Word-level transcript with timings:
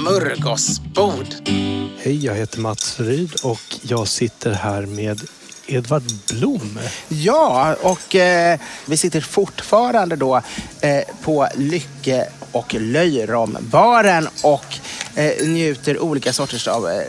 smörgåsbord. 0.00 1.26
Hej, 1.98 2.24
jag 2.24 2.34
heter 2.34 2.60
Mats 2.60 3.00
Ryd 3.00 3.32
och 3.42 3.76
jag 3.82 4.08
sitter 4.08 4.50
här 4.50 4.86
med 4.86 5.20
Edvard 5.66 6.02
Blom. 6.28 6.78
Ja, 7.08 7.76
och 7.82 8.14
eh, 8.14 8.60
vi 8.86 8.96
sitter 8.96 9.20
fortfarande 9.20 10.16
då 10.16 10.36
eh, 10.80 11.00
på 11.22 11.48
Lycke 11.56 12.28
och 12.52 12.74
Löjrombaren 12.74 14.28
och 14.42 14.64
eh, 15.14 15.48
njuter 15.48 15.98
olika 16.02 16.32
sorters 16.32 16.68
av 16.68 16.88
eh, 16.88 17.02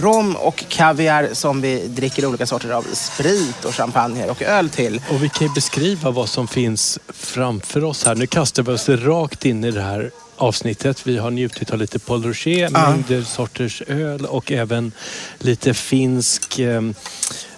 rom 0.00 0.36
och 0.36 0.64
kaviar 0.68 1.28
som 1.32 1.60
vi 1.60 1.86
dricker 1.88 2.26
olika 2.26 2.46
sorter 2.46 2.70
av 2.70 2.86
sprit 2.92 3.64
och 3.64 3.74
champagne 3.74 4.26
och 4.30 4.42
öl 4.42 4.70
till. 4.70 5.02
Och 5.10 5.22
vi 5.22 5.28
kan 5.28 5.46
ju 5.46 5.54
beskriva 5.54 6.10
vad 6.10 6.28
som 6.28 6.48
finns 6.48 6.98
framför 7.08 7.84
oss 7.84 8.04
här. 8.04 8.14
Nu 8.14 8.26
kastar 8.26 8.62
vi 8.62 8.72
oss 8.72 8.88
rakt 8.88 9.44
in 9.44 9.64
i 9.64 9.70
det 9.70 9.82
här 9.82 10.10
avsnittet. 10.36 11.06
Vi 11.06 11.16
har 11.18 11.30
njutit 11.30 11.70
av 11.70 11.78
lite 11.78 11.98
Paul 11.98 12.22
Rocher, 12.24 12.58
Ja. 12.72 12.90
mängder 12.90 13.22
sorters 13.22 13.82
öl 13.86 14.24
och 14.26 14.52
även 14.52 14.92
lite 15.38 15.74
finsk 15.74 16.58
eh, 16.58 16.82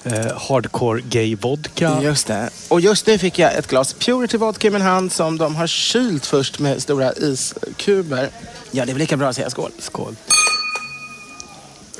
eh, 0.04 0.26
hardcore 0.48 1.00
gay 1.10 1.34
vodka. 1.34 1.98
Just 2.02 2.26
det. 2.26 2.50
Och 2.68 2.80
just 2.80 3.06
nu 3.06 3.18
fick 3.18 3.38
jag 3.38 3.54
ett 3.54 3.66
glas 3.66 3.92
Purity 3.94 4.36
Vodka 4.36 4.68
i 4.68 4.70
min 4.70 4.82
hand 4.82 5.12
som 5.12 5.38
de 5.38 5.56
har 5.56 5.66
kylt 5.66 6.26
först 6.26 6.58
med 6.58 6.82
stora 6.82 7.12
iskuber. 7.12 8.28
Ja, 8.70 8.84
det 8.84 8.90
är 8.90 8.94
väl 8.94 8.98
lika 8.98 9.16
bra 9.16 9.28
att 9.28 9.36
säga 9.36 9.50
skål. 9.50 9.70
Skål. 9.78 10.16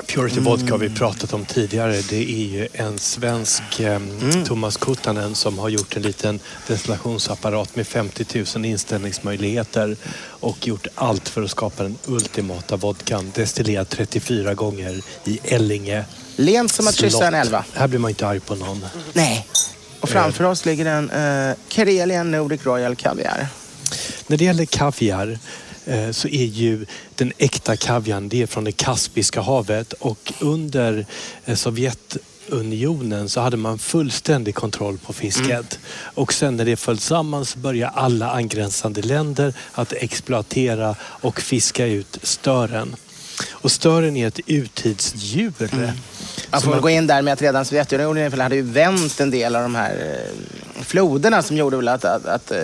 Purity 0.09 0.39
Vodka 0.39 0.71
har 0.71 0.77
vi 0.77 0.89
pratat 0.89 1.33
om 1.33 1.45
tidigare. 1.45 2.01
Det 2.09 2.31
är 2.31 2.45
ju 2.45 2.67
en 2.73 2.99
svensk 2.99 3.79
eh, 3.79 3.99
Thomas 4.45 4.77
Kuttanen 4.77 5.35
som 5.35 5.59
har 5.59 5.69
gjort 5.69 5.95
en 5.95 6.01
liten 6.01 6.39
destillationsapparat 6.67 7.75
med 7.75 7.87
50 7.87 8.45
000 8.55 8.65
inställningsmöjligheter 8.65 9.97
och 10.29 10.67
gjort 10.67 10.87
allt 10.95 11.29
för 11.29 11.43
att 11.43 11.51
skapa 11.51 11.83
den 11.83 11.97
ultimata 12.05 12.75
vodkan. 12.75 13.31
Destillerad 13.35 13.89
34 13.89 14.53
gånger 14.53 15.01
i 15.25 15.39
Ellinge 15.43 16.05
Lent 16.35 16.71
som 16.71 16.87
att 16.87 16.95
kyssa 16.95 17.27
en 17.27 17.33
elva. 17.33 17.65
Här 17.73 17.87
blir 17.87 17.99
man 17.99 18.09
inte 18.09 18.27
arg 18.27 18.39
på 18.39 18.55
någon. 18.55 18.85
Nej. 19.13 19.47
Och 19.99 20.09
framför 20.09 20.43
oss 20.43 20.65
ligger 20.65 20.85
en 20.85 21.11
uh, 21.11 21.55
Karelian 21.67 22.31
Nordic 22.31 22.65
Royal 22.65 22.95
Kaviar. 22.95 23.47
När 24.27 24.37
det 24.37 24.45
gäller 24.45 24.65
kaviar 24.65 25.27
eh, 25.31 25.37
så 26.11 26.27
är 26.27 26.45
ju 26.45 26.85
den 27.15 27.33
äkta 27.37 27.77
kaviarn 27.77 28.29
det 28.29 28.41
är 28.41 28.47
från 28.47 28.63
det 28.63 28.71
Kaspiska 28.71 29.41
havet 29.41 29.93
och 29.93 30.33
under 30.39 31.05
eh, 31.45 31.55
Sovjetunionen 31.55 33.29
så 33.29 33.41
hade 33.41 33.57
man 33.57 33.79
fullständig 33.79 34.55
kontroll 34.55 34.97
på 34.97 35.13
fisket. 35.13 35.79
Och 35.99 36.33
sen 36.33 36.57
när 36.57 36.65
det 36.65 36.75
föll 36.75 36.99
samman 36.99 37.45
så 37.45 37.59
började 37.59 37.91
alla 37.91 38.31
angränsande 38.31 39.01
länder 39.01 39.53
att 39.71 39.93
exploatera 39.93 40.95
och 41.01 41.41
fiska 41.41 41.85
ut 41.85 42.17
stören. 42.23 42.95
Och 43.49 43.71
stören 43.71 44.17
är 44.17 44.27
ett 44.27 44.39
urtidsdjur. 44.47 45.53
Man 46.51 46.61
får 46.61 46.71
väl 46.71 46.81
gå 46.81 46.89
in 46.89 47.07
där 47.07 47.21
med 47.21 47.33
att 47.33 47.41
redan 47.41 47.65
Sovjetunionen 47.65 48.41
hade 48.41 48.55
ju 48.55 48.61
vänt 48.61 49.19
en 49.19 49.31
del 49.31 49.55
av 49.55 49.61
de 49.61 49.75
här 49.75 49.95
eh, 49.95 50.83
floderna 50.83 51.41
som 51.41 51.57
gjorde 51.57 51.77
väl 51.77 51.87
att, 51.87 52.05
att, 52.05 52.25
att 52.25 52.51
eh, 52.51 52.57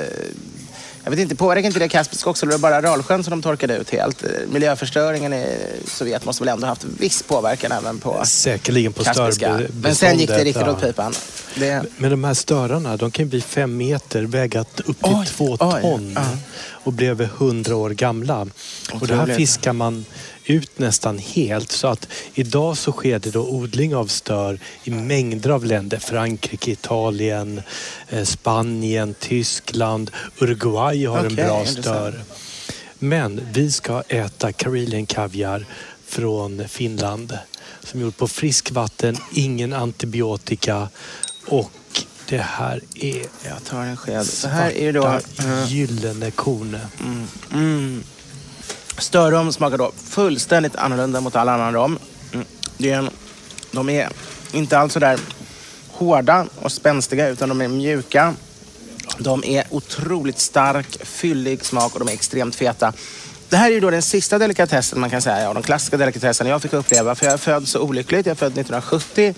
jag 1.06 1.12
vet 1.12 1.20
inte, 1.20 1.36
påverkar 1.36 1.68
inte 1.68 1.80
det 1.80 1.88
Kaspiska 1.88 2.30
också? 2.30 2.46
Eller 2.46 2.58
var 2.58 2.72
det 2.72 2.82
bara 2.82 2.90
Aralsjön 2.90 3.24
som 3.24 3.32
de 3.32 3.42
torkade 3.42 3.78
ut 3.78 3.90
helt? 3.90 4.24
Miljöförstöringen 4.50 5.34
i 5.34 5.58
Sovjet 5.88 6.26
måste 6.26 6.44
väl 6.44 6.54
ändå 6.54 6.68
haft 6.68 6.84
viss 6.84 7.24
påverkan 7.24 7.72
även 7.72 8.00
på 8.00 8.22
Säkerligen 8.26 8.94
på 8.94 9.04
Kaspiska. 9.04 9.62
Men 9.82 9.96
sen 9.96 10.20
gick 10.20 10.30
det 10.30 10.44
riktigt 10.44 10.68
åt 10.68 10.82
pipan. 10.82 11.14
Det, 11.56 11.84
Men 11.98 12.12
de 12.12 12.24
här 12.24 12.34
störarna, 12.34 12.98
de 12.98 13.12
kan 13.12 13.30
bli 13.30 13.42
fem 13.42 13.78
meter, 13.78 14.24
väga 14.24 14.62
upp 14.62 14.76
till 14.76 14.96
Oj, 15.02 15.26
två 15.26 15.58
oj, 15.60 15.82
ton 15.82 16.14
ja. 16.16 16.26
och 16.70 17.02
över 17.02 17.26
hundra 17.26 17.76
år 17.76 17.90
gamla. 17.90 18.42
Och 18.42 19.08
det 19.08 19.16
här 19.16 19.24
Otroligt. 19.24 19.38
fiskar 19.38 19.74
man 19.74 20.06
ut 20.46 20.80
nästan 20.80 21.18
helt. 21.18 21.72
Så 21.72 21.88
att 21.88 22.08
idag 22.34 22.78
så 22.78 22.92
sker 22.92 23.20
det 23.20 23.32
då 23.32 23.50
odling 23.50 23.96
av 23.96 24.08
stör 24.08 24.60
i 24.84 24.92
mängder 24.92 25.50
av 25.50 25.66
länder. 25.66 25.98
Frankrike, 25.98 26.72
Italien, 26.72 27.62
eh, 28.10 28.24
Spanien, 28.24 29.16
Tyskland, 29.20 30.12
Uruguay 30.40 31.06
har 31.06 31.20
en 31.20 31.26
Okej, 31.26 31.36
bra 31.46 31.66
stör. 31.66 32.24
Men 33.00 33.42
vi 33.52 33.72
ska 33.72 34.02
äta 34.02 34.52
Karelian 34.52 35.06
kaviar 35.06 35.66
från 36.06 36.68
Finland. 36.68 37.38
Som 37.84 38.00
är 38.00 38.04
gjord 38.04 38.18
på 38.18 38.28
friskvatten, 38.28 39.18
ingen 39.34 39.74
antibiotika 39.74 40.90
och 41.48 41.72
det 42.30 42.38
här 42.38 42.82
är 42.96 43.26
jag 43.46 43.64
tar 43.66 43.82
en 43.82 43.98
sked. 43.98 44.28
Det 44.42 44.48
här 44.48 44.72
är 44.72 44.94
då... 44.94 45.06
eh, 45.40 45.72
gyllene 45.72 46.32
korn. 46.32 46.78
Mm. 47.54 48.04
Störrom 48.98 49.54
smakar 49.54 49.78
då 49.78 49.92
fullständigt 50.04 50.76
annorlunda 50.76 51.22
mot 51.22 51.36
all 51.36 51.50
annan 51.50 51.74
rom. 51.74 52.00
Mm. 52.34 52.46
Det 52.78 52.92
är 52.92 52.98
en, 52.98 53.10
de 53.72 53.90
är 53.90 54.10
inte 54.52 54.78
alls 54.78 54.94
så 54.94 55.00
där 55.00 55.20
hårda 55.92 56.46
och 56.62 56.72
spänstiga 56.72 57.28
utan 57.28 57.50
de 57.50 57.62
är 57.62 57.68
mjuka. 57.68 58.34
De 59.18 59.44
är 59.44 59.64
otroligt 59.70 60.40
stark, 60.40 61.06
fyllig 61.06 61.66
smak 61.66 61.94
och 61.94 62.00
de 62.00 62.08
är 62.08 62.14
extremt 62.14 62.56
feta. 62.56 62.94
Det 63.50 63.58
här 63.58 63.70
är 63.70 63.74
ju 63.74 63.80
då 63.80 63.90
den 63.90 64.02
sista 64.02 64.38
delikatessen 64.38 65.00
man 65.00 65.10
kan 65.10 65.22
säga, 65.22 65.42
ja, 65.42 65.54
de 65.54 65.64
klassiska 65.64 65.98
delikatesserna 65.98 66.50
jag 66.50 66.62
fick 66.62 66.74
uppleva. 66.74 67.16
För 67.16 67.26
jag 67.26 67.34
är 67.34 67.38
född 67.38 67.68
så 67.68 67.80
olyckligt. 67.80 68.26
Jag 68.26 68.32
är 68.32 68.36
född 68.36 68.52
1970. 68.52 69.34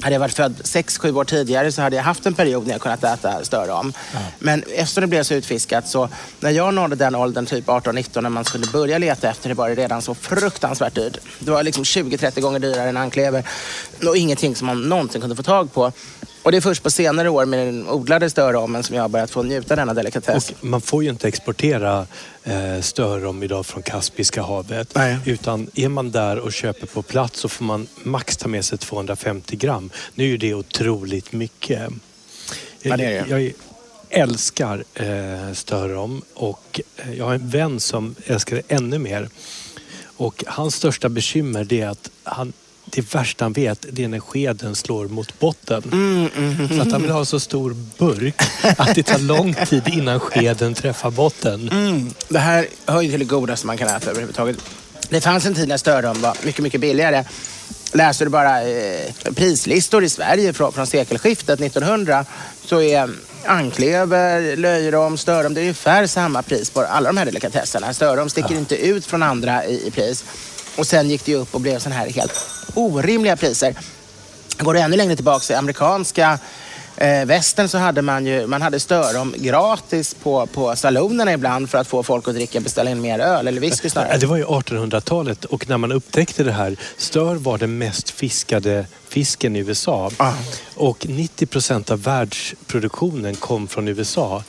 Hade 0.00 0.14
jag 0.14 0.20
varit 0.20 0.34
född 0.34 0.54
6-7 0.64 1.16
år 1.16 1.24
tidigare 1.24 1.72
så 1.72 1.82
hade 1.82 1.96
jag 1.96 2.02
haft 2.02 2.26
en 2.26 2.34
period 2.34 2.66
när 2.66 2.74
jag 2.74 2.80
kunnat 2.80 3.04
äta 3.04 3.44
störrom. 3.44 3.92
Men 4.38 4.62
eftersom 4.62 5.00
det 5.00 5.06
blev 5.06 5.22
så 5.22 5.34
utfiskat 5.34 5.88
så 5.88 6.08
när 6.40 6.50
jag 6.50 6.74
nådde 6.74 6.96
den 6.96 7.14
åldern, 7.14 7.46
typ 7.46 7.66
18-19, 7.66 8.20
när 8.20 8.30
man 8.30 8.44
skulle 8.44 8.66
börja 8.66 8.98
leta 8.98 9.30
efter 9.30 9.48
det 9.48 9.54
var 9.54 9.68
det 9.68 9.74
redan 9.74 10.02
så 10.02 10.14
fruktansvärt 10.14 10.94
dyrt. 10.94 11.18
Det 11.38 11.50
var 11.50 11.62
liksom 11.62 11.84
20-30 11.84 12.40
gånger 12.40 12.58
dyrare 12.58 12.88
än 12.88 12.96
anklever 12.96 13.44
och 14.06 14.16
ingenting 14.16 14.56
som 14.56 14.66
man 14.66 14.88
någonsin 14.88 15.20
kunde 15.20 15.36
få 15.36 15.42
tag 15.42 15.72
på. 15.72 15.92
Och 16.48 16.52
det 16.52 16.58
är 16.58 16.60
först 16.60 16.82
på 16.82 16.90
senare 16.90 17.28
år 17.28 17.44
med 17.44 17.66
den 17.66 17.88
odlade 17.88 18.30
störrommen 18.30 18.82
som 18.82 18.96
jag 18.96 19.02
har 19.02 19.08
börjat 19.08 19.30
få 19.30 19.42
njuta 19.42 19.76
denna 19.76 19.94
delikatess. 19.94 20.50
Och 20.50 20.64
man 20.64 20.80
får 20.80 21.04
ju 21.04 21.10
inte 21.10 21.28
exportera 21.28 22.06
eh, 22.44 22.80
störrom 22.80 23.42
idag 23.42 23.66
från 23.66 23.82
Kaspiska 23.82 24.42
havet. 24.42 24.94
Nej. 24.94 25.18
Utan 25.24 25.70
är 25.74 25.88
man 25.88 26.10
där 26.10 26.38
och 26.38 26.52
köper 26.52 26.86
på 26.86 27.02
plats 27.02 27.40
så 27.40 27.48
får 27.48 27.64
man 27.64 27.86
max 28.02 28.36
ta 28.36 28.48
med 28.48 28.64
sig 28.64 28.78
250 28.78 29.56
gram. 29.56 29.90
Nu 30.14 30.24
är 30.24 30.28
ju 30.28 30.36
det 30.36 30.54
otroligt 30.54 31.32
mycket. 31.32 31.90
Ja, 32.82 32.96
det 32.96 33.04
är 33.04 33.10
det. 33.10 33.26
Jag, 33.28 33.42
jag 33.42 33.52
älskar 34.08 34.84
eh, 34.94 35.52
störrom 35.52 36.22
och 36.34 36.80
eh, 36.96 37.14
jag 37.14 37.24
har 37.24 37.34
en 37.34 37.48
vän 37.48 37.80
som 37.80 38.14
älskar 38.26 38.56
det 38.56 38.74
ännu 38.74 38.98
mer. 38.98 39.28
Och 40.16 40.44
hans 40.46 40.74
största 40.74 41.08
bekymmer 41.08 41.64
det 41.64 41.80
är 41.80 41.88
att 41.88 42.10
han 42.22 42.52
det 42.98 43.14
värsta 43.14 43.44
han 43.44 43.52
vet 43.52 43.86
det 43.90 44.04
är 44.04 44.08
när 44.08 44.20
skeden 44.20 44.74
slår 44.74 45.08
mot 45.08 45.38
botten. 45.38 45.82
Mm, 45.92 46.68
Så 46.68 46.82
att 46.82 46.92
han 46.92 47.02
vill 47.02 47.10
ha 47.10 47.24
så 47.24 47.40
stor 47.40 47.76
burk 47.98 48.42
att 48.76 48.94
det 48.94 49.02
tar 49.02 49.18
lång 49.18 49.54
tid 49.54 49.82
innan 49.88 50.20
skeden 50.20 50.74
träffar 50.74 51.10
botten. 51.10 51.68
Mm. 51.68 52.10
Det 52.28 52.38
här 52.38 52.66
hör 52.86 53.02
ju 53.02 53.10
till 53.10 53.18
det 53.18 53.24
godaste 53.24 53.66
man 53.66 53.76
kan 53.78 53.88
äta 53.88 54.10
överhuvudtaget. 54.10 54.56
Det 55.08 55.20
fanns 55.20 55.46
en 55.46 55.54
tid 55.54 55.68
när 55.68 55.76
störrom 55.76 56.20
var 56.20 56.36
mycket, 56.44 56.62
mycket 56.62 56.80
billigare. 56.80 57.24
Läser 57.92 58.24
du 58.24 58.30
bara 58.30 58.62
eh, 58.62 59.12
prislistor 59.36 60.04
i 60.04 60.08
Sverige 60.08 60.52
från, 60.52 60.72
från 60.72 60.86
sekelskiftet 60.86 61.60
1900 61.60 62.24
så 62.64 62.82
är 62.82 63.10
anklever, 63.44 64.56
löjrom, 64.56 65.16
störrom, 65.18 65.54
det 65.54 65.60
är 65.60 65.62
ungefär 65.62 66.06
samma 66.06 66.42
pris 66.42 66.70
på 66.70 66.80
alla 66.80 67.08
de 67.08 67.16
här 67.16 67.24
delikatesserna. 67.24 67.94
Störrom 67.94 68.28
sticker 68.28 68.54
inte 68.54 68.76
ut 68.76 69.06
från 69.06 69.22
andra 69.22 69.64
i, 69.66 69.86
i 69.86 69.90
pris. 69.90 70.24
Och 70.76 70.86
sen 70.86 71.10
gick 71.10 71.24
det 71.24 71.34
upp 71.34 71.54
och 71.54 71.60
blev 71.60 71.78
sån 71.78 71.92
här 71.92 72.10
helt 72.10 72.32
orimliga 72.74 73.36
priser. 73.36 73.74
Går 74.58 74.74
du 74.74 74.80
ännu 74.80 74.96
längre 74.96 75.16
tillbaka 75.16 75.52
i 75.52 75.56
amerikanska 75.56 76.38
eh, 76.96 77.24
västern 77.24 77.68
så 77.68 77.78
hade 77.78 78.02
man 78.02 78.26
ju 78.26 78.46
man 78.46 78.62
hade 78.62 78.80
störrom 78.80 79.34
gratis 79.36 80.14
på, 80.14 80.46
på 80.46 80.76
salonerna 80.76 81.32
ibland 81.32 81.70
för 81.70 81.78
att 81.78 81.86
få 81.86 82.02
folk 82.02 82.28
att 82.28 82.34
dricka, 82.34 82.60
beställa 82.60 82.90
in 82.90 83.00
mer 83.00 83.18
öl 83.18 83.48
eller 83.48 83.60
whisky 83.60 83.90
snarare. 83.90 84.18
Det 84.18 84.26
var 84.26 84.36
ju 84.36 84.44
1800-talet 84.44 85.44
och 85.44 85.68
när 85.68 85.78
man 85.78 85.92
upptäckte 85.92 86.44
det 86.44 86.52
här, 86.52 86.76
stör 86.96 87.34
var 87.34 87.58
den 87.58 87.78
mest 87.78 88.10
fiskade 88.10 88.86
fisken 89.08 89.56
i 89.56 89.58
USA. 89.58 90.10
Ah. 90.16 90.32
Och 90.74 91.06
90 91.08 91.46
procent 91.46 91.90
av 91.90 92.02
världsproduktionen 92.02 93.34
kom 93.34 93.68
från 93.68 93.88
USA. 93.88 94.42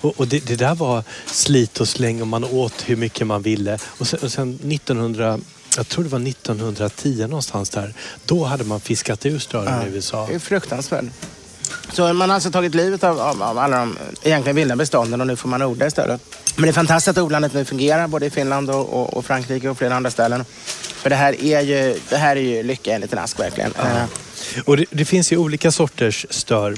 Och, 0.00 0.20
och 0.20 0.28
det, 0.28 0.46
det 0.46 0.56
där 0.56 0.74
var 0.74 1.02
slit 1.26 1.80
och 1.80 1.88
släng 1.88 2.20
och 2.20 2.26
man 2.26 2.44
åt 2.44 2.74
hur 2.86 2.96
mycket 2.96 3.26
man 3.26 3.42
ville. 3.42 3.78
Och 3.84 4.06
sen, 4.06 4.20
och 4.22 4.32
sen 4.32 4.54
1900, 4.54 5.38
jag 5.76 5.88
tror 5.88 6.04
det 6.04 6.10
var 6.10 6.28
1910 6.28 7.26
någonstans 7.28 7.70
där, 7.70 7.94
då 8.24 8.44
hade 8.44 8.64
man 8.64 8.80
fiskat 8.80 9.26
ur 9.26 9.38
stören 9.38 9.86
i 9.86 9.94
USA. 9.94 10.26
Det 10.28 10.34
är 10.34 10.38
fruktansvärt. 10.38 11.04
Så 11.92 12.12
man 12.12 12.28
har 12.30 12.34
alltså 12.34 12.50
tagit 12.50 12.74
livet 12.74 13.04
av, 13.04 13.20
av, 13.20 13.42
av 13.42 13.58
alla 13.58 13.76
de 13.78 13.96
egentligen 14.22 14.56
vilda 14.56 14.76
bestånden 14.76 15.20
och 15.20 15.26
nu 15.26 15.36
får 15.36 15.48
man 15.48 15.62
odla 15.62 15.86
istället. 15.86 16.20
Men 16.56 16.62
det 16.62 16.68
är 16.68 16.72
fantastiskt 16.72 17.18
att 17.18 17.24
odlandet 17.24 17.54
nu 17.54 17.64
fungerar 17.64 18.08
både 18.08 18.26
i 18.26 18.30
Finland 18.30 18.70
och, 18.70 18.88
och, 19.00 19.16
och 19.16 19.24
Frankrike 19.24 19.68
och 19.68 19.78
flera 19.78 19.96
andra 19.96 20.10
ställen. 20.10 20.44
För 21.02 21.10
det 21.10 21.16
här 21.16 21.44
är 21.44 21.60
ju, 21.60 21.98
det 22.08 22.16
här 22.16 22.36
är 22.36 22.40
ju 22.40 22.62
lycka 22.62 22.94
enligt 22.94 23.12
en 23.12 23.18
ask 23.18 23.40
verkligen. 23.40 23.72
Eh, 23.72 24.04
Och 24.64 24.76
det, 24.76 24.84
det 24.90 25.04
finns 25.04 25.32
ju 25.32 25.36
olika 25.36 25.72
sorters 25.72 26.26
stör. 26.30 26.76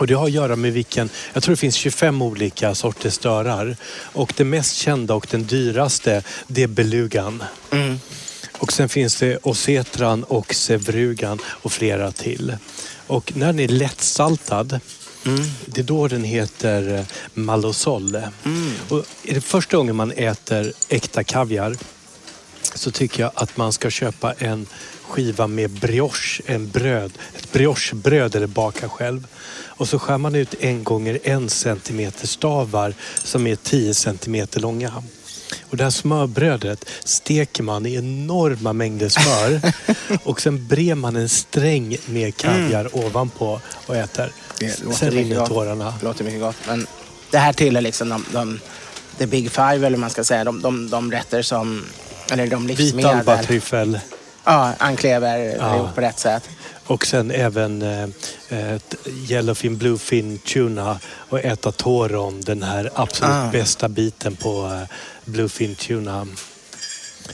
Och 0.00 0.06
det 0.06 0.14
har 0.14 0.26
att 0.26 0.32
göra 0.32 0.56
med 0.56 0.72
vilken, 0.72 1.10
jag 1.32 1.42
tror 1.42 1.52
det 1.52 1.60
finns 1.60 1.74
25 1.74 2.22
olika 2.22 2.74
sorters 2.74 3.14
störar. 3.14 3.76
Och 3.92 4.32
det 4.36 4.44
mest 4.44 4.76
kända 4.76 5.14
och 5.14 5.26
den 5.30 5.46
dyraste, 5.46 6.22
det 6.46 6.62
är 6.62 6.66
belugan. 6.66 7.44
Mm. 7.70 8.00
Och 8.58 8.72
sen 8.72 8.88
finns 8.88 9.16
det 9.16 9.38
osetran 9.42 10.24
och 10.24 10.54
sevrugan 10.54 11.38
och 11.44 11.72
flera 11.72 12.12
till. 12.12 12.56
Och 13.06 13.32
när 13.36 13.46
den 13.46 13.60
är 13.60 13.68
lättsaltad, 13.68 14.80
det 15.66 15.80
är 15.80 15.84
då 15.84 16.08
den 16.08 16.24
heter 16.24 16.98
eh, 16.98 17.04
malosol. 17.34 18.16
Och 18.88 19.04
är 19.24 19.34
det 19.34 19.40
första 19.40 19.76
gången 19.76 19.96
man 19.96 20.12
äter 20.12 20.72
äkta 20.88 21.24
kaviar 21.24 21.76
så 22.74 22.90
tycker 22.90 23.22
jag 23.22 23.32
att 23.34 23.56
man 23.56 23.72
ska 23.72 23.90
köpa 23.90 24.32
en 24.32 24.66
skiva 25.10 25.46
med 25.46 25.70
brioche, 25.70 26.42
en 26.46 26.68
bröd, 26.68 27.12
ett 27.38 27.52
briochebröd 27.52 28.36
eller 28.36 28.46
baka 28.46 28.88
själv. 28.88 29.26
Och 29.80 29.88
så 29.88 29.98
skär 29.98 30.18
man 30.18 30.34
ut 30.34 30.54
en 30.60 30.84
gånger 30.84 31.18
en 31.22 31.48
centimeter 31.48 32.26
stavar 32.26 32.94
som 33.24 33.46
är 33.46 33.56
10 33.56 33.94
centimeter 33.94 34.60
långa. 34.60 35.02
Och 35.70 35.76
det 35.76 35.84
här 35.84 35.90
smörbrödet 35.90 36.84
steker 37.04 37.62
man 37.62 37.86
i 37.86 37.94
enorma 37.94 38.72
mängder 38.72 39.08
smör 39.08 39.60
och 40.24 40.40
sen 40.40 40.66
brer 40.66 40.94
man 40.94 41.16
en 41.16 41.28
sträng 41.28 41.96
med 42.06 42.36
kaviar 42.36 42.88
ovanpå 42.92 43.60
och 43.86 43.96
äter. 43.96 44.32
Sen 44.92 45.10
rinner 45.10 45.46
tårarna. 45.46 45.94
Det 46.00 46.06
låter 46.06 46.24
mycket 46.24 46.40
gott. 46.40 46.56
Men 46.66 46.86
det 47.30 47.38
här 47.38 47.52
tillhör 47.52 47.82
liksom 47.82 48.08
de, 48.08 48.24
de, 48.32 48.60
the 49.18 49.26
big 49.26 49.50
five 49.50 49.86
eller 49.86 49.96
man 49.96 50.10
ska 50.10 50.24
säga. 50.24 50.44
De, 50.44 50.62
de, 50.62 50.90
de 50.90 51.12
rätter 51.12 51.42
som, 51.42 51.84
eller 52.30 52.46
de 52.46 52.66
Vit 52.66 52.78
livsmedel. 52.78 53.10
albatryffel. 53.10 53.98
Ja, 54.44 54.72
anklever 54.78 55.56
Ja. 55.58 55.90
på 55.94 56.00
rätt 56.00 56.18
sätt. 56.18 56.48
Och 56.86 57.06
sen 57.06 57.30
även 57.30 57.82
eh, 57.82 58.72
ett 58.74 58.94
yellowfin, 59.30 59.78
bluefin 59.78 60.38
tuna 60.38 60.98
och 61.28 61.40
äta 61.44 61.72
tåron, 61.72 62.40
den 62.40 62.62
här 62.62 62.90
absolut 62.94 63.32
Ah. 63.34 63.48
bästa 63.52 63.88
biten 63.88 64.36
på 64.36 64.66
eh, 64.66 64.96
bluefin 65.24 65.74
tuna. 65.74 66.26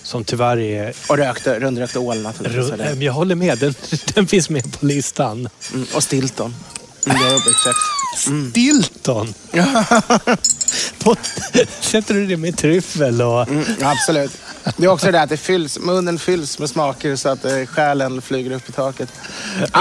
Som 0.02 0.24
tyvärr 0.24 0.56
är... 0.58 0.94
Och 1.08 1.16
rökte, 1.16 1.60
rundrökte 1.60 1.98
ål 1.98 2.22
naturligtvis. 2.22 2.64
ru- 2.70 2.72
eller? 2.74 2.92
eh, 2.92 3.02
Jag 3.04 3.12
håller 3.12 3.34
med, 3.34 3.58
den, 3.58 3.74
den 4.14 4.26
finns 4.26 4.50
med 4.50 4.80
på 4.80 4.86
listan. 4.86 5.48
Mm, 5.74 5.86
och 5.94 6.02
stilton. 6.02 6.54
Mm, 7.06 7.18
det 7.18 7.26
är 7.26 7.30
jobbigt 7.32 7.56
sex. 7.64 7.76
Stilton! 8.50 9.34
Sätter 11.80 12.14
du 12.14 12.26
det 12.26 12.36
med 12.36 12.56
tryffel 12.58 13.22
och... 13.22 13.48
Mm, 13.48 13.64
absolut. 13.82 14.30
Det 14.76 14.84
är 14.84 14.88
också 14.88 15.10
det 15.10 15.22
att 15.22 15.28
det 15.28 15.36
fylls, 15.36 15.78
munnen 15.78 16.18
fylls 16.18 16.58
med 16.58 16.70
smaker 16.70 17.16
så 17.16 17.28
att 17.28 17.44
eh, 17.44 17.66
själen 17.66 18.22
flyger 18.22 18.50
upp 18.50 18.68
i 18.68 18.72
taket. 18.72 19.08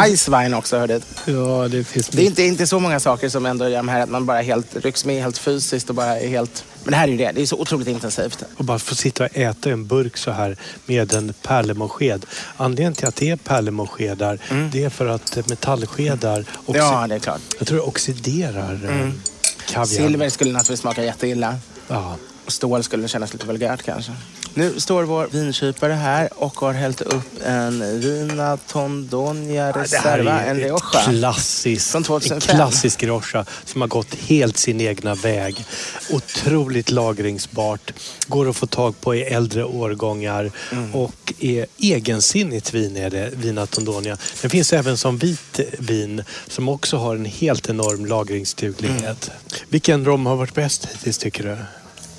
Icewine 0.08 0.54
också 0.54 0.78
hör 0.78 0.88
dit. 0.88 1.04
Ja, 1.26 1.68
det 1.68 1.84
finns 1.84 2.08
Det 2.08 2.22
är 2.22 2.26
inte, 2.26 2.44
inte 2.44 2.68
så 2.68 2.80
många 2.80 3.00
saker 3.00 3.30
som 3.30 3.46
ändå 3.46 3.68
gör 3.70 3.84
här 3.84 4.02
att 4.02 4.10
man 4.10 4.26
bara 4.26 4.42
helt 4.42 4.76
rycks 4.76 5.06
med 5.06 5.22
helt 5.22 5.38
fysiskt 5.38 5.90
och 5.90 5.96
bara 5.96 6.20
är 6.20 6.28
helt... 6.28 6.64
Men 6.84 6.92
det 6.92 6.98
här 6.98 7.08
är 7.08 7.12
ju 7.12 7.18
det. 7.18 7.32
Det 7.32 7.42
är 7.42 7.46
så 7.46 7.60
otroligt 7.60 7.88
intensivt. 7.88 8.44
Och 8.58 8.66
bara 8.66 8.80
få 8.80 8.96
sitta 8.96 9.24
och 9.24 9.30
äta 9.38 9.70
en 9.70 9.88
burk 9.88 10.18
så 10.18 10.32
här 10.32 10.58
med 10.86 11.14
en 11.14 11.34
pärlemorsked. 11.42 12.26
Anledningen 12.58 12.94
till 12.94 13.08
att 13.08 13.16
det 13.16 13.30
är 13.30 13.36
pärlemorsskedar 13.36 14.40
det 14.72 14.84
är 14.84 14.90
för 14.90 15.06
att 15.08 15.38
eh, 15.38 15.44
metallskedar 15.50 16.46
oxi- 16.66 16.78
Ja, 16.78 17.06
det 17.08 17.16
är 17.16 17.20
klart. 17.20 17.42
jag 17.60 17.68
tror 17.68 17.78
det 17.78 17.84
oxiderar 17.84 18.74
mm. 18.74 19.22
kaviar. 19.68 19.86
Silver 19.86 20.30
skulle 20.30 20.52
naturligtvis 20.52 20.80
smaka 20.80 21.04
jätteilla. 21.04 21.56
Ja. 21.88 22.16
Stål 22.48 22.84
skulle 22.84 23.08
kännas 23.08 23.34
lite 23.34 23.46
vulgärt 23.46 23.84
kanske. 23.84 24.12
Nu 24.54 24.80
står 24.80 25.04
vår 25.04 25.28
vinkypare 25.32 25.94
här 25.94 26.30
och 26.36 26.60
har 26.60 26.74
hällt 26.74 27.02
upp 27.02 27.24
en 27.46 28.00
Vina 28.02 28.58
Tondonia 28.58 29.72
Reserva, 29.72 30.42
en 30.42 30.58
Rioja. 30.58 30.78
klassisk, 31.08 31.92
Från 31.92 32.00
en 32.00 32.04
2005. 32.04 32.56
klassisk 32.56 33.04
Rioja 33.04 33.46
som 33.66 33.82
har 33.82 33.88
gått 33.88 34.16
helt 34.16 34.58
sin 34.58 34.82
egna 34.82 35.16
väg. 35.16 35.66
Otroligt 36.10 36.92
lagringsbart. 36.92 37.92
Går 38.28 38.50
att 38.50 38.56
få 38.56 38.68
tag 38.68 39.02
på 39.02 39.16
i 39.16 39.22
äldre 39.24 39.64
årgångar 39.66 40.52
Mm. 40.72 40.96
och 40.96 41.34
är 41.40 41.66
egensinnigt 41.78 42.74
vin 42.74 42.98
är 42.98 43.10
det, 43.10 43.30
Vina 43.36 43.66
Tondonia. 43.66 44.18
Den 44.42 44.50
finns 44.52 44.74
även 44.74 44.98
som 44.98 45.18
vit 45.18 45.60
vin 45.80 46.24
som 46.48 46.70
också 46.70 46.98
har 46.98 47.16
en 47.16 47.26
helt 47.26 47.70
enorm 47.70 48.06
lagringsduglighet. 48.06 49.04
Mm. 49.28 49.40
Vilken 49.70 50.06
rom 50.06 50.26
har 50.26 50.36
varit 50.36 50.54
bäst 50.54 50.86
hittills 50.94 51.18
tycker 51.18 51.44
du? 51.44 51.58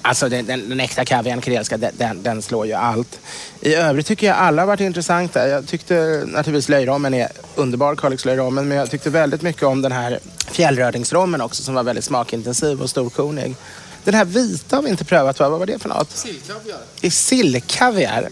Alltså 0.06 0.28
den, 0.28 0.46
den, 0.46 0.68
den 0.68 0.80
äkta 0.80 1.04
kaviarn 1.04 1.40
karelska, 1.40 1.76
den, 1.76 1.92
den, 1.96 2.22
den 2.22 2.42
slår 2.42 2.66
ju 2.66 2.72
allt. 2.72 3.18
I 3.60 3.74
övrigt 3.74 4.06
tycker 4.06 4.26
jag 4.26 4.36
alla 4.36 4.62
har 4.62 4.66
varit 4.66 4.80
intressanta. 4.80 5.48
Jag 5.48 5.66
tyckte 5.66 6.24
naturligtvis 6.26 6.68
löjrommen 6.68 7.14
är 7.14 7.28
underbar, 7.54 7.96
Kalixlöjrommen, 7.96 8.68
men 8.68 8.78
jag 8.78 8.90
tyckte 8.90 9.10
väldigt 9.10 9.42
mycket 9.42 9.62
om 9.62 9.82
den 9.82 9.92
här 9.92 10.18
fjällrödingsrommen 10.50 11.40
också 11.40 11.62
som 11.62 11.74
var 11.74 11.82
väldigt 11.82 12.04
smakintensiv 12.04 12.82
och 12.82 12.90
storkornig. 12.90 13.56
Den 14.04 14.14
här 14.14 14.24
vita 14.24 14.76
har 14.76 14.82
vi 14.82 14.90
inte 14.90 15.04
prövat 15.04 15.40
va? 15.40 15.48
Vad 15.48 15.58
var 15.58 15.66
det 15.66 15.78
för 15.78 15.88
något? 15.88 16.10
Sillkaviar. 16.10 16.78
Det 17.00 17.06
är 17.06 17.10
sillkaviar? 17.10 18.28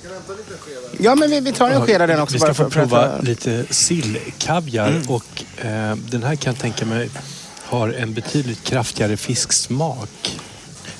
Ja, 0.99 1.15
men 1.15 1.31
vi, 1.31 1.41
vi 1.41 1.53
tar 1.53 1.71
en 1.71 1.87
sked 1.87 2.03
av 2.03 2.09
den 2.09 2.21
också 2.21 2.33
Vi 2.33 2.39
ska 2.39 2.47
bara 2.47 2.55
få 2.55 2.65
för, 2.65 2.71
för 2.71 2.83
att... 2.83 2.89
prova 2.89 3.19
lite 3.21 3.65
sillkaviar 3.71 5.03
och 5.09 5.45
eh, 5.65 5.97
den 5.97 6.23
här 6.23 6.37
kan 6.37 6.53
jag 6.53 6.63
tänka 6.63 6.87
mig 6.87 7.11
har 7.65 7.89
en 7.89 8.15
betydligt 8.15 8.65
kraftigare 8.65 9.17
fisksmak. 9.17 10.39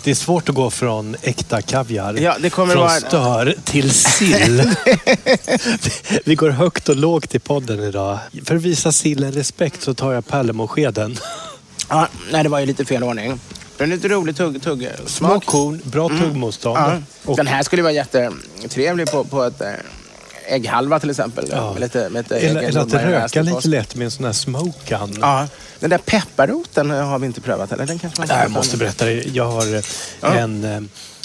Det 0.05 0.11
är 0.11 0.15
svårt 0.15 0.49
att 0.49 0.55
gå 0.55 0.71
från 0.71 1.17
äkta 1.23 1.63
kaviar, 1.63 2.15
Ja, 2.15 2.37
det 2.41 2.51
kommer 2.51 2.73
från 2.75 2.83
vara- 2.83 3.01
stör 3.01 3.55
till 3.65 3.91
sill. 3.91 4.63
Vi 6.25 6.35
går 6.35 6.51
högt 6.51 6.89
och 6.89 6.97
lågt 6.97 7.35
i 7.35 7.39
podden 7.39 7.81
idag. 7.83 8.19
För 8.45 8.57
att 8.57 8.63
visa 8.63 8.93
sillen 8.93 9.33
respekt 9.33 9.83
så 9.83 9.95
tar 9.95 10.13
jag 10.13 10.27
pärlemorskeden. 10.27 11.19
Ja, 11.89 12.09
nej, 12.33 12.43
det 12.43 12.49
var 12.49 12.59
ju 12.61 12.67
lite 12.67 12.85
fel 12.85 13.03
ordning. 13.05 13.41
Den 13.77 13.93
är 13.93 13.97
lite 13.97 14.09
rolig 14.09 14.37
tugg, 14.37 14.63
tugg, 14.63 14.89
Små 15.07 15.41
korn, 15.41 15.81
bra 15.85 16.09
tuggmotstånd. 16.09 16.79
Ja. 16.79 16.99
Och 17.25 17.37
Den 17.37 17.47
här 17.47 17.63
skulle 17.63 17.83
vara 17.83 17.93
jättetrevlig 17.93 19.11
på, 19.11 19.25
på 19.25 19.43
ett, 19.45 19.61
eh, 19.61 19.69
ägghalva 20.49 21.01
till 21.01 21.11
exempel. 21.11 21.45
Ja. 21.51 21.73
Med 21.73 21.81
lite, 21.81 22.09
med 22.11 22.23
lite 22.25 22.39
Eller, 22.39 22.63
eller 22.63 22.81
att 22.81 22.93
röka 22.95 23.43
lite 23.43 23.69
lätt 23.69 23.95
med 23.97 24.05
en 24.05 24.11
sån 24.11 24.25
här 24.25 24.33
smokan. 24.33 25.17
Ja, 25.21 25.49
den 25.81 25.91
där 25.91 25.99
pepparroten 25.99 26.91
har 26.91 27.19
vi 27.19 27.27
inte 27.27 27.41
prövat 27.41 27.73
eller? 27.73 27.87
Den 27.87 27.99
kanske 27.99 28.21
man 28.21 28.29
kan 28.29 28.39
Jag 28.39 28.51
måste 28.51 28.77
berätta 28.77 29.05
det. 29.05 29.13
Jag 29.13 29.45
har 29.45 29.75
eh, 29.77 29.83
Ja. 30.21 30.35
en, 30.35 30.65
eh, 30.65 30.81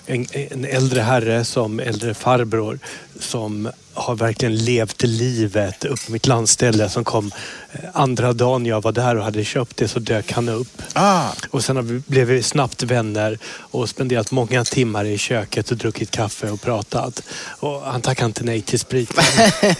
en, 0.05 0.25
en 0.31 0.65
äldre 0.65 1.01
herre 1.01 1.45
som 1.45 1.79
äldre 1.79 2.13
farbror 2.13 2.79
som 3.19 3.69
har 3.93 4.15
verkligen 4.15 4.55
levt 4.55 5.03
livet 5.03 5.85
upp 5.85 6.05
på 6.05 6.11
mitt 6.11 6.27
landställe 6.27 6.89
som 6.89 7.03
kom 7.03 7.31
eh, 7.71 7.79
andra 7.93 8.33
dagen 8.33 8.65
jag 8.65 8.81
var 8.81 8.91
där 8.91 9.15
och 9.15 9.23
hade 9.23 9.43
köpt 9.43 9.77
det 9.77 9.87
så 9.87 9.99
dök 9.99 10.31
han 10.31 10.49
upp. 10.49 10.81
Ah, 10.93 11.31
Och 11.49 11.63
sen 11.63 11.87
vi, 11.87 12.01
blev 12.07 12.27
vi 12.27 12.43
snabbt 12.43 12.83
vänner 12.83 13.39
och 13.45 13.89
spenderat 13.89 14.31
många 14.31 14.65
timmar 14.65 15.05
i 15.05 15.17
köket 15.17 15.71
och 15.71 15.77
druckit 15.77 16.11
kaffe 16.11 16.51
och 16.51 16.61
pratat. 16.61 17.23
Och 17.59 17.81
han 17.81 18.01
tackade 18.01 18.25
inte 18.25 18.43
nej 18.43 18.61
till 18.61 18.79
spriten. 18.79 19.23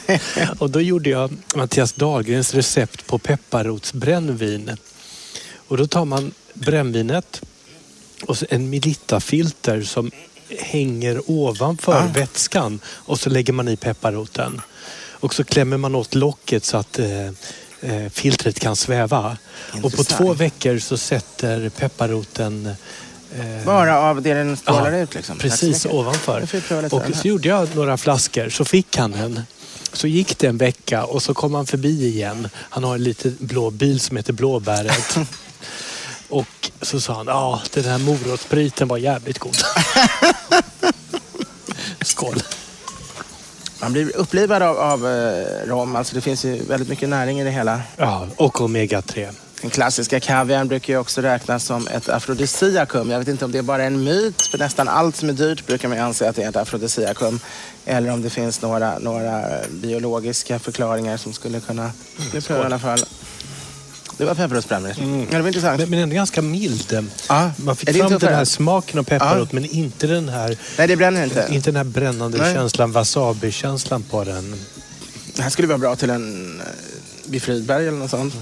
och 0.59 0.69
då 0.69 0.81
gjorde 0.81 1.09
jag 1.09 1.31
Mattias 1.55 1.93
Dahlgrens 1.93 2.53
recept 2.53 3.07
på 3.07 3.19
pepparrotsbrännvin. 3.19 4.77
Och 5.67 5.77
då 5.77 5.87
tar 5.87 6.05
man 6.05 6.31
brännvinet 6.53 7.41
och 8.25 8.37
en 8.49 8.69
Melitta-filter 8.69 9.81
som 9.81 10.11
hänger 10.59 11.21
ovanför 11.25 11.93
Ah. 11.93 12.07
vätskan 12.13 12.79
och 12.87 13.19
så 13.19 13.29
lägger 13.29 13.53
man 13.53 13.67
i 13.67 13.75
pepparroten. 13.77 14.61
Och 15.21 15.33
så 15.33 15.43
klämmer 15.43 15.77
man 15.77 15.95
åt 15.95 16.15
locket 16.15 16.65
så 16.65 16.77
att 16.77 16.99
eh, 16.99 17.25
eh, 17.81 18.09
filtret 18.11 18.59
kan 18.59 18.75
sväva. 18.75 19.37
Och 19.73 19.81
på 19.81 19.87
Intressant. 19.87 20.17
två 20.17 20.33
veckor 20.33 20.79
så 20.79 20.97
sätter 20.97 21.69
pepparroten 21.69 22.65
eh, 23.39 23.65
bara 23.65 23.99
av 23.99 24.21
det 24.21 24.33
den 24.33 24.57
strålar 24.57 24.91
Ja, 24.91 24.97
ut 24.97 25.15
liksom? 25.15 25.37
Precis 25.37 25.85
ovanför. 25.85 26.41
Och 26.91 27.15
så 27.15 27.27
gjorde 27.27 27.47
jag 27.49 27.75
några 27.75 27.97
flaskor, 27.97 28.49
så 28.49 28.65
fick 28.65 28.97
han 28.97 29.13
en. 29.13 29.41
Så 29.93 30.07
gick 30.07 30.37
det 30.37 30.47
en 30.47 30.57
vecka 30.57 31.03
och 31.05 31.23
så 31.23 31.33
kom 31.33 31.53
han 31.53 31.65
förbi 31.65 32.07
igen. 32.07 32.49
Han 32.55 32.83
har 32.83 32.95
en 32.95 33.03
liten 33.03 33.37
blå 33.39 33.69
bil 33.69 33.99
som 33.99 34.17
heter 34.17 34.33
Blåbäret. 34.33 35.17
och 36.29 36.71
så 36.81 36.99
sa 36.99 37.13
han, 37.13 37.27
ja 37.27 37.61
den 37.73 37.83
här 37.83 37.97
morotsspriten 37.97 38.87
var 38.87 38.97
jävligt 38.97 39.39
god. 39.39 39.55
Skål. 42.01 42.43
Man 43.81 43.93
blir 43.93 44.15
upplivad 44.15 44.63
av, 44.63 44.77
av 44.77 45.07
eh, 45.07 45.67
rom. 45.67 45.95
Alltså 45.95 46.15
det 46.15 46.21
finns 46.21 46.45
ju 46.45 46.63
väldigt 46.63 46.89
mycket 46.89 47.09
näring 47.09 47.39
i 47.39 47.43
det 47.43 47.51
hela. 47.51 47.81
Ja, 47.97 48.27
och 48.35 48.61
omega 48.61 49.01
3. 49.01 49.29
Den 49.61 49.69
klassiska 49.69 50.19
kaviarn 50.19 50.67
brukar 50.67 50.93
ju 50.93 50.99
också 50.99 51.21
räknas 51.21 51.65
som 51.65 51.87
ett 51.87 52.09
afrodisiakum. 52.09 53.11
Jag 53.11 53.19
vet 53.19 53.27
inte 53.27 53.45
om 53.45 53.51
det 53.51 53.57
är 53.57 53.63
bara 53.63 53.83
en 53.83 54.03
myt, 54.03 54.41
för 54.41 54.57
nästan 54.57 54.87
allt 54.87 55.15
som 55.15 55.29
är 55.29 55.33
dyrt 55.33 55.67
brukar 55.67 55.87
man 55.87 55.97
ju 55.97 56.03
anse 56.03 56.29
att 56.29 56.35
det 56.35 56.43
är 56.43 56.49
ett 56.49 56.55
afrodisiakum. 56.55 57.39
Eller 57.85 58.11
om 58.11 58.21
det 58.21 58.29
finns 58.29 58.61
några, 58.61 58.99
några 58.99 59.45
biologiska 59.69 60.59
förklaringar 60.59 61.17
som 61.17 61.33
skulle 61.33 61.59
kunna... 61.59 61.91
Nu 62.33 62.41
prövar 62.41 62.63
i 62.63 62.65
alla 62.65 62.79
fall. 62.79 62.99
Det 64.19 64.25
var 64.25 64.35
pepparrotsbrännvin. 64.35 65.27
Ja, 65.31 65.37
det 65.37 65.41
var 65.41 65.47
intressant. 65.47 65.79
Men, 65.79 65.89
men 65.89 65.99
ändå 65.99 66.15
ganska 66.15 66.41
mild. 66.41 67.07
Ja. 67.29 67.51
Man 67.57 67.69
Är 67.69 67.75
fick 67.75 67.97
fram 67.97 68.17
den 68.19 68.33
här 68.33 68.45
smaken 68.45 68.99
av 68.99 69.03
pepparrot 69.03 69.51
men 69.51 69.65
inte 69.65 70.07
den 70.07 70.29
här, 70.29 70.57
Nej, 70.77 70.87
det 70.87 70.95
bränner 70.95 71.23
inte. 71.23 71.47
inte 71.51 71.67
den 71.71 71.75
här 71.75 71.83
brännande 71.83 72.37
Nej. 72.37 72.53
känslan, 72.53 72.91
wasabi-känslan 72.91 74.03
på 74.03 74.23
den. 74.23 74.55
Det 75.35 75.41
här 75.41 75.49
skulle 75.49 75.67
vara 75.67 75.77
bra 75.77 75.95
till 75.95 76.09
en 76.09 76.59
eh, 76.61 76.65
vid 77.25 77.41
Fridberg 77.41 77.87
eller 77.87 77.97
något 77.97 78.09
sånt. 78.09 78.33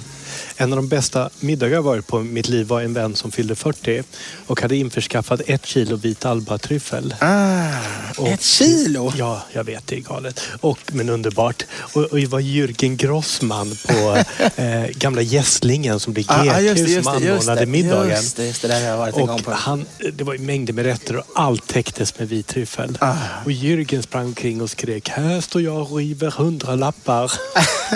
En 0.59 0.73
av 0.73 0.77
de 0.77 0.87
bästa 0.87 1.29
middagar 1.39 1.73
jag 1.73 1.81
varit 1.83 2.07
på 2.07 2.21
i 2.21 2.23
mitt 2.23 2.47
liv 2.49 2.67
var 2.67 2.81
en 2.81 2.93
vän 2.93 3.15
som 3.15 3.31
fyllde 3.31 3.55
40 3.55 4.03
och 4.47 4.61
hade 4.61 4.75
införskaffat 4.75 5.41
ett 5.47 5.65
kilo 5.65 5.95
vit 5.95 6.25
albatryffel. 6.25 7.15
Ah, 7.19 7.69
Och- 8.17 8.27
ett 8.27 8.43
kilo? 8.43 9.13
Ja, 9.17 9.41
jag 9.53 9.63
vet, 9.63 9.87
det 9.87 9.95
är 9.95 9.99
galet. 9.99 10.41
Och, 10.61 10.79
men 10.91 11.09
underbart. 11.09 11.63
Och, 11.79 12.03
och 12.03 12.17
det 12.17 12.25
var 12.27 12.39
Jürgen 12.39 12.95
Grossman 12.95 13.77
på 13.87 14.17
eh, 14.61 14.85
gamla 14.87 15.21
Gässlingen 15.21 15.99
som 15.99 16.15
Ah, 16.27 16.39
ah, 16.39 16.59
GQ 16.61 17.03
som 17.03 17.07
anordnade 17.13 17.65
middagen. 17.65 18.09
Just 18.09 18.37
det, 18.37 18.45
just 18.45 18.61
det. 18.61 18.67
Där 18.67 18.81
har 18.81 18.87
jag 18.87 18.97
varit 18.97 19.17
en 19.17 19.25
gång 19.27 19.39
Och 19.39 19.45
på. 19.45 19.51
han, 19.51 19.85
det 20.13 20.23
var 20.23 20.37
mängder 20.37 20.73
med 20.73 20.85
rätter 20.85 21.17
och 21.17 21.23
allt 21.35 21.67
täcktes 21.67 22.19
med 22.19 22.29
vit 22.29 22.47
tryffel. 22.47 22.97
Ah. 23.01 23.13
Och 23.45 23.51
Jürgen 23.51 24.01
sprang 24.01 24.25
omkring 24.25 24.61
och 24.61 24.69
skrek 24.69 25.09
Här 25.09 25.41
står 25.41 25.61
jag 25.61 25.91
och 25.91 25.97
river 25.97 26.31
hundra 26.31 26.75
lappar. 26.75 27.31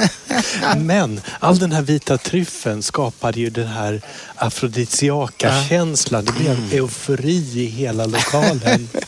Men 0.77 1.21
all 1.39 1.59
den 1.59 1.71
här 1.71 1.81
vita 1.81 2.17
tryffeln 2.17 2.50
skapade 2.81 3.39
ju 3.39 3.49
den 3.49 3.67
här 3.67 4.01
afrodisiaka 4.35 5.49
Ah. 5.59 5.63
känslan. 5.69 6.25
Det 6.25 6.31
blev 6.31 6.51
Mm. 6.51 6.63
en 6.63 6.71
eufori 6.77 7.59
i 7.61 7.65
hela 7.65 8.05
lokalen. 8.05 8.89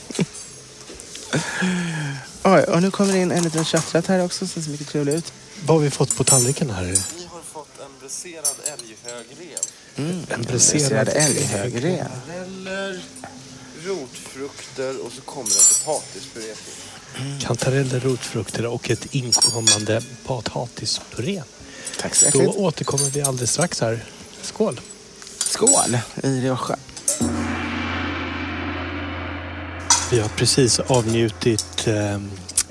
Oj, 2.44 2.64
och 2.64 2.82
nu 2.82 2.92
kommer 2.92 3.14
det 3.14 3.20
in 3.20 3.32
en 3.32 3.44
liten 3.44 3.66
kötträtt 3.66 4.08
här 4.08 4.24
också 4.26 4.48
som 4.48 4.62
ser 4.64 4.72
mycket 4.72 4.88
trevlig 4.88 5.14
ut. 5.14 5.34
Vad 5.66 5.78
har 5.78 5.84
vi 5.84 5.90
fått 5.92 6.16
på 6.18 6.24
tallriken 6.24 6.70
här? 6.70 6.84
Vi 6.84 7.26
har 7.32 7.42
fått 7.54 7.80
en 7.80 8.00
bräserad 8.02 8.56
älghögrev. 8.64 9.60
En 9.96 10.42
Bräserad 10.42 11.06
bräserad 11.06 11.10
älghögrev. 11.10 12.06
Kantareller, 12.08 13.02
rotfrukter 13.86 15.06
och 15.06 15.12
så 15.12 15.22
kommer 15.22 15.50
en 15.50 15.86
potatispuré 15.86 16.44
till. 16.44 17.46
kantareller, 17.48 18.00
rotfrukter 18.00 18.66
och 18.66 18.90
ett 18.90 19.06
inkommande 19.16 20.02
potatispuré. 20.26 21.44
Tack 22.02 22.16
så 22.16 22.30
Då 22.32 22.38
hjärtligt. 22.40 22.58
återkommer 22.58 23.10
vi 23.10 23.22
alldeles 23.22 23.52
strax 23.52 23.82
här. 23.82 24.04
Skål! 24.42 24.82
Skål 25.38 25.98
i 26.24 26.28
Rioja. 26.28 26.78
Vi 30.12 30.20
har 30.20 30.30
precis 30.30 30.80
avnjutit 30.80 31.88
eh, 31.88 32.20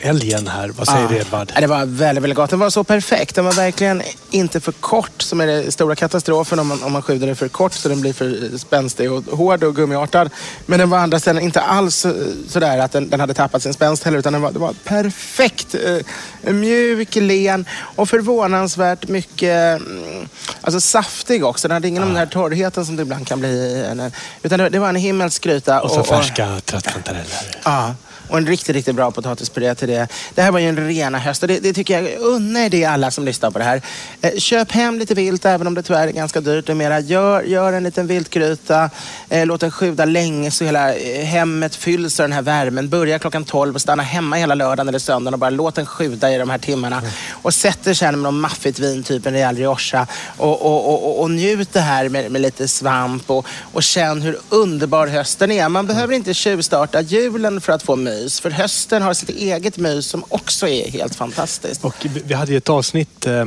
älgen 0.03 0.49
här. 0.49 0.69
Vad 0.69 0.87
säger 0.89 1.09
du 1.09 1.17
Edvard? 1.17 1.53
Det 1.61 1.67
var 1.67 1.85
väldigt, 1.87 2.23
väldigt 2.25 2.37
gott. 2.37 2.51
Den 2.51 2.59
var 2.59 2.71
så 2.71 2.85
perfekt. 2.85 3.35
Den 3.35 3.45
var 3.45 3.53
verkligen 3.53 4.03
inte 4.31 4.61
för 4.61 4.73
kort 4.73 5.23
som 5.23 5.41
är 5.41 5.47
den 5.47 5.73
stora 5.73 5.95
katastrofen 5.97 6.59
om 6.59 6.67
man, 6.67 6.83
om 6.83 6.93
man 6.93 7.03
skjuter 7.03 7.27
den 7.27 7.37
för 7.37 7.49
kort 7.49 7.73
så 7.73 7.89
den 7.89 8.01
blir 8.01 8.13
för 8.13 8.59
spänstig 8.59 9.13
och 9.13 9.25
hård 9.25 9.65
och 9.65 9.77
gummiartad. 9.77 10.31
Men 10.67 10.79
den 10.79 10.91
var 10.91 10.99
andra 10.99 11.21
sidan 11.21 11.41
inte 11.43 11.61
alls 11.61 12.05
eh, 12.05 12.13
sådär 12.49 12.79
att 12.79 12.93
den, 12.93 13.09
den 13.11 13.21
hade 13.21 13.35
tappat 13.35 13.63
sin 13.63 13.75
spänst 13.75 14.05
heller 14.05 14.19
utan 14.19 14.33
den 14.33 14.43
var, 14.43 14.53
den 14.53 14.61
var 14.63 14.75
perfekt. 14.85 15.75
Eh, 15.75 16.53
mjuk, 16.53 17.15
len 17.17 17.67
och 17.97 18.09
förvånansvärt 18.09 19.09
mycket 19.09 19.81
mm, 19.81 20.29
alltså 20.61 20.81
saftig 20.81 21.45
också. 21.45 21.69
Den 21.69 21.75
hade 21.75 21.89
ingen 21.89 22.03
av 22.03 22.09
den 22.09 22.17
här 22.19 22.27
torrheten 22.27 22.87
som 22.87 22.97
det 22.97 23.03
ibland 23.03 23.27
kan 23.27 23.41
bli. 23.41 23.85
en- 23.91 24.13
Utan 24.43 24.59
det, 24.59 24.69
det 24.69 24.79
var 24.79 24.89
en 24.89 24.97
himmelsk 24.97 25.43
gryta. 25.45 25.81
Och 25.81 25.91
så 25.91 26.03
färska 26.05 26.61
trattkantareller. 26.65 27.57
Ja, 27.65 27.95
och 28.33 28.39
en 28.39 28.47
riktigt, 28.47 28.77
riktigt 28.77 28.97
bra 28.97 29.11
potatispuré 29.11 29.75
till 29.75 29.89
det. 29.89 30.09
Det 30.35 30.43
här 30.43 30.51
var 30.51 30.59
ju 30.59 30.69
en 30.69 30.87
rena 30.87 31.19
höst 31.19 31.43
och 31.43 31.49
det, 31.49 31.59
det 31.59 31.73
tycker 31.73 32.03
jag, 32.03 32.21
unna 32.21 32.65
er 32.65 32.71
det 32.71 32.85
alla 32.85 33.11
som 33.11 33.25
lyssnar 33.25 33.51
på 33.51 33.59
det 33.59 33.65
här. 33.65 33.83
Eh, 34.21 34.37
köp 34.39 34.73
hem 34.73 34.99
lite 34.99 35.15
vilt, 35.15 35.45
även 35.45 35.67
om 35.67 35.75
det 35.75 35.83
tyvärr 35.83 36.09
är 36.09 36.13
ganska 36.13 36.41
dyrt 36.41 36.69
numera. 36.69 37.01
Gör, 37.01 37.43
gör 37.43 37.73
en 37.73 37.83
liten 37.83 38.07
viltgryta, 38.07 38.91
eh, 39.29 39.47
låt 39.47 39.61
den 39.61 39.71
sjuda 39.71 40.05
länge 40.05 40.51
så 40.51 40.65
hela 40.65 40.95
eh, 40.95 41.25
hemmet 41.25 41.77
fylls 41.77 42.21
av 42.21 42.25
den 42.25 42.33
här 42.33 42.43
värmen. 42.43 42.89
Börja 42.89 43.19
klockan 43.19 43.45
12 43.45 43.75
och 43.75 43.81
stanna 43.81 44.03
hemma 44.03 44.37
hela 44.37 44.55
lördagen 44.55 44.89
eller 44.89 44.99
söndagen 44.99 45.35
och 45.35 45.41
bara 45.41 45.51
låt 45.51 45.75
den 45.75 45.87
sjuda 45.87 46.35
i 46.35 46.39
de 46.39 46.51
här 46.51 46.59
timmarna. 46.59 47.03
Och 47.31 47.55
sätt 47.55 47.87
er 47.87 47.95
sen 47.95 48.15
med 48.15 48.33
något 48.33 48.41
maffigt 48.41 48.79
vin, 48.79 49.03
typ 49.03 49.27
en 49.27 49.33
rejäl 49.33 49.57
rioja 49.57 50.07
och, 50.37 50.63
och, 50.63 50.89
och, 50.89 51.05
och, 51.05 51.21
och 51.23 51.31
njut 51.31 51.73
det 51.73 51.81
här 51.81 52.09
med, 52.09 52.31
med 52.31 52.41
lite 52.41 52.69
svamp 52.69 53.31
och, 53.31 53.47
och 53.73 53.83
känn 53.83 54.23
hur 54.23 54.39
underbar 54.49 55.07
hösten 55.07 55.51
är. 55.51 55.69
Man 55.69 55.87
behöver 55.87 56.15
inte 56.15 56.35
tjuvstarta 56.35 57.01
julen 57.01 57.61
för 57.61 57.73
att 57.73 57.83
få 57.83 57.97
mys, 57.97 58.22
för 58.31 58.51
hösten 58.51 59.03
har 59.03 59.15
sitt 59.15 59.29
eget 59.31 59.77
mys 59.79 60.07
som 60.07 60.25
också 60.29 60.69
är 60.69 60.91
helt 60.91 61.15
fantastiskt. 61.15 61.85
Och 61.85 62.07
vi- 62.25 62.35
hade 62.35 62.53
ju 62.53 62.59
ett 62.59 62.69
avsnitt, 62.69 63.27
eh, 63.27 63.45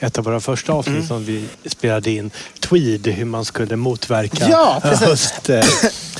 ett 0.00 0.18
av 0.18 0.24
våra 0.24 0.40
första 0.40 0.72
avsnitt 0.72 0.96
Mm. 0.96 1.08
som 1.08 1.24
vi 1.24 1.44
spelade 1.66 2.10
in, 2.10 2.30
Tweed, 2.60 3.06
hur 3.06 3.24
man 3.24 3.44
skulle 3.44 3.76
motverka 3.76 4.48
Ja, 4.50 4.80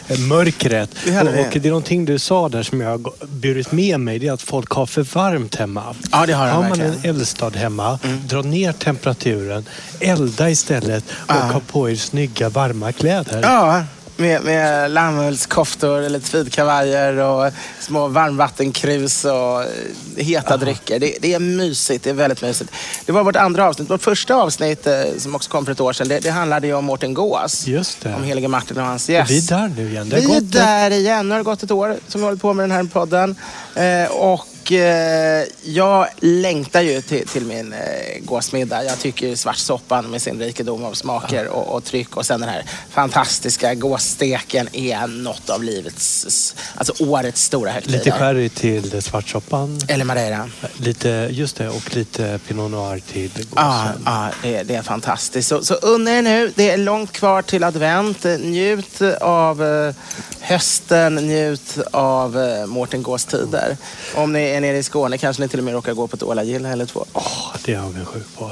höstmörkret. 0.08 0.90
Och, 0.92 1.10
det. 1.12 1.40
och 1.40 1.46
det 1.60 1.64
är 1.64 1.68
någonting 1.68 2.04
du 2.04 2.18
sa 2.18 2.48
där 2.48 2.62
som 2.62 2.80
jag 2.80 2.90
har 2.90 3.26
burit 3.26 3.72
med 3.72 4.00
mig, 4.00 4.18
det 4.18 4.28
är 4.28 4.32
att 4.32 4.42
folk 4.42 4.70
har 4.70 4.86
för 4.86 5.02
varmt 5.02 5.54
hemma. 5.56 5.94
Ja, 6.12 6.26
det 6.26 6.32
har 6.32 6.46
de 6.46 6.52
Har 6.52 6.60
man 6.60 6.68
verkligen. 6.70 6.90
Mm. 6.92 7.04
en 7.04 7.10
eldstad 7.16 7.50
hemma, 7.56 7.98
dra 8.28 8.42
ner 8.42 8.72
temperaturen, 8.72 9.64
elda 10.00 10.50
istället 10.50 11.04
och 11.10 11.14
Ja. 11.28 11.34
ha 11.34 11.60
på 11.60 11.90
er 11.90 11.96
snygga 11.96 12.48
varma 12.48 12.92
kläder. 12.92 13.42
Ja, 13.42 13.84
med, 14.18 14.44
med 14.44 14.90
lammullskoftor 14.90 16.02
eller 16.02 16.20
tweedkavajer 16.20 17.16
och 17.16 17.52
små 17.80 18.08
varmvattenkrus 18.08 19.24
och 19.24 19.62
eh, 19.62 19.66
heta 20.16 20.56
drycker. 20.56 20.98
Det, 20.98 21.14
det 21.20 21.34
är 21.34 21.38
mysigt, 21.38 22.04
det 22.04 22.10
är 22.10 22.14
väldigt 22.14 22.42
mysigt. 22.42 22.72
Det 23.06 23.12
var 23.12 23.24
vårt 23.24 23.36
andra 23.36 23.68
avsnitt. 23.68 23.90
Vårt 23.90 24.02
första 24.02 24.34
avsnitt 24.34 24.86
eh, 24.86 25.02
som 25.18 25.34
också 25.34 25.50
kom 25.50 25.64
för 25.64 25.72
ett 25.72 25.80
år 25.80 25.92
sedan, 25.92 26.08
det, 26.08 26.20
det 26.20 26.30
handlade 26.30 26.66
ju 26.66 26.74
om 26.74 26.84
Mårten 26.84 27.14
Gås. 27.14 27.66
Just 27.66 28.00
det. 28.00 28.14
Om 28.14 28.24
helige 28.24 28.48
Martin 28.48 28.78
och 28.78 28.84
hans 28.84 29.08
gäst. 29.08 29.30
Vi 29.30 29.38
är 29.38 29.42
där 29.42 29.72
nu 29.76 29.90
igen. 29.90 30.08
Vi 30.08 30.36
är 30.36 30.40
där 30.40 30.90
igen. 30.90 31.28
Nu 31.28 31.34
har 31.34 31.38
det 31.38 31.44
gått 31.44 31.62
ett 31.62 31.70
år 31.70 31.96
som 32.08 32.20
vi 32.20 32.24
har 32.24 32.30
hållit 32.30 32.42
på 32.42 32.52
med 32.52 32.62
den 32.62 32.76
här 32.76 32.84
podden. 32.84 33.36
Eh, 33.74 34.10
och 34.10 34.46
Och 34.68 34.72
eh, 34.72 35.44
jag 35.62 36.08
längtar 36.20 36.80
ju 36.80 37.00
till, 37.00 37.28
till 37.28 37.44
min 37.44 37.72
eh, 37.72 37.78
gåsmiddag. 38.20 38.84
Jag 38.84 38.98
tycker 38.98 39.34
svartsoppan 39.34 40.10
med 40.10 40.22
sin 40.22 40.38
rikedom 40.38 40.84
av 40.84 40.92
smaker 40.92 41.48
och, 41.48 41.76
och 41.76 41.84
tryck 41.84 42.16
och 42.16 42.26
sen 42.26 42.40
den 42.40 42.48
här 42.48 42.64
fantastiska 42.90 43.74
gåssteken 43.74 44.68
är 44.72 45.06
något 45.06 45.50
av 45.50 45.62
livets, 45.62 46.54
alltså 46.74 47.04
årets 47.04 47.42
stora 47.42 47.70
högtider. 47.70 47.98
Lite 47.98 48.10
sherry 48.10 48.48
till 48.48 49.02
svartsoppan. 49.02 49.80
Eller 49.88 50.04
madeira. 50.04 50.50
Lite, 50.76 51.28
just 51.30 51.56
det, 51.56 51.68
och 51.68 51.96
lite 51.96 52.40
pinot 52.48 52.70
noir 52.70 53.02
till 53.12 53.30
gåsen. 53.34 53.48
Ja, 53.54 53.92
ja 54.04 54.30
det, 54.42 54.62
det 54.62 54.74
är 54.74 54.82
fantastiskt. 54.82 55.48
Så, 55.48 55.64
så 55.64 55.74
unna 55.74 56.10
er 56.10 56.22
nu. 56.22 56.52
Det 56.54 56.70
är 56.70 56.78
långt 56.78 57.12
kvar 57.12 57.42
till 57.42 57.64
advent. 57.64 58.24
Njut 58.24 59.02
av 59.20 59.64
eh, 59.64 59.94
hösten, 60.40 61.14
njut 61.14 61.78
av 61.90 62.38
eh, 62.38 62.66
Mårten 62.66 63.02
Gås 63.02 63.24
tider. 63.24 63.76
Om 64.14 64.32
ni 64.32 64.57
är 64.58 64.62
nere 64.62 64.78
i 64.78 64.82
Skåne 64.82 65.18
kanske 65.18 65.42
ni 65.42 65.48
till 65.48 65.58
och 65.58 65.64
med 65.64 65.74
råkar 65.74 65.94
gå 65.94 66.06
på 66.06 66.16
ett 66.16 66.22
ålagille 66.22 66.68
eller 66.68 66.86
två. 66.86 67.04
Åh, 67.12 67.54
det 67.64 67.72
är 67.72 67.76
jag 67.76 67.84
avundsjuk 67.84 68.26
på. 68.36 68.50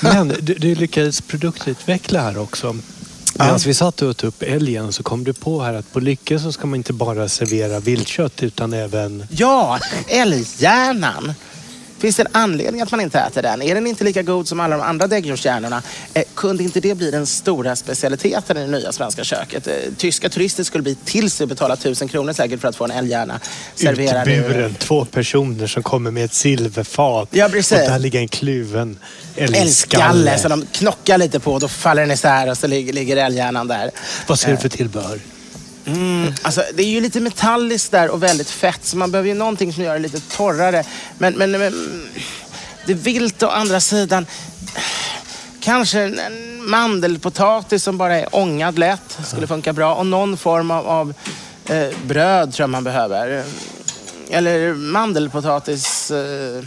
Men 0.00 0.28
du, 0.28 0.54
du 0.54 0.74
lyckades 0.74 1.20
produktutveckla 1.20 2.20
här 2.20 2.38
också. 2.38 2.76
Medan 3.38 3.58
vi 3.66 3.74
satt 3.74 4.02
och 4.02 4.08
åt 4.08 4.24
upp 4.24 4.42
älgen 4.42 4.92
så 4.92 5.02
kom 5.02 5.24
du 5.24 5.32
på 5.32 5.62
här 5.62 5.74
att 5.74 5.92
på 5.92 6.00
Lycke 6.00 6.38
så 6.38 6.52
ska 6.52 6.66
man 6.66 6.76
inte 6.76 6.92
bara 6.92 7.28
servera 7.28 7.80
viltkött 7.80 8.42
utan 8.42 8.72
även... 8.72 9.26
Ja, 9.30 9.78
älghjärnan. 10.08 11.34
Finns 11.98 12.16
det 12.16 12.22
en 12.22 12.28
anledning 12.32 12.82
att 12.82 12.90
man 12.90 13.00
inte 13.00 13.18
äter 13.18 13.42
den? 13.42 13.62
Är 13.62 13.74
den 13.74 13.86
inte 13.86 14.04
lika 14.04 14.22
god 14.22 14.48
som 14.48 14.60
alla 14.60 14.76
de 14.76 14.82
andra 14.82 15.06
däggdjurshjärnorna? 15.06 15.82
Eh, 16.14 16.22
kunde 16.34 16.62
inte 16.62 16.80
det 16.80 16.94
bli 16.94 17.10
den 17.10 17.26
stora 17.26 17.76
specialiteten 17.76 18.56
i 18.56 18.60
det 18.60 18.66
nya 18.66 18.92
svenska 18.92 19.24
köket? 19.24 19.66
Eh, 19.66 19.74
tyska 19.96 20.28
turister 20.28 20.64
skulle 20.64 20.82
bli 20.82 20.94
till 20.94 21.30
sig 21.30 21.44
och 21.44 21.48
betala 21.48 21.76
tusen 21.76 22.08
kronor 22.08 22.32
säkert 22.32 22.60
för 22.60 22.68
att 22.68 22.76
få 22.76 22.84
en 22.84 22.90
älghjärna 22.90 23.40
serverad. 23.74 24.28
Utburen, 24.28 24.74
två 24.74 25.04
personer 25.04 25.66
som 25.66 25.82
kommer 25.82 26.10
med 26.10 26.24
ett 26.24 26.34
silverfat. 26.34 27.28
Ja, 27.30 27.48
precis. 27.48 27.72
Och 27.72 27.78
där 27.78 27.98
ligger 27.98 28.20
en 28.20 28.28
kluven 28.28 28.98
älgskalle. 29.36 29.58
älgskalle 29.58 30.38
som 30.38 30.50
de 30.50 30.66
knockar 30.72 31.18
lite 31.18 31.40
på. 31.40 31.58
Då 31.58 31.68
faller 31.68 32.02
den 32.02 32.10
isär 32.10 32.50
och 32.50 32.58
så 32.58 32.66
ligger, 32.66 32.92
ligger 32.92 33.16
älghjärnan 33.16 33.68
där. 33.68 33.90
Vad 34.26 34.38
ser 34.38 34.50
du 34.50 34.56
för 34.56 34.68
tillbehör? 34.68 35.18
Mm, 35.88 36.34
alltså, 36.42 36.62
det 36.74 36.82
är 36.82 36.86
ju 36.88 37.00
lite 37.00 37.20
metalliskt 37.20 37.90
där 37.90 38.08
och 38.10 38.22
väldigt 38.22 38.50
fett 38.50 38.84
så 38.84 38.96
man 38.96 39.10
behöver 39.10 39.28
ju 39.28 39.34
någonting 39.34 39.72
som 39.72 39.82
gör 39.84 39.92
det 39.92 39.98
lite 39.98 40.20
torrare. 40.20 40.84
Men, 41.18 41.34
men, 41.34 41.50
men 41.50 42.08
det 42.86 42.94
vilt 42.94 43.42
å 43.42 43.48
andra 43.48 43.80
sidan. 43.80 44.26
Kanske 45.60 46.00
en- 46.00 46.18
en 46.18 46.64
mandelpotatis 46.70 47.82
som 47.84 47.98
bara 47.98 48.16
är 48.16 48.36
ångad 48.36 48.78
lätt 48.78 49.18
skulle 49.24 49.46
funka 49.46 49.72
bra. 49.72 49.94
Och 49.94 50.06
någon 50.06 50.36
form 50.36 50.70
av, 50.70 50.86
av 50.88 51.14
eh, 51.66 51.88
bröd 52.06 52.52
tror 52.52 52.62
jag 52.62 52.70
man 52.70 52.84
behöver. 52.84 53.44
Eller 54.30 54.74
mandelpotatis. 54.74 56.10
Eh, 56.10 56.64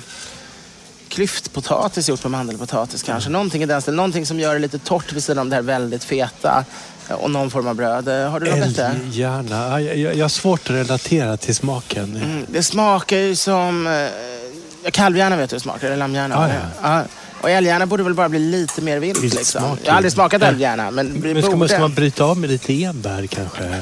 klyftpotatis 1.07 2.09
gjort 2.09 2.21
på 2.21 2.29
mandelpotatis 2.29 3.03
kanske. 3.03 3.29
Någonting 3.29 3.63
i 3.63 3.65
den 3.65 3.81
stilen. 3.81 3.95
Någonting 3.95 4.25
som 4.25 4.39
gör 4.39 4.53
det 4.53 4.59
lite 4.59 4.79
torrt 4.79 5.11
vid 5.13 5.23
sidan 5.23 5.39
om 5.41 5.49
det 5.49 5.55
här 5.55 5.63
väldigt 5.63 6.03
feta. 6.03 6.65
Och 7.09 7.31
någon 7.31 7.49
form 7.51 7.67
av 7.67 7.75
bröd. 7.75 8.07
Har 8.31 8.39
du 8.39 8.49
något 8.51 8.59
bättre? 8.59 8.99
Ja, 9.11 9.43
Jag, 9.79 9.97
jag, 9.97 10.15
jag 10.15 10.23
har 10.23 10.29
svårt 10.29 10.59
att 10.69 10.69
relatera 10.75 11.37
till 11.37 11.55
smaken. 11.55 12.15
Mm, 12.15 12.45
det 12.49 12.63
smakar 12.63 13.17
ju 13.17 13.35
som... 13.35 13.87
Eh, 13.87 14.91
kalvhjärna 14.91 15.35
vet 15.35 15.49
du 15.49 15.53
hur 15.53 15.59
det 15.59 15.63
smakar, 15.63 15.87
eller 15.87 15.97
lammhjärna. 15.97 16.35
Ja, 16.49 16.55
ja. 16.81 16.89
Ja. 16.97 17.03
Och 17.41 17.49
älghjärna 17.49 17.85
borde 17.85 18.03
väl 18.03 18.13
bara 18.13 18.29
bli 18.29 18.39
lite 18.39 18.81
mer 18.81 18.99
vilt. 18.99 19.21
Liksom. 19.35 19.77
Jag 19.83 19.91
har 19.91 19.97
aldrig 19.97 20.11
smakat 20.13 20.41
älghjärna, 20.41 20.91
men 20.91 21.07
Men 21.07 21.41
ska 21.41 21.49
man, 21.51 21.59
borde. 21.59 21.69
ska 21.69 21.79
man 21.79 21.93
bryta 21.93 22.23
av 22.23 22.37
med 22.37 22.49
lite 22.49 22.83
enbär 22.83 23.27
kanske? 23.27 23.75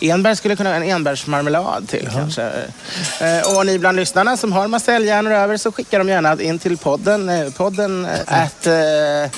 Enbär 0.00 0.34
skulle 0.34 0.56
kunna 0.56 0.70
vara 0.70 0.84
en 0.84 0.90
enbärsmarmelad 0.90 1.88
till 1.88 2.08
kanske. 2.12 2.42
Eh, 3.20 3.56
och 3.56 3.66
ni 3.66 3.78
bland 3.78 3.96
lyssnarna 3.96 4.36
som 4.36 4.52
har 4.52 4.68
massa 4.68 4.92
älghjärnor 4.94 5.32
över 5.32 5.56
så 5.56 5.72
skickar 5.72 5.98
de 5.98 6.08
gärna 6.08 6.42
in 6.42 6.58
till 6.58 6.76
podden. 6.78 7.28
Eh, 7.28 7.50
podden 7.52 8.04
eh, 8.04 8.42
at 8.44 8.66
eh, 8.66 9.30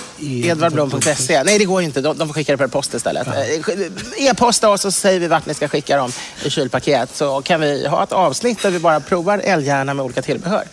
edvardblom.se. 0.50 1.42
Nej, 1.44 1.58
det 1.58 1.64
går 1.64 1.80
ju 1.80 1.86
inte. 1.86 2.00
De, 2.00 2.18
de 2.18 2.28
får 2.28 2.34
skicka 2.34 2.52
det 2.52 2.58
per 2.58 2.66
post 2.66 2.94
istället. 2.94 3.26
Sk- 3.26 3.90
E-posta 4.16 4.68
oss 4.68 4.84
och 4.84 4.92
så 4.94 5.00
säger 5.00 5.20
vi 5.20 5.26
vart 5.26 5.46
ni 5.46 5.54
ska 5.54 5.68
skicka 5.68 5.96
dem 5.96 6.12
i 6.44 6.50
kylpaket. 6.50 7.16
Så 7.16 7.42
kan 7.42 7.60
vi 7.60 7.86
ha 7.88 8.02
ett 8.02 8.12
avsnitt 8.12 8.62
där 8.62 8.70
vi 8.70 8.78
bara 8.78 9.00
provar 9.00 9.38
älghjärna 9.44 9.94
med 9.94 10.04
olika 10.04 10.22
tillbehör. 10.22 10.64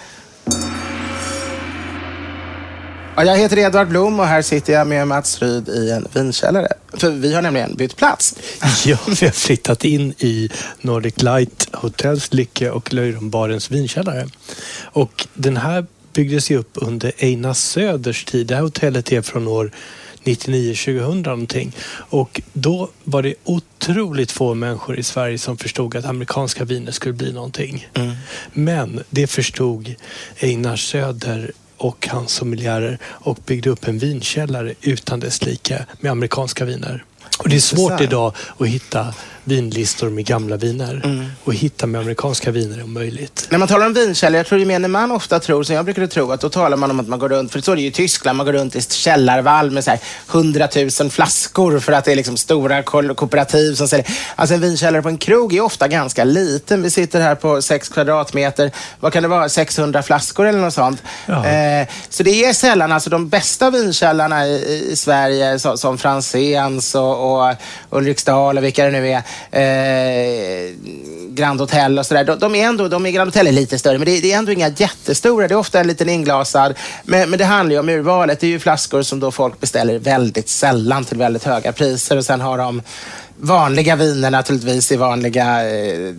Jag 3.24 3.38
heter 3.38 3.58
Edvard 3.58 3.88
Blom 3.88 4.20
och 4.20 4.26
här 4.26 4.42
sitter 4.42 4.74
jag 4.74 4.88
med 4.88 5.08
Mats 5.08 5.42
Ryd 5.42 5.70
i 5.70 5.92
en 5.92 6.08
vinkällare. 6.14 6.68
För 6.94 7.10
vi 7.10 7.34
har 7.34 7.42
nämligen 7.42 7.76
bytt 7.76 7.96
plats. 7.96 8.36
Ja, 8.86 8.98
vi 9.08 9.26
har 9.26 9.32
flyttat 9.32 9.86
in 9.86 10.14
i 10.18 10.50
Nordic 10.82 11.22
Light 11.22 11.70
Hotels 11.74 12.34
Lycke 12.34 12.70
och 12.70 12.94
Löjronbarens 12.94 13.72
vinkällare. 13.72 14.28
Och 14.84 15.28
den 15.34 15.58
här 15.58 15.86
byggdes 16.14 16.52
ju 16.52 16.58
upp 16.58 16.72
under 16.74 17.12
Einar 17.18 17.54
Söders 17.54 18.26
tid. 18.26 18.48
Det 18.48 18.56
här 18.56 18.62
hotellet 18.62 19.12
är 19.12 19.22
från 19.22 19.48
år 19.48 19.72
99-2000 20.24 21.24
någonting. 21.24 21.76
Och 21.98 22.42
då 22.54 22.90
var 23.04 23.22
det 23.22 23.34
otroligt 23.44 24.32
få 24.32 24.54
människor 24.54 25.00
i 25.00 25.04
Sverige 25.04 25.38
som 25.38 25.58
förstod 25.58 25.96
att 25.96 26.06
amerikanska 26.06 26.66
viner 26.66 26.92
skulle 26.92 27.14
bli 27.14 27.34
någonting. 27.34 27.88
Men 28.54 29.04
det 29.10 29.28
förstod 29.28 29.96
Einar 30.40 30.76
Söder 30.76 31.52
och 31.78 32.08
hans 32.12 32.32
sommelierer 32.32 32.98
och 33.04 33.38
byggde 33.46 33.70
upp 33.70 33.88
en 33.88 33.98
vinkällare 33.98 34.74
utan 34.82 35.20
dess 35.20 35.46
like 35.46 35.86
med 36.00 36.12
amerikanska 36.12 36.66
viner. 36.66 37.04
Och 37.38 37.50
det 37.50 37.56
är 37.56 37.60
svårt 37.60 38.02
idag 38.02 38.34
att 38.60 38.68
hitta 38.68 39.14
vinlistor 39.48 40.10
med 40.10 40.26
gamla 40.26 40.58
viner. 40.58 41.02
Mm. 41.04 41.26
Och 41.44 41.54
hitta 41.54 41.88
med 41.88 42.02
amerikanska 42.02 42.52
viner 42.52 42.84
om 42.84 42.94
möjligt. 42.94 43.48
När 43.50 43.58
man 43.58 43.68
talar 43.68 43.86
om 43.86 43.94
vinkällare, 43.94 44.40
jag 44.40 44.46
tror 44.46 44.60
gemene 44.60 44.88
man 44.88 45.12
ofta 45.12 45.40
tror, 45.40 45.64
som 45.64 45.76
jag 45.76 45.86
brukade 45.86 46.08
tro, 46.08 46.32
att 46.32 46.42
då 46.42 46.50
talar 46.50 46.78
man 46.78 46.92
om 46.92 47.00
att 47.00 47.08
man 47.08 47.20
går 47.20 47.30
runt, 47.30 47.52
för 47.52 47.62
så 47.62 47.72
är 47.72 47.76
det 47.76 47.82
ju 47.82 47.88
i 47.88 47.92
Tyskland, 47.92 48.38
man 48.38 48.46
går 48.46 48.54
runt 48.54 48.76
i 48.76 48.78
ett 48.78 48.92
källarvalv 48.92 49.74
med 49.74 49.84
så 49.84 49.90
här 49.90 50.00
100 50.32 50.68
000 51.02 51.10
flaskor 51.10 51.80
för 51.80 51.92
att 51.92 52.06
det 52.06 52.12
är 52.12 52.16
liksom 52.16 52.38
stora 52.38 52.84
ko- 52.84 53.16
kooperativ 53.16 53.76
som 53.76 53.88
säljer. 53.88 54.08
Alltså 54.36 54.56
en 54.56 54.62
vinkällare 54.62 55.02
på 55.02 55.10
en 55.10 55.18
krog 55.18 55.54
är 55.54 55.62
ofta 55.62 55.88
ganska 55.88 56.24
liten. 56.24 56.82
Vi 56.82 56.90
sitter 56.90 57.22
här 57.22 57.36
på 57.36 57.62
6 57.62 57.90
kvadratmeter, 57.90 58.72
vad 59.00 59.14
kan 59.14 59.24
det 59.24 59.30
vara, 59.30 59.50
600 59.50 60.04
flaskor 60.04 60.46
eller 60.46 60.60
något 60.60 60.74
sånt. 60.74 61.04
Eh, 61.28 61.88
så 62.10 62.24
det 62.24 62.46
är 62.46 62.54
sällan, 62.54 62.92
alltså 62.92 63.10
de 63.10 63.30
bästa 63.30 63.70
vinkällarna 63.70 64.48
i, 64.48 64.88
i 64.92 64.96
Sverige, 64.96 65.60
så, 65.60 65.78
som 65.78 65.98
Franzéns 65.98 66.96
och, 66.96 67.15
och 67.16 67.56
Ulriksdal 67.90 68.58
och 68.58 68.64
vilka 68.64 68.86
det 68.86 68.92
nu 68.92 69.10
är, 69.10 69.24
eh, 69.52 70.74
Grand 71.30 71.60
Hotel 71.60 72.00
och 72.00 72.06
sådär. 72.06 72.24
De, 72.24 72.40
de 72.40 72.56
är 72.56 72.66
ändå, 72.66 72.88
de 72.88 73.06
är 73.06 73.12
Grand 73.12 73.28
Hotel 73.28 73.48
är 73.48 73.52
lite 73.52 73.80
större, 73.80 73.98
men 73.98 74.06
det, 74.06 74.20
det 74.20 74.34
är 74.34 74.38
ändå 74.38 74.52
inga 74.52 74.70
jättestora. 74.70 75.48
Det 75.48 75.54
är 75.54 75.58
ofta 75.58 75.80
en 75.80 75.88
liten 75.88 76.10
inglasad. 76.10 76.74
Men, 77.04 77.30
men 77.30 77.40
det 77.40 77.46
handlar 77.46 77.74
ju 77.74 77.80
om 77.80 77.90
urvalet. 77.90 78.40
Det 78.40 78.48
är 78.48 78.52
ju 78.52 78.60
flaskor 78.60 79.02
som 79.02 79.20
då 79.20 79.32
folk 79.32 79.60
beställer 79.60 80.00
väldigt 80.00 80.50
sällan 80.50 81.06
till 81.06 81.18
väldigt 81.18 81.44
höga 81.44 81.72
priser 81.72 82.18
och 82.18 82.26
sen 82.26 82.42
har 82.42 82.58
de 82.58 82.82
vanliga 83.38 83.96
viner 83.96 84.32
naturligtvis 84.32 84.92
i 84.92 84.96
vanliga 84.96 85.70
eh, 85.70 86.14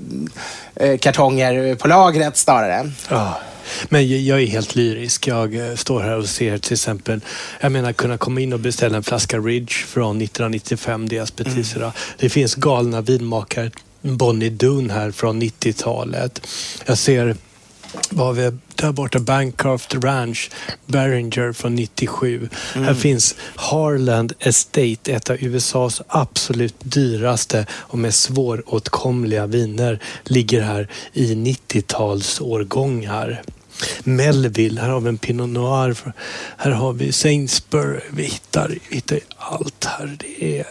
eh, 0.77 0.99
kartonger 0.99 1.75
på 1.75 1.89
lagret 1.89 2.37
snarare. 2.37 2.91
Ja. 3.11 3.41
Men 3.89 4.25
jag- 4.27 4.43
är 4.43 4.47
helt 4.47 4.75
lyrisk. 4.75 5.27
Jag 5.27 5.69
eh, 5.71 5.75
står 5.77 6.01
här 6.01 6.17
och 6.19 6.29
ser 6.29 6.59
till 6.59 6.73
exempel, 6.73 7.21
jag 7.61 7.73
menar 7.73 7.93
kunna 7.93 8.19
komma 8.19 8.41
in 8.41 8.53
och 8.53 8.61
beställa 8.61 8.97
en 8.97 9.03
flaska 9.03 9.39
Ridge 9.39 9.73
från 9.75 10.17
1995, 10.23 11.09
deras 11.09 11.37
Betisera. 11.37 11.93
Det 12.19 12.29
finns 12.29 12.55
galna 12.55 13.01
vinmakare, 13.01 13.71
Bonnie 14.03 14.51
Doon 14.51 14.91
här 14.91 15.11
från 15.11 15.43
90-talet. 15.43 16.47
Jag 16.87 16.99
ser 16.99 17.37
vad 18.11 18.27
har 18.27 18.33
vi 18.33 18.53
där 18.75 18.93
borta, 18.93 19.19
Bancroft 19.19 19.95
Ranch, 19.95 20.51
Beringer 20.87 21.53
från 21.53 21.75
97. 21.75 22.49
Här 22.75 22.95
finns 22.95 23.35
Harland 23.55 24.33
Estate, 24.39 25.13
ett 25.13 25.31
av 25.31 25.37
USAs 25.41 26.03
absolut 26.09 26.75
dyraste 26.79 27.67
och 27.71 27.99
mest 27.99 28.21
svåråtkomliga 28.21 29.47
viner, 29.47 30.01
ligger 30.25 30.63
här 30.63 30.89
i 31.13 31.35
90-talsårgångar. 31.35 33.43
Melville, 34.05 34.81
här 34.81 34.89
har 34.89 35.01
vi 35.01 35.09
en 35.09 35.19
Pinot 35.19 35.49
Noir. 35.49 35.97
Här 36.57 36.71
har 36.71 36.93
vi 36.93 37.13
Sainsbury. 37.13 38.01
Vi 38.11 38.23
hittar, 38.23 38.69
vi 38.69 38.95
hittar 38.95 39.21
allt 39.37 39.85
här. 39.85 40.17
Det 40.19 40.59
är 40.59 40.67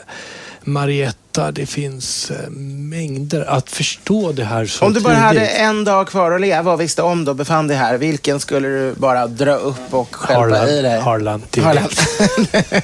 Marietta, 0.68 1.52
det 1.52 1.66
finns 1.66 2.32
eh, 2.32 2.50
mängder. 2.50 3.42
Att 3.50 3.70
förstå 3.70 4.32
det 4.32 4.44
här 4.44 4.66
så 4.66 4.86
Om 4.86 4.94
du 4.94 5.00
bara 5.00 5.14
tidigt. 5.14 5.24
hade 5.24 5.48
en 5.48 5.84
dag 5.84 6.08
kvar 6.08 6.32
att 6.32 6.42
leva 6.42 6.74
och 6.74 6.82
visste 6.82 7.02
om 7.02 7.26
du 7.26 7.34
befann 7.34 7.68
dig 7.68 7.78
här, 7.78 7.98
vilken 7.98 8.40
skulle 8.40 8.68
du 8.68 8.94
bara 8.98 9.28
dra 9.28 9.54
upp 9.56 9.94
och 9.94 10.16
Harlan, 10.20 10.70
i 10.70 10.82
dig? 10.82 11.00
Harlan 11.00 11.42
Harlan. 11.64 11.84
direkt. 11.84 12.08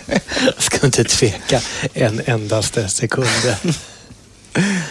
Jag 0.45 0.63
ska 0.63 0.85
inte 0.85 1.03
tveka 1.03 1.59
en 1.93 2.21
endaste 2.25 2.87
sekund. 2.87 3.27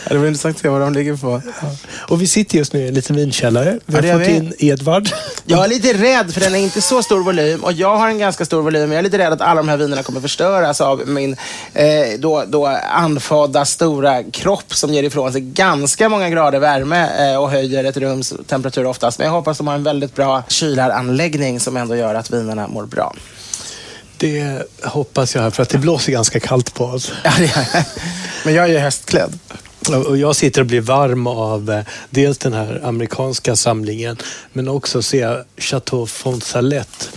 Det 0.08 0.18
var 0.18 0.26
intressant 0.26 0.56
att 0.56 0.62
se 0.62 0.68
vad 0.68 0.80
de 0.80 0.92
ligger 0.92 1.16
på. 1.16 1.42
Och 2.08 2.22
vi 2.22 2.26
sitter 2.26 2.58
just 2.58 2.72
nu 2.72 2.80
i 2.80 2.88
en 2.88 2.94
liten 2.94 3.16
vinkällare. 3.16 3.78
Vi 3.86 3.94
Ja, 3.96 4.00
har 4.02 4.08
gör 4.08 4.18
fått 4.18 4.28
vi. 4.28 4.36
in 4.36 4.52
Edvard. 4.58 5.08
Jag 5.44 5.64
är 5.64 5.68
lite 5.68 5.92
rädd 5.92 6.34
för 6.34 6.40
den 6.40 6.54
är 6.54 6.58
inte 6.58 6.80
så 6.80 7.02
stor 7.02 7.22
volym 7.24 7.64
och 7.64 7.72
jag 7.72 7.96
har 7.96 8.08
en 8.08 8.18
ganska 8.18 8.44
stor 8.44 8.62
volym. 8.62 8.90
Jag 8.92 8.98
är 8.98 9.02
lite 9.02 9.18
rädd 9.18 9.32
att 9.32 9.40
alla 9.40 9.54
de 9.62 9.68
här 9.68 9.76
vinerna 9.76 10.02
kommer 10.02 10.20
förstöras 10.20 10.80
av 10.80 11.08
min 11.08 11.36
eh, 11.74 11.86
då, 12.18 12.44
då 12.48 12.66
anfodda 12.92 13.64
stora 13.64 14.22
kropp 14.22 14.74
som 14.74 14.94
ger 14.94 15.02
ifrån 15.02 15.32
sig 15.32 15.40
ganska 15.40 16.08
många 16.08 16.30
grader 16.30 16.58
värme 16.58 17.30
eh, 17.32 17.36
och 17.42 17.50
höjer 17.50 17.84
ett 17.84 17.96
rums 17.96 18.34
temperatur 18.46 18.86
oftast. 18.86 19.18
Men 19.18 19.24
jag 19.26 19.32
hoppas 19.34 19.58
de 19.58 19.66
har 19.66 19.74
en 19.74 19.82
väldigt 19.84 20.14
bra 20.14 20.42
kylaranläggning 20.48 21.60
som 21.60 21.76
ändå 21.76 21.96
gör 21.96 22.14
att 22.14 22.30
vinerna 22.30 22.68
mår 22.68 22.86
bra. 22.86 23.14
Det 24.20 24.62
hoppas 24.82 25.34
jag, 25.34 25.54
för 25.54 25.62
att 25.62 25.68
det 25.68 25.78
blåser 25.78 26.12
ganska 26.12 26.40
kallt 26.40 26.74
på 26.74 26.84
oss. 26.84 27.12
Ja. 27.24 27.32
Men 28.44 28.54
jag 28.54 28.64
är 28.64 28.68
ju 28.68 28.78
höstklädd. 28.78 29.38
Och 30.06 30.16
jag 30.16 30.36
sitter 30.36 30.60
och 30.60 30.66
blir 30.66 30.80
varm 30.80 31.26
av 31.26 31.70
eh, 31.70 31.84
dels 32.10 32.38
den 32.38 32.52
här 32.52 32.80
amerikanska 32.84 33.56
samlingen, 33.56 34.16
men 34.52 34.68
också 34.68 35.02
ser 35.02 35.20
jag 35.22 35.44
Chateau 35.56 36.06
Fonsalet. 36.06 37.10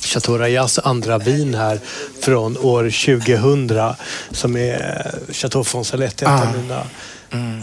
Chateau 0.00 0.38
Rayas 0.38 0.78
andra 0.78 1.18
vin 1.18 1.54
här 1.54 1.80
från 2.20 2.58
år 2.58 2.82
2000 3.16 3.94
som 4.30 4.56
är 4.56 5.02
eh, 5.28 5.34
Chateau 5.34 5.64
Fonsalet, 5.64 6.22
ett 6.22 6.28
Ah. 6.28 6.42
av 6.42 6.56
mina 6.62 6.82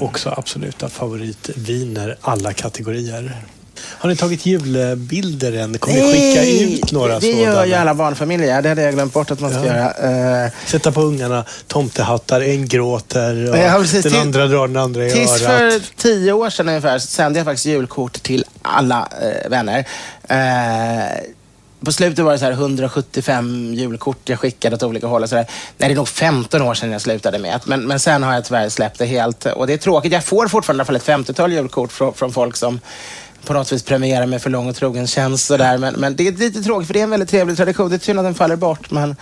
också 0.02 0.34
absoluta 0.38 0.90
favoritviner, 0.90 2.18
alla 2.22 2.54
kategorier. 2.54 3.42
Har 3.90 4.10
ni 4.10 4.16
tagit 4.16 4.46
julbilder 4.46 5.54
än? 5.54 5.78
Kommer 5.78 5.98
ni 6.02 6.12
skicka 6.14 6.46
ut 6.76 6.92
några 6.92 7.14
det 7.20 7.22
sådana? 7.22 7.42
gör 7.42 7.66
ju 7.66 7.74
alla 7.74 7.94
barnfamiljer. 7.94 8.62
Det 8.62 8.70
hade 8.70 8.82
jag 8.82 8.94
glömt 8.94 9.14
bort 9.14 9.32
att 9.32 9.40
man 9.40 9.50
ska 9.52 9.60
Ja. 9.60 9.66
göra. 9.66 10.44
Eh, 10.46 10.52
Sätta 10.66 10.92
på 10.92 11.02
ungarna 11.02 11.46
tomtehattar, 11.68 12.42
en 12.42 12.68
gråter 12.68 13.52
och 13.52 13.58
Ja, 13.58 13.78
precis. 13.80 14.04
den 14.04 14.12
Till- 14.12 14.22
andra 14.22 14.48
drar 14.48 14.68
den 14.68 14.78
andra 14.78 15.06
i 15.08 15.12
Tills 15.12 15.42
örat. 15.42 15.42
för 15.74 15.82
tio 15.98 16.32
år 16.34 16.50
sedan 16.50 16.68
ungefär 16.70 17.00
så 17.00 17.08
sände 17.08 17.40
jag 17.40 17.46
faktiskt 17.46 17.66
julkort 17.66 18.24
till 18.24 18.46
alla 18.62 19.08
eh, 19.22 19.50
vänner. 19.50 19.86
Eh, 20.30 21.24
på 21.86 21.92
slutet 21.92 22.26
var 22.26 22.32
det 22.32 22.38
så 22.40 22.46
här 22.46 22.52
175 22.52 23.74
julkort 23.74 24.30
jag 24.30 24.40
skickade 24.40 24.76
åt 24.76 24.84
olika 24.84 25.08
håll. 25.08 25.24
Och 25.24 25.30
så 25.30 25.36
där. 25.36 25.46
Nej, 25.78 25.90
det 25.90 25.94
är 25.94 25.96
nog 25.96 26.08
15 26.08 26.62
år 26.62 26.74
sedan 26.74 26.92
jag 26.92 27.02
slutade 27.02 27.40
med. 27.40 27.60
Men, 27.66 27.82
men 27.88 28.00
sen 28.00 28.24
har 28.24 28.34
jag 28.34 28.46
tyvärr 28.46 28.70
släppt 28.70 29.00
det 29.00 29.06
helt. 29.06 29.46
Och 29.46 29.68
det 29.68 29.74
är 29.74 29.78
tråkigt. 29.78 30.14
Jag 30.14 30.24
får 30.24 30.48
fortfarande 30.48 30.80
i 30.80 30.82
alla 30.82 31.00
fall 31.00 31.16
ett 31.18 31.28
50-tal 31.28 31.52
julkort 31.54 31.92
från, 31.92 32.14
från 32.14 32.34
folk 32.34 32.56
som 32.56 32.80
på 33.46 33.54
något 33.54 33.72
vis 33.72 33.84
premiera 33.84 34.26
med 34.26 34.42
för 34.42 34.50
lång 34.50 34.70
och 34.70 34.76
trogen 34.76 35.08
tjänst. 35.08 35.52
Och 35.52 35.58
där. 35.58 35.78
Men, 35.78 35.94
men 35.94 36.16
det 36.16 36.28
är 36.28 36.32
lite 36.32 36.62
tråkigt 36.62 36.88
för 36.88 36.94
det 36.94 37.00
är 37.00 37.04
en 37.04 37.10
väldigt 37.10 37.30
trevlig 37.30 37.58
tradition. 37.58 37.90
Det 37.90 37.96
är 37.96 38.00
synd 38.00 38.20
att 38.20 38.26
den 38.26 38.36
faller 38.36 38.56
bort. 38.56 38.92
Men 38.92 39.16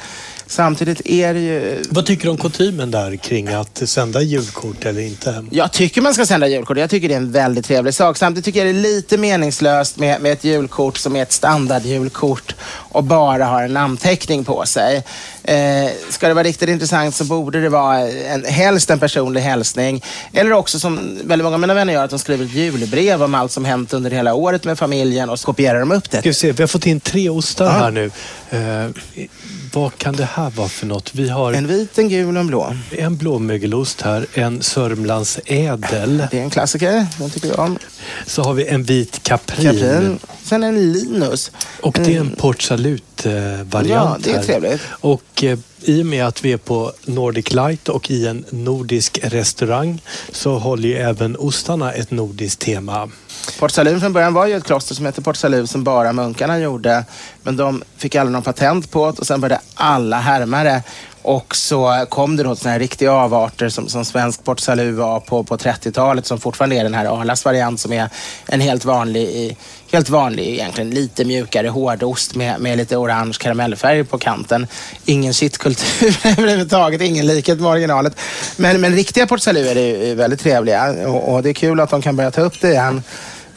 samtidigt 0.52 1.02
är 1.06 1.34
det 1.34 1.40
ju 1.40 1.84
Vad 1.90 2.06
tycker 2.06 2.24
du 2.24 2.30
om 2.30 2.38
kutymen 2.38 2.92
där 2.92 3.16
kring 3.16 3.48
att 3.48 3.90
sända 3.90 4.22
julkort 4.22 4.86
eller 4.86 5.02
inte? 5.02 5.46
Jag 5.52 5.72
tycker 5.72 6.02
man 6.02 6.14
ska 6.14 6.26
sända 6.26 6.48
julkort. 6.48 6.78
Jag 6.78 6.90
tycker 6.90 7.08
det 7.08 7.14
är 7.14 7.18
en 7.18 7.32
väldigt 7.32 7.66
trevlig 7.66 7.94
sak. 7.94 8.18
Samtidigt 8.18 8.46
tycker 8.46 8.66
jag 8.66 8.76
det 8.76 8.80
är 8.80 8.84
lite 8.84 9.18
meningslöst 9.18 9.98
med, 9.98 10.22
med 10.22 10.32
ett 10.32 10.44
julkort 10.44 10.98
som 10.98 11.16
är 11.16 11.22
ett 11.22 11.32
standardjulkort 11.32 12.56
och 12.66 13.04
bara 13.04 13.46
har 13.46 13.64
en 13.64 13.74
namnteckning 13.74 14.44
på 14.44 14.66
sig. 14.66 15.04
Eh, 15.44 15.90
ska 16.10 16.28
det 16.28 16.34
vara 16.34 16.44
riktigt 16.44 16.70
intressant 16.70 17.16
så 17.16 17.24
borde 17.24 17.62
det 17.62 17.70
vara 17.70 18.00
en, 18.10 18.46
helst 18.46 18.90
en 18.90 19.00
personlig 19.00 19.42
hälsning. 19.42 20.04
Eller 20.34 20.52
också 20.52 20.80
som 20.80 21.20
väldigt 21.24 21.44
många 21.44 21.54
av 21.54 21.60
mina 21.60 21.74
vänner 21.74 21.94
gör, 21.94 22.04
att 22.04 22.10
de 22.10 22.20
skriver 22.20 22.46
ett 22.46 22.54
julbrev 22.54 23.24
om 23.24 23.36
allt 23.36 23.52
som 23.52 23.66
hänt 23.66 23.94
under 23.94 24.12
hela 24.12 24.34
året 24.34 24.64
med 24.64 24.80
familjen 24.80 25.30
och 25.30 25.40
så 25.40 25.46
kopierar 25.46 25.80
de 25.80 25.92
upp 25.92 26.12
det. 26.12 26.18
Ska 26.18 26.30
vi, 26.30 26.34
se, 26.34 26.52
vi 26.52 26.64
har 26.64 26.68
fått 26.68 26.86
in 26.86 27.00
tre 27.00 27.30
ostar 27.30 27.70
här 27.70 27.92
nu. 27.92 28.12
Eh, 28.50 29.28
vad 29.74 29.98
kan 29.98 30.16
det 30.16 30.26
här 30.26 30.50
vara 30.50 30.68
för 30.70 30.86
något? 30.86 31.16
Vi 31.16 31.30
har 31.30 31.52
En 31.54 31.58
en, 31.58 31.68
vit, 31.68 31.98
en 31.98 32.10
gul 32.10 32.36
och 32.36 32.42
en 32.42 32.48
blå. 32.48 32.76
blåmögelost 33.10 34.02
här, 34.02 34.26
en 34.34 34.62
Sörmlands 34.62 35.40
ädel. 35.46 36.28
Det 36.32 36.38
är 36.38 36.42
en 36.44 36.50
klassiker. 36.50 37.08
Den 37.20 37.30
tycker 37.30 37.48
jag 37.48 37.60
om. 37.60 37.78
Så 38.26 38.44
har 38.44 38.54
vi 38.54 38.66
en 38.68 38.84
vit 38.84 39.24
kaprin. 39.24 39.66
Kaprin. 39.66 40.20
Sen 40.44 40.64
en 40.64 40.92
Linus. 40.92 41.52
Och 41.82 41.98
det 42.04 42.16
är 42.16 42.20
en 42.20 42.30
Port 42.36 42.62
Salut-variant 42.62 43.90
Ja, 43.90 44.18
det 44.20 44.32
är 44.32 44.44
trevligt. 44.44 44.82
Och 44.90 45.44
eh, 45.44 45.60
i 45.84 46.02
och 46.02 46.06
med 46.06 46.26
att 46.28 46.46
vi 46.46 46.52
är 46.54 46.58
på 46.58 46.92
Nordic 47.06 47.54
Light 47.54 47.90
och 47.90 48.12
i 48.12 48.28
en 48.28 48.46
nordisk 48.50 49.20
restaurang 49.24 50.02
så 50.32 50.58
håller 50.58 50.90
ju 50.90 50.96
även 50.96 51.36
ostarna 51.38 51.94
ett 51.94 52.12
nordiskt 52.12 52.62
tema. 52.62 53.10
Port 53.60 53.72
Salut 53.72 54.02
från 54.02 54.14
början 54.14 54.34
var 54.34 54.46
ju 54.46 54.56
ett 54.56 54.64
kloster 54.64 54.96
som 54.96 55.06
hette 55.06 55.22
Port 55.22 55.38
Salut 55.38 55.70
som 55.70 55.84
bara 55.84 56.14
munkarna 56.14 56.60
gjorde. 56.60 57.06
Men 57.44 57.58
de 57.58 57.84
fick 57.98 58.16
aldrig 58.16 58.34
någon 58.34 58.42
patent 58.44 58.92
på 58.92 59.12
det 59.12 59.20
och 59.20 59.28
sen 59.28 59.42
började 59.42 59.62
alla 59.76 60.20
härma 60.20 60.64
det. 60.64 60.84
Och 61.22 61.56
så 61.56 62.06
kom 62.10 62.36
det 62.36 62.44
då 62.44 62.56
såna 62.56 62.72
här 62.72 62.80
riktiga 62.80 63.12
avarter 63.12 63.70
som, 63.70 63.90
som 63.90 64.06
svensk 64.06 64.44
Port 64.44 64.60
Salut 64.60 64.96
var 64.96 65.20
på, 65.20 65.44
på 65.44 65.58
30-talet 65.58 66.26
som 66.26 66.40
fortfarande 66.40 66.76
är 66.76 66.84
den 66.84 66.94
här 66.94 67.22
Arlas 67.22 67.46
variant 67.46 67.80
som 67.80 67.94
är 67.94 68.10
en 68.46 68.62
helt 68.62 68.86
vanlig, 68.86 69.58
helt 69.92 70.10
vanlig 70.10 70.48
egentligen 70.48 70.90
lite 70.90 71.26
mjukare 71.26 71.68
hårdost 71.68 72.36
med, 72.36 72.62
med 72.62 72.78
lite 72.78 72.98
orange 72.98 73.38
karamellfärg 73.40 74.04
på 74.04 74.18
kanten. 74.18 74.68
Ingen 75.06 75.34
shitkultur 75.34 76.18
överhuvudtaget, 76.40 77.02
ingen 77.02 77.28
likhet 77.28 77.60
med 77.60 77.72
originalet. 77.72 78.20
Men, 78.58 78.82
men 78.82 78.96
riktiga 78.96 79.28
Port 79.28 79.42
Salut 79.42 79.68
är 79.68 80.06
ju 80.08 80.16
väldigt 80.16 80.40
trevliga 80.40 81.08
och, 81.08 81.34
och 81.34 81.44
det 81.44 81.50
är 81.50 81.54
kul 81.54 81.80
att 81.80 81.90
de 81.90 82.02
kan 82.02 82.16
börja 82.16 82.32
ta 82.32 82.42
upp 82.42 82.62
det 82.62 82.70
igen 82.70 83.04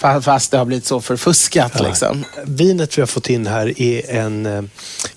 fa- 0.04 0.20
Fast 0.20 0.50
det 0.50 0.58
har 0.58 0.64
blivit 0.64 0.86
så 0.86 1.00
förfuskat 1.00 1.80
liksom. 1.82 2.24
Vinet 2.44 2.98
vi 2.98 3.02
har 3.02 3.06
fått 3.06 3.30
in 3.30 3.46
här 3.46 3.80
är 3.82 4.10
en 4.10 4.46
eh, 4.46 4.62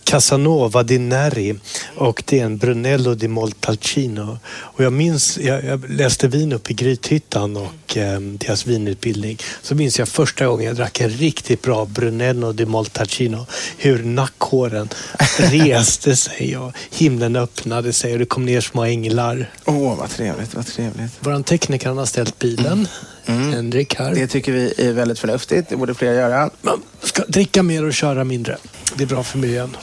Casanova 0.03 0.83
di 0.83 0.97
Neri 0.99 1.55
och 1.95 2.23
det 2.25 2.39
är 2.39 2.45
en 2.45 2.57
Brunello 2.57 3.13
di 3.15 3.27
Montalcino. 3.27 4.39
Och 4.49 4.83
jag 4.83 4.93
minns, 4.93 5.37
jag, 5.37 5.63
jag 5.65 5.89
läste 5.89 6.27
vin 6.27 6.53
upp 6.53 6.71
i 6.71 6.73
Grythyttan 6.73 7.57
och 7.57 7.97
eh, 7.97 8.19
deras 8.19 8.65
vinutbildning. 8.65 9.37
Så 9.61 9.75
minns 9.75 9.99
jag 9.99 10.07
första 10.07 10.47
gången 10.47 10.65
jag 10.65 10.75
drack 10.75 11.01
en 11.01 11.09
riktigt 11.09 11.61
bra 11.61 11.85
Brunello 11.85 12.51
di 12.53 12.65
Montalcino. 12.65 13.45
Hur 13.77 14.03
nackhåren 14.03 14.89
reste 15.37 16.15
sig 16.15 16.57
och 16.57 16.71
himlen 16.91 17.35
öppnade 17.35 17.93
sig 17.93 18.13
och 18.13 18.19
det 18.19 18.25
kom 18.25 18.45
ner 18.45 18.61
små 18.61 18.83
änglar. 18.83 19.51
Åh, 19.65 19.97
vad 19.97 20.09
trevligt, 20.09 20.55
vad 20.55 20.65
trevligt. 20.65 21.11
Våran 21.19 21.43
tekniker 21.43 21.89
har 21.89 22.05
ställt 22.05 22.39
bilen. 22.39 22.87
Henrik 23.27 23.95
här. 23.95 24.15
Det 24.15 24.27
tycker 24.27 24.51
vi 24.51 24.87
är 24.87 24.93
väldigt 24.93 25.19
förnuftigt. 25.19 25.69
Det 25.69 25.77
borde 25.77 25.93
fler 25.93 26.13
göra. 26.13 26.49
Man 26.61 26.81
ska 27.01 27.23
dricka 27.23 27.63
mer 27.63 27.85
och 27.85 27.93
köra 27.93 28.23
mindre. 28.23 28.57
Det 28.95 29.03
är 29.03 29.07
bra 29.07 29.23
för 29.23 29.37
miljön. 29.37 29.77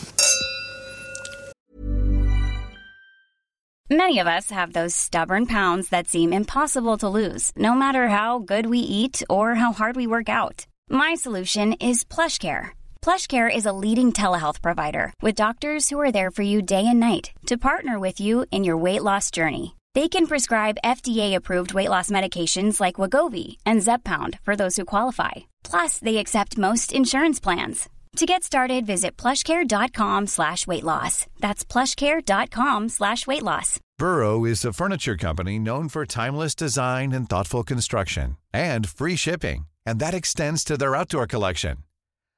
Many 3.91 4.19
of 4.19 4.27
us 4.27 4.51
have 4.51 4.73
those 4.73 4.95
stubborn 4.95 5.47
pounds 5.47 5.91
that 5.91 6.09
seem 6.09 6.33
impossible 6.33 6.97
to 6.97 7.09
lose, 7.09 7.53
no 7.57 7.75
matter 7.75 8.09
how 8.09 8.39
good 8.39 8.67
we 8.67 8.79
eat 8.79 9.23
or 9.29 9.55
how 9.55 9.73
hard 9.73 9.95
we 9.95 10.07
work 10.07 10.29
out. 10.29 10.67
My 10.91 11.15
solution 11.15 11.75
is 11.75 12.05
PlushCare. 12.05 12.69
PlushCare 13.03 13.55
is 13.55 13.67
a 13.67 13.73
leading 13.73 14.13
telehealth 14.13 14.63
provider 14.63 15.13
with 15.21 15.35
doctors 15.35 15.91
who 15.91 16.01
are 16.01 16.11
there 16.11 16.31
for 16.31 16.43
you 16.43 16.63
day 16.63 16.87
and 16.87 16.99
night 16.99 17.33
to 17.47 17.59
partner 17.59 17.99
with 18.01 18.21
you 18.21 18.47
in 18.51 18.65
your 18.65 18.79
weight 18.79 19.03
loss 19.03 19.31
journey. 19.31 19.75
They 19.95 20.09
can 20.09 20.27
prescribe 20.27 20.79
FDA-approved 20.85 21.73
weight 21.73 21.91
loss 21.91 22.11
medications 22.11 22.81
like 22.81 22.97
Wagovi 22.97 23.59
and 23.65 23.81
Zepbound 23.81 24.41
for 24.43 24.57
those 24.57 24.77
who 24.77 24.85
qualify. 24.85 25.33
Plus, 25.63 25.99
they 25.99 26.17
accept 26.17 26.59
most 26.59 26.93
insurance 26.93 27.39
plans. 27.39 27.89
To 28.17 28.27
get 28.27 28.43
started, 28.45 28.87
visit 28.87 29.17
plushcare.com 29.17 30.27
slash 30.29 30.67
weight 30.67 30.85
loss. 30.85 31.27
That's 31.41 31.65
plushcare.com 31.65 32.89
slash 32.89 33.27
weight 33.27 33.43
loss. 33.43 33.81
Burrow 33.99 34.45
is 34.45 34.65
a 34.65 34.73
furniture 34.73 35.17
company 35.17 35.59
known 35.59 35.89
for 35.89 36.07
timeless 36.07 36.57
design 36.57 37.13
and 37.13 37.29
thoughtful 37.29 37.63
construction 37.63 38.37
and 38.53 38.89
free 38.89 39.17
shipping, 39.17 39.67
and 39.87 40.01
that 40.01 40.15
extends 40.15 40.65
to 40.65 40.77
their 40.77 40.97
outdoor 40.97 41.27
collection. 41.29 41.77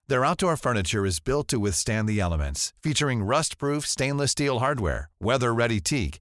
Their 0.09 0.25
outdoor 0.25 0.57
furniture 0.57 1.05
is 1.07 1.21
built 1.21 1.49
to 1.49 1.59
withstand 1.59 2.09
the 2.09 2.21
elements, 2.21 2.73
featuring 2.83 3.25
rust-proof 3.25 3.87
stainless 3.87 4.33
steel 4.33 4.61
hardware, 4.61 5.09
weather-ready 5.21 5.81
teak, 5.81 6.21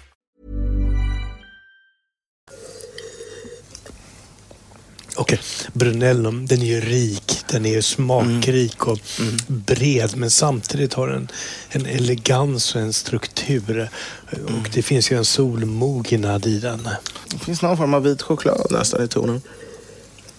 Okej, 5.21 5.39
Brunellon 5.73 6.45
den 6.45 6.61
är 6.61 6.65
ju 6.65 6.81
rik, 6.81 7.43
den 7.47 7.65
är 7.65 7.69
ju 7.69 7.81
smakrik 7.81 8.87
och 8.87 8.99
bred 9.47 10.17
men 10.17 10.31
samtidigt 10.31 10.93
har 10.93 11.07
den 11.07 11.31
en 11.69 11.85
elegans 11.85 12.75
och 12.75 12.81
en 12.81 12.93
struktur. 12.93 13.89
Och 14.31 14.69
det 14.73 14.81
finns 14.81 15.11
ju 15.11 15.17
en 15.17 15.25
solmognad 15.25 16.45
i 16.45 16.59
den. 16.59 16.89
Det 17.27 17.37
finns 17.37 17.61
någon 17.61 17.77
form 17.77 17.93
av 17.93 18.03
vit 18.03 18.21
choklad 18.21 18.67
nästan 18.71 19.03
i 19.03 19.07
tonen. 19.07 19.41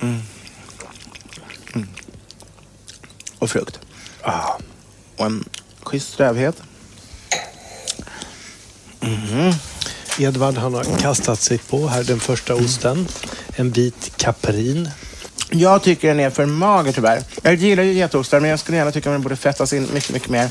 Mm. 0.00 0.20
Mm. 1.74 1.88
Och 3.38 3.50
frukt. 3.50 3.78
Ah. 4.22 4.58
Och 5.16 5.26
en 5.26 5.44
schysst 5.82 6.12
strävhet. 6.12 6.62
Mhm. 9.00 9.52
Edvard 10.18 10.54
han 10.54 10.74
har 10.74 10.84
kastat 10.84 11.40
sig 11.40 11.58
på 11.58 11.88
här 11.88 12.04
den 12.04 12.20
första 12.20 12.54
osten. 12.54 13.08
En 13.56 13.70
vit 13.70 14.12
kaprin. 14.16 14.90
Jag 15.50 15.82
tycker 15.82 16.08
den 16.08 16.20
är 16.20 16.30
för 16.30 16.46
mager 16.46 16.92
tyvärr. 16.92 17.22
Jag 17.42 17.54
gillar 17.54 17.82
ju 17.82 17.92
getostar 17.92 18.40
men 18.40 18.50
jag 18.50 18.58
skulle 18.58 18.76
gärna 18.76 18.92
tycka 18.92 19.10
att 19.10 19.14
den 19.14 19.22
borde 19.22 19.36
fettas 19.36 19.72
in 19.72 19.88
mycket, 19.94 20.10
mycket 20.10 20.28
mer. 20.30 20.48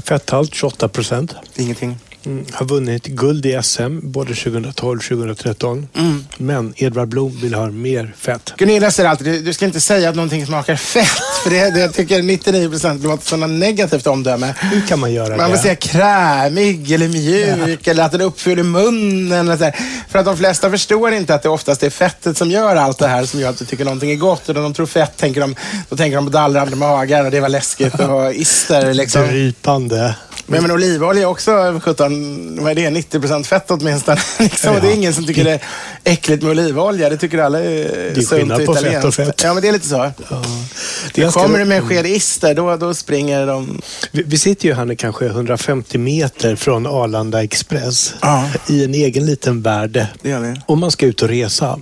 Fetthalt 0.00 0.54
28 0.54 0.88
procent. 0.88 1.34
Ingenting. 1.56 1.98
Mm, 2.26 2.44
har 2.52 2.66
vunnit 2.66 3.06
guld 3.06 3.46
i 3.46 3.58
SM 3.62 3.98
både 4.02 4.34
2012 4.34 4.98
och 4.98 5.04
2013. 5.04 5.88
Mm. 5.94 6.24
Men 6.36 6.74
Edvard 6.76 7.08
Blom 7.08 7.40
vill 7.42 7.54
ha 7.54 7.70
mer 7.70 8.14
fett. 8.18 8.52
Gunilla 8.56 8.90
säger 8.90 9.08
alltid, 9.10 9.26
du, 9.26 9.40
du 9.42 9.52
ska 9.52 9.64
inte 9.64 9.80
säga 9.80 10.08
att 10.08 10.14
någonting 10.14 10.46
smakar 10.46 10.76
fett. 10.76 11.08
För 11.42 11.50
det, 11.50 11.70
det 11.70 11.80
jag 11.80 11.94
tycker 11.94 12.22
99 12.22 12.68
procent 12.68 13.02
låter 13.04 13.26
som 13.26 13.42
ett 13.42 13.50
negativt 13.50 14.06
omdöme. 14.06 14.54
Hur 14.60 14.80
kan 14.80 15.00
man 15.00 15.12
göra 15.12 15.36
Man 15.36 15.46
vill 15.46 15.56
det? 15.56 15.62
säga 15.62 15.74
krämig 15.74 16.92
eller 16.92 17.08
mjuk 17.08 17.86
eller 17.86 18.04
att 18.04 18.12
den 18.12 18.20
uppfyller 18.20 18.62
munnen. 18.62 19.32
Eller 19.32 19.56
så 19.56 19.64
här. 19.64 19.76
För 20.08 20.18
att 20.18 20.24
de 20.24 20.36
flesta 20.36 20.70
förstår 20.70 21.12
inte 21.12 21.34
att 21.34 21.42
det 21.42 21.48
oftast 21.48 21.82
är 21.82 21.90
fettet 21.90 22.36
som 22.36 22.50
gör 22.50 22.76
allt 22.76 22.98
det 22.98 23.08
här 23.08 23.24
som 23.24 23.40
gör 23.40 23.50
att 23.50 23.58
du 23.58 23.64
tycker 23.64 23.84
någonting 23.84 24.10
är 24.10 24.16
gott. 24.16 24.48
Och 24.48 24.54
när 24.54 24.62
de 24.62 24.74
tror 24.74 24.86
fett 24.86 25.16
tänker 25.16 25.40
de, 25.40 25.54
då 25.88 25.96
tänker 25.96 26.16
de 26.16 26.24
på 26.24 26.32
dallrande 26.32 26.76
magar 26.76 27.24
och 27.24 27.30
det 27.30 27.40
var 27.40 27.48
läskigt 27.48 28.00
och 28.00 28.34
ister. 28.34 28.94
Liksom. 28.94 29.26
Drypande. 29.26 30.14
Men, 30.46 30.62
men 30.62 30.70
olivolja 30.70 31.28
också 31.28 31.80
17, 31.82 32.11
vad 32.60 32.70
är 32.70 32.74
det, 32.74 32.90
90 32.90 33.20
procent 33.20 33.46
fett 33.46 33.70
åtminstone. 33.70 34.20
liksom. 34.38 34.74
och 34.74 34.80
det 34.80 34.88
är 34.88 34.94
ingen 34.94 35.14
som 35.14 35.26
tycker 35.26 35.44
det 35.44 35.50
är 35.52 35.60
äckligt 36.04 36.42
med 36.42 36.50
olivolja. 36.50 37.08
Det 37.08 37.16
tycker 37.16 37.38
alla 37.38 37.58
är, 37.58 37.64
Det 37.64 38.10
är 38.10 38.14
sunt 38.14 38.28
skillnad 38.28 38.66
på 38.66 38.74
fett 38.74 39.04
och 39.04 39.14
fett. 39.14 39.42
Ja, 39.44 39.54
men 39.54 39.62
det 39.62 39.68
är 39.68 39.72
lite 39.72 39.88
så. 39.88 39.96
Det 39.96 41.20
är 41.20 41.22
ganska- 41.22 41.40
Kommer 41.42 41.58
du 41.58 41.64
med 41.64 41.78
en 41.78 41.88
sked 41.88 42.06
ister, 42.06 42.54
då, 42.54 42.76
då 42.76 42.94
springer 42.94 43.46
de... 43.46 43.80
Vi, 44.10 44.22
vi 44.22 44.38
sitter 44.38 44.68
ju 44.68 44.74
här 44.74 44.84
nu 44.84 44.96
kanske 44.96 45.26
150 45.26 45.98
meter 45.98 46.56
från 46.56 46.86
Arlanda 46.86 47.42
Express 47.42 48.14
Ja. 48.20 48.48
i 48.68 48.84
en 48.84 48.94
egen 48.94 49.26
liten 49.26 49.62
värld. 49.62 50.06
Det 50.22 50.28
gör 50.28 50.40
vi. 50.40 50.60
Om 50.66 50.80
man 50.80 50.90
ska 50.90 51.06
ut 51.06 51.22
och 51.22 51.28
resa 51.28 51.78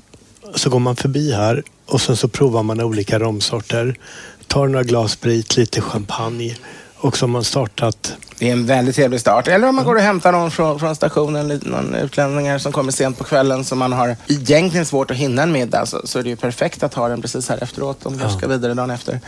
så 0.55 0.71
går 0.71 0.79
man 0.79 0.97
förbi 0.97 1.33
här 1.33 1.63
och 1.87 2.01
sen 2.01 2.17
så 2.17 2.29
provar 2.29 2.63
man 2.63 2.81
olika 2.81 3.19
romsorter. 3.19 3.95
Tar 4.47 4.67
några 4.69 4.85
glas 4.85 5.13
sprit, 5.13 5.57
lite 5.57 5.81
champagne 5.81 6.57
och 7.01 7.17
så 7.17 7.27
har 7.27 7.43
startat. 7.43 8.17
Det 8.39 8.49
är 8.49 8.53
en 8.53 8.67
väldigt 8.67 8.97
trevlig 8.97 9.21
start. 9.21 9.49
Eller 9.49 9.69
om 9.69 9.75
man 9.77 9.85
går 9.85 9.95
och 9.95 10.01
hämtar 10.01 10.33
någon 10.33 10.51
från, 10.51 10.79
från 10.79 10.97
stationen, 10.97 11.61
någon 11.63 11.95
utlänningar 11.95 12.59
som 12.59 12.73
kommer 12.73 12.93
sent 12.93 13.19
på 13.19 13.25
kvällen 13.25 13.65
som 13.65 13.79
man 13.79 13.93
har 13.93 14.17
egentligen 14.29 14.87
svårt 14.87 15.11
att 15.11 15.17
hinna 15.17 15.43
en 15.43 15.53
middag 15.53 15.87
så, 15.87 16.01
så 16.05 16.19
är 16.19 16.23
det 16.23 16.29
ju 16.29 16.37
perfekt 16.37 16.83
att 16.83 16.95
ha 16.95 17.09
den 17.09 17.23
precis 17.23 17.49
här 17.49 17.63
efteråt 17.63 18.07
om 18.07 18.19
du 18.19 18.31
ska 18.31 18.49
vidare 18.49 18.75
dagen 18.75 18.91
efter. 18.91 19.21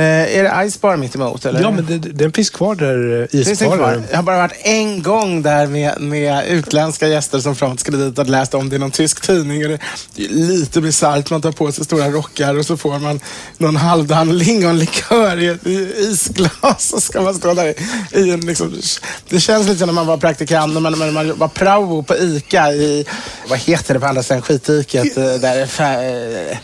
Eh, 0.00 0.36
är 0.38 0.42
det 0.42 0.70
Ice 0.70 0.80
Bar 0.80 0.96
mitt 0.96 1.14
emot 1.14 1.44
eller? 1.46 1.60
Ja, 1.60 1.70
men 1.70 1.86
det, 1.86 1.98
den 1.98 2.32
finns 2.32 2.50
kvar 2.50 2.74
där, 2.74 3.28
eh, 3.32 3.40
isbaren. 3.40 4.04
Jag 4.10 4.16
har 4.16 4.22
bara 4.22 4.36
varit 4.36 4.56
en 4.62 5.02
gång 5.02 5.42
där 5.42 5.66
med, 5.66 6.00
med 6.00 6.46
utländska 6.48 7.08
gäster 7.08 7.38
som 7.38 7.56
fram 7.56 7.76
skulle 7.76 7.96
dit 7.98 8.18
och 8.18 8.26
läst 8.26 8.54
om 8.54 8.68
det 8.68 8.76
i 8.76 8.78
någon 8.78 8.90
tysk 8.90 9.20
tidning. 9.20 9.64
Och 9.64 9.78
det, 10.14 10.24
är 10.24 10.28
lite 10.28 10.80
bisarrt. 10.80 11.30
Man 11.30 11.42
tar 11.42 11.52
på 11.52 11.72
sig 11.72 11.84
stora 11.84 12.08
rockar 12.08 12.58
och 12.58 12.66
så 12.66 12.76
får 12.76 12.98
man 12.98 13.20
någon 13.58 13.76
halvdan 13.76 14.38
lingonlikör 14.38 15.42
i 15.42 15.46
ett 15.46 15.66
i 15.66 15.94
isglas. 15.98 16.92
Och 16.92 17.02
ska 17.02 17.20
man 17.20 17.34
stå 17.34 17.54
där 17.54 17.66
i, 17.66 17.74
i 18.20 18.30
en 18.30 18.40
liksom, 18.40 18.80
Det 19.28 19.40
känns 19.40 19.66
lite 19.66 19.78
som 19.78 19.86
när 19.86 19.94
man 19.94 20.06
var 20.06 20.16
praktikant, 20.16 20.74
när 20.74 20.80
man, 20.80 20.98
när 20.98 21.10
man 21.10 21.38
var 21.38 21.48
prao 21.48 22.02
på 22.02 22.16
ICA 22.16 22.72
i, 22.72 23.06
vad 23.48 23.58
heter 23.58 23.94
det 23.94 24.00
på 24.00 24.06
andra 24.06 24.22
sidan 24.22 24.42
skitiket? 24.42 25.16
eh, 25.16 25.24
Där, 25.34 25.62
eh, 25.62 26.56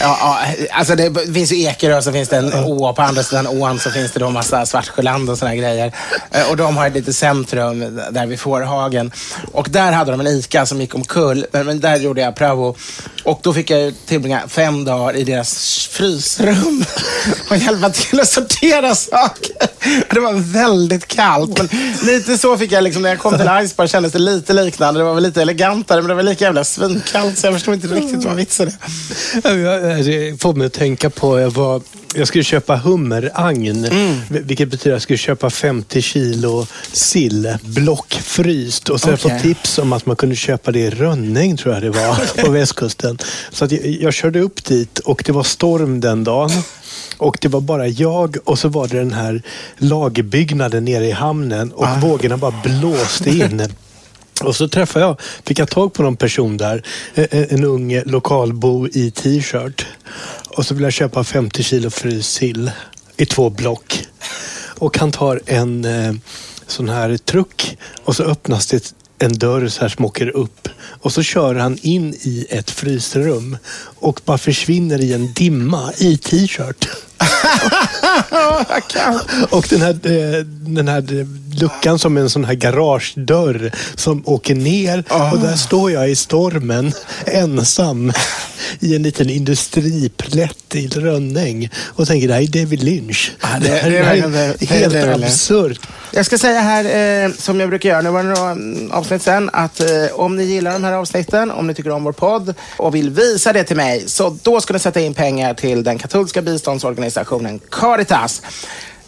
ja, 0.00 0.18
ja, 0.20 0.38
alltså 0.70 0.96
det 0.96 1.34
finns 1.34 1.52
ju 1.52 1.62
Ekerö 1.62 1.96
och 1.96 2.04
så 2.04 2.12
finns 2.12 2.28
det 2.28 2.36
en 2.36 2.52
å. 2.84 2.92
På 2.92 3.02
andra 3.02 3.22
sidan 3.22 3.46
ån 3.46 3.78
så 3.78 3.90
finns 3.90 4.12
det 4.12 4.20
då 4.20 4.30
massa 4.30 4.66
Svartsjöland 4.66 5.30
och 5.30 5.38
såna 5.38 5.54
grejer. 5.56 5.92
Eh, 6.30 6.50
och 6.50 6.56
de 6.56 6.76
har 6.76 6.86
ett 6.86 6.94
litet 6.94 7.16
centrum 7.16 8.00
där 8.10 8.26
vid 8.26 8.40
Fårhagen. 8.40 9.12
Och 9.52 9.68
där 9.70 9.92
hade 9.92 10.10
de 10.10 10.20
en 10.20 10.26
ICA 10.26 10.66
som 10.66 10.80
gick 10.80 10.94
omkull. 10.94 11.46
Men, 11.52 11.80
där 11.80 11.96
gjorde 11.96 12.20
jag 12.20 12.34
prao. 12.36 12.76
Och 13.24 13.40
då 13.42 13.52
fick 13.54 13.70
jag 13.70 13.94
tillbringa 14.06 14.42
fem 14.48 14.84
dagar 14.84 15.16
i 15.16 15.24
deras 15.24 15.86
frysrum 15.92 16.84
och 17.50 17.56
hjälpa 17.56 17.90
till 17.90 18.20
att 18.20 18.28
sortera 18.28 18.94
saker. 18.94 19.56
Det 20.14 20.20
var 20.20 20.32
väldigt 20.52 21.06
kallt. 21.08 21.58
Men 21.58 21.68
lite 22.02 22.38
så 22.38 22.56
fick 22.58 22.72
jag, 22.72 22.84
liksom, 22.84 23.02
när 23.02 23.10
jag 23.10 23.18
kom 23.18 23.38
till 23.38 23.50
Icebar 23.64 23.86
kändes 23.86 24.12
det 24.12 24.18
lite 24.18 24.52
liknande. 24.52 25.00
Det 25.00 25.04
var 25.04 25.14
väl 25.14 25.22
lite 25.22 25.42
elegantare, 25.42 26.02
men 26.02 26.08
det 26.08 26.14
var 26.14 26.22
lika 26.22 26.44
jävla 26.44 26.64
svinkallt 26.64 27.38
så 27.38 27.46
jag 27.46 27.54
förstod 27.54 27.74
inte 27.74 27.86
riktigt 27.86 28.24
vad 28.24 28.34
vitsen 28.36 28.72
är. 29.42 29.56
Jag- 29.56 30.04
Det 30.04 30.42
får 30.42 30.52
mig 30.54 30.66
att 30.66 30.72
tänka 30.72 31.10
på, 31.10 31.40
jag, 31.40 31.50
var, 31.50 31.80
jag 32.14 32.28
skulle 32.28 32.44
köpa 32.44 32.76
hummeragn. 32.76 33.86
vil- 34.28 34.42
Vilket 34.44 34.68
betyder 34.68 34.90
att 34.90 34.94
jag 34.94 35.02
skulle 35.02 35.16
köpa 35.18 35.50
50 35.50 36.02
kilo 36.02 36.66
sill, 36.92 37.56
blockfryst. 37.62 38.88
Och 38.88 39.00
så 39.00 39.06
har 39.06 39.12
jag 39.12 39.20
fått 39.20 39.42
tips 39.42 39.78
om 39.78 39.92
att 39.92 40.06
man 40.06 40.16
kunde 40.16 40.36
köpa 40.36 40.72
det 40.72 40.78
i 40.78 40.90
Rönning, 40.90 41.56
tror 41.56 41.74
jag 41.74 41.82
det 41.82 41.90
var, 41.90 42.42
på 42.44 42.50
västkusten. 42.50 43.18
Så 43.50 43.64
att 43.64 43.72
jag, 43.72 43.86
jag 43.86 44.14
körde 44.14 44.40
upp 44.40 44.64
dit 44.64 44.98
och 44.98 45.22
det 45.26 45.32
var 45.32 45.42
storm 45.42 46.00
den 46.00 46.24
dagen. 46.24 46.50
Och 47.16 47.38
det 47.40 47.48
var 47.48 47.60
bara 47.60 47.86
jag 47.88 48.36
och 48.44 48.58
så 48.58 48.68
var 48.68 48.88
det 48.88 48.98
den 48.98 49.12
här 49.12 49.42
lagerbyggnaden 49.78 50.84
nere 50.84 51.06
i 51.06 51.10
hamnen 51.12 51.72
och 51.72 51.86
vågorna 52.00 52.36
bara 52.36 52.54
blåste 52.64 53.30
in. 53.30 53.62
Och 54.44 54.56
så 54.56 54.68
träffade 54.68 55.04
jag, 55.04 55.20
fick 55.46 55.58
jag 55.58 55.68
tag 55.70 55.92
på 55.92 56.02
någon 56.02 56.16
person 56.16 56.56
där, 56.56 56.82
en, 57.14 57.26
en 57.50 57.64
ung 57.64 58.02
lokalbo 58.06 58.88
i 58.92 59.10
t-shirt. 59.10 59.86
Och 60.50 60.66
så 60.66 60.74
vill 60.74 60.84
jag 60.84 60.92
köpa 60.92 61.24
50 61.24 61.62
kilo 61.62 61.90
fryst 61.90 62.32
sill 62.32 62.70
i 63.16 63.26
två 63.26 63.50
block. 63.50 64.06
Och 64.78 64.98
han 64.98 65.12
tar 65.12 65.40
en 65.46 65.84
eh, 65.84 66.14
sån 66.66 66.88
här 66.88 67.16
truck 67.16 67.78
och 68.04 68.16
så 68.16 68.22
öppnas 68.22 68.66
det 68.66 68.94
en 69.18 69.38
dörr 69.38 69.68
så 69.68 69.80
här 69.80 69.88
som 69.88 70.04
åker 70.04 70.28
upp. 70.28 70.68
Och 70.78 71.12
så 71.12 71.22
kör 71.22 71.54
han 71.54 71.78
in 71.82 72.14
i 72.14 72.46
ett 72.50 72.70
frysrum 72.70 73.56
och 73.98 74.20
bara 74.24 74.38
försvinner 74.38 75.00
i 75.00 75.12
en 75.12 75.32
dimma 75.32 75.92
i 75.98 76.16
t-shirt. 76.16 76.88
Och 79.50 79.66
den 79.70 79.80
här, 79.82 79.90
eh, 79.90 80.44
den 80.46 80.88
här 80.88 81.26
luckan 81.60 81.98
som 81.98 82.16
en 82.16 82.30
sån 82.30 82.44
här 82.44 82.54
garagedörr 82.54 83.72
som 83.94 84.22
åker 84.26 84.54
ner 84.54 85.04
och 85.32 85.38
där 85.38 85.56
står 85.56 85.90
jag 85.92 86.10
i 86.10 86.16
stormen 86.16 86.92
ensam 87.26 88.12
i 88.80 88.96
en 88.96 89.02
liten 89.02 89.30
industriplätt 89.30 90.74
i 90.74 90.88
Rönning 90.88 91.70
och 91.86 92.06
tänker 92.06 92.28
det 92.28 92.34
här 92.34 92.40
är 92.42 92.46
David 92.46 92.82
Lynch. 92.82 93.32
Ja, 93.40 93.48
det- 93.60 93.68
det 93.68 93.98
är 93.98 94.16
det- 94.30 94.54
det- 94.58 94.66
helt 94.66 94.92
det 94.92 94.98
är 95.00 95.24
absurt. 95.24 95.80
Jag 96.12 96.26
ska 96.26 96.38
säga 96.38 96.60
här, 96.60 96.84
eh, 97.24 97.30
som 97.38 97.60
jag 97.60 97.68
brukar 97.68 97.88
göra, 97.88 98.00
nu 98.00 98.10
var 98.10 98.22
det 98.22 98.28
några 98.28 98.50
mm, 98.50 98.90
avsnitt 98.92 99.22
sen, 99.22 99.50
att 99.52 99.80
eh, 99.80 99.86
om 100.12 100.36
ni 100.36 100.44
gillar 100.44 100.72
de 100.72 100.84
här 100.84 100.92
avsnitten, 100.92 101.50
om 101.50 101.66
ni 101.66 101.74
tycker 101.74 101.90
om 101.90 102.04
vår 102.04 102.12
podd 102.12 102.54
och 102.76 102.94
vill 102.94 103.10
visa 103.10 103.52
det 103.52 103.64
till 103.64 103.76
mig, 103.76 104.04
så 104.06 104.36
då 104.42 104.60
ska 104.60 104.72
ni 104.72 104.78
sätta 104.78 105.00
in 105.00 105.14
pengar 105.14 105.54
till 105.54 105.84
den 105.84 105.98
katolska 105.98 106.42
biståndsorganisationen 106.42 107.09
Caritas. 107.70 108.42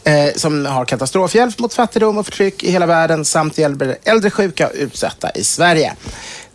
Eh, 0.05 0.35
som 0.37 0.67
har 0.67 0.85
katastrofhjälp 0.85 1.59
mot 1.59 1.75
fattigdom 1.75 2.19
och 2.19 2.27
förtryck 2.27 2.65
i 2.65 2.71
hela 2.71 2.87
världen 2.87 3.25
samt 3.25 3.59
hjälper 3.59 3.99
äldre 4.05 4.31
sjuka 4.31 4.69
och 4.69 4.75
utsatta 4.75 5.31
i 5.31 5.45
Sverige. 5.45 5.95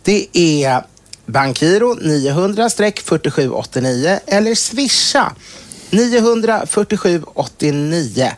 Det 0.02 0.26
är 0.32 0.84
Bankgiro 1.26 1.94
900-4789 1.94 4.18
eller 4.26 4.54
Swisha 4.54 5.32
94789 5.90 8.32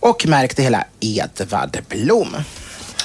och 0.00 0.26
märk 0.26 0.56
det 0.56 0.62
hela 0.62 0.84
Edvard 1.00 1.78
Blom. 1.88 2.36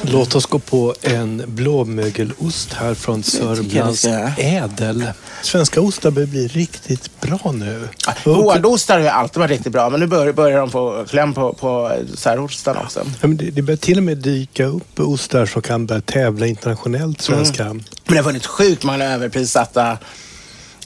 Låt 0.01 0.35
oss 0.35 0.45
gå 0.45 0.59
på 0.59 0.95
en 1.01 1.43
blåmögelost 1.47 2.73
här 2.73 2.93
från 2.93 3.23
Sörmlands 3.23 4.07
ädel. 4.37 5.05
Svenska 5.41 5.81
ostar 5.81 6.11
börjar 6.11 6.27
bli 6.27 6.47
riktigt 6.47 7.21
bra 7.21 7.51
nu. 7.51 7.87
Hårdostar 8.25 8.93
har 8.93 9.01
ju 9.01 9.07
alltid 9.07 9.39
varit 9.39 9.51
riktigt 9.51 9.71
bra, 9.71 9.89
men 9.89 9.99
nu 9.99 10.07
börjar, 10.07 10.33
börjar 10.33 10.59
de 10.59 10.69
få 10.69 11.05
kläm 11.09 11.33
på, 11.33 11.53
på 11.53 11.91
särostarna 12.15 12.79
också. 12.79 13.05
Ja, 13.21 13.27
det, 13.27 13.51
det 13.51 13.61
börjar 13.61 13.77
till 13.77 13.97
och 13.97 14.03
med 14.03 14.17
dyka 14.17 14.65
upp 14.65 14.99
ostar 14.99 15.45
som 15.45 15.61
kan 15.61 15.85
börja 15.85 16.01
tävla 16.01 16.47
internationellt, 16.47 17.21
svenska. 17.21 17.63
Men 17.63 17.83
det 18.05 18.15
har 18.15 18.23
funnits 18.23 18.47
sjukt 18.47 18.83
många 18.83 19.05
överprissatta 19.05 19.97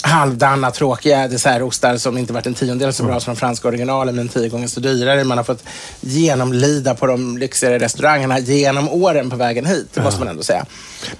halvdana, 0.05 0.71
tråkiga 0.71 1.27
dessertostar 1.27 1.97
som 1.97 2.17
inte 2.17 2.33
varit 2.33 2.45
en 2.45 2.53
tiondel 2.53 2.93
så 2.93 3.03
bra 3.03 3.19
som 3.19 3.33
de 3.33 3.39
franska 3.39 3.67
originalen, 3.67 4.15
men 4.15 4.29
tio 4.29 4.49
gånger 4.49 4.67
så 4.67 4.79
dyrare. 4.79 5.23
Man 5.23 5.37
har 5.37 5.45
fått 5.45 5.63
genomlida 6.01 6.95
på 6.95 7.07
de 7.07 7.37
lyxigare 7.37 7.79
restaurangerna 7.79 8.39
genom 8.39 8.89
åren 8.89 9.29
på 9.29 9.35
vägen 9.35 9.65
hit, 9.65 9.87
det 9.93 10.01
måste 10.01 10.19
man 10.19 10.27
ändå 10.27 10.43
säga. 10.43 10.65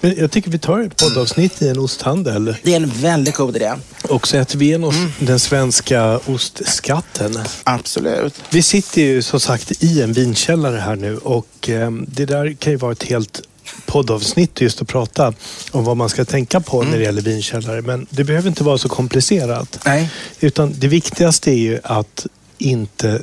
Men 0.02 0.15
jag 0.17 0.32
tycker 0.32 0.52
vi 0.52 0.60
tar 0.60 0.80
ett 0.80 0.98
poddavsnitt 0.98 1.62
i 1.62 1.69
en 1.69 1.80
osthandel. 1.80 2.56
Det 2.63 2.71
är 2.71 2.76
en 2.76 2.89
väldigt 2.89 3.36
god 3.36 3.56
idé. 3.56 3.74
Och 4.10 4.28
så 4.28 4.38
äter 4.38 4.60
vi 4.60 4.65
igenom 4.65 4.89
oss 4.89 4.95
den 5.19 5.39
svenska 5.39 6.19
ostskatten. 6.26 7.39
Absolut. 7.63 8.34
Vi 8.50 8.62
sitter 8.62 9.02
ju 9.02 9.21
som 9.21 9.39
sagt 9.39 9.84
i 9.84 10.02
en 10.02 10.13
vinkällare 10.13 10.78
här 10.78 10.95
nu 10.95 11.17
och 11.17 11.69
eh, 11.69 11.91
det 11.91 12.26
där 12.26 12.54
kan 12.54 12.74
ju 12.74 12.78
vara 12.78 12.91
ett 12.91 13.04
helt 13.04 13.41
poddavsnitt 13.86 14.62
just 14.62 14.82
att 14.82 14.88
prata 14.88 15.34
om 15.71 15.84
vad 15.84 15.98
man 15.98 16.10
ska 16.10 16.26
tänka 16.26 16.60
på 16.60 16.84
när 16.84 16.98
det 16.98 17.04
gäller 17.04 17.21
vinkällare. 17.21 17.82
Men 17.82 18.08
det 18.10 18.24
behöver 18.24 18.50
inte 18.50 18.63
vara 18.63 18.78
så 18.78 18.89
komplicerat. 18.89 19.80
Nej. 19.86 20.10
Utan 20.39 20.74
det 20.78 20.88
viktigaste 20.88 21.52
är 21.52 21.58
ju 21.58 21.80
att 21.84 22.26
inte 22.58 23.21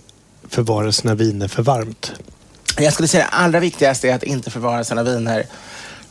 förvara 0.48 0.92
sina 0.92 1.14
viner 1.14 1.48
för 1.48 1.62
varmt. 1.62 2.12
Jag 2.79 2.92
skulle 2.92 3.09
säga 3.09 3.25
det 3.25 3.37
allra 3.37 3.61
viktigaste 3.61 4.09
är 4.09 4.14
att 4.14 4.22
inte 4.22 4.51
förvara 4.51 4.85
sina 4.85 5.03
viner 5.03 5.46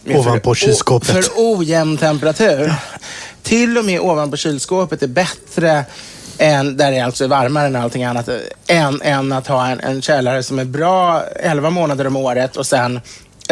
Ovanpå 0.05 0.55
kylskåpet. 0.55 1.09
För 1.09 1.23
ojämn 1.35 1.97
temperatur. 1.97 2.73
Till 3.43 3.77
och 3.77 3.85
med 3.85 3.99
ovanpå 3.99 4.37
kylskåpet 4.37 5.03
är 5.03 5.07
bättre 5.07 5.85
än, 6.37 6.77
där 6.77 6.91
det 6.91 6.99
alltså 6.99 7.23
är 7.23 7.27
varmare 7.27 7.67
än 7.67 7.75
allting 7.75 8.03
annat, 8.03 8.29
än, 8.67 9.01
än 9.01 9.31
att 9.31 9.47
ha 9.47 9.67
en, 9.67 9.79
en 9.79 10.01
källare 10.01 10.43
som 10.43 10.59
är 10.59 10.65
bra 10.65 11.23
11 11.23 11.69
månader 11.69 12.07
om 12.07 12.15
året 12.15 12.57
och 12.57 12.65
sen 12.65 12.99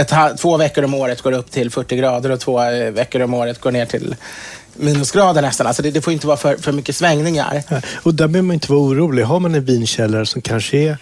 ett, 0.02 0.38
två 0.38 0.58
veckor 0.58 0.84
om 0.84 0.94
året 0.94 1.22
går 1.22 1.32
upp 1.32 1.52
till 1.52 1.72
40 1.72 1.96
grader 1.98 2.30
och 2.32 2.40
två 2.40 2.64
eh, 2.64 2.92
veckor 2.92 3.22
om 3.22 3.34
året 3.34 3.62
går 3.62 3.72
ner 3.72 3.86
till 3.86 4.16
minusgrader 4.74 5.42
nästan. 5.42 5.68
Alltså 5.68 5.82
det, 5.82 5.92
det 5.92 6.02
får 6.02 6.14
inte 6.14 6.28
vara 6.28 6.38
för, 6.38 6.58
för 6.58 6.72
mycket 6.72 6.96
svängningar. 6.96 7.64
Och 8.04 8.14
där 8.14 8.28
behöver 8.28 8.48
man 8.48 8.54
inte 8.54 8.72
vara 8.72 8.82
orolig. 8.82 9.24
Har 9.24 9.40
man 9.40 9.56
en 9.56 9.66
vinkällare 9.66 10.26
som 10.26 10.42
kanske 10.42 10.78
är 10.78 10.98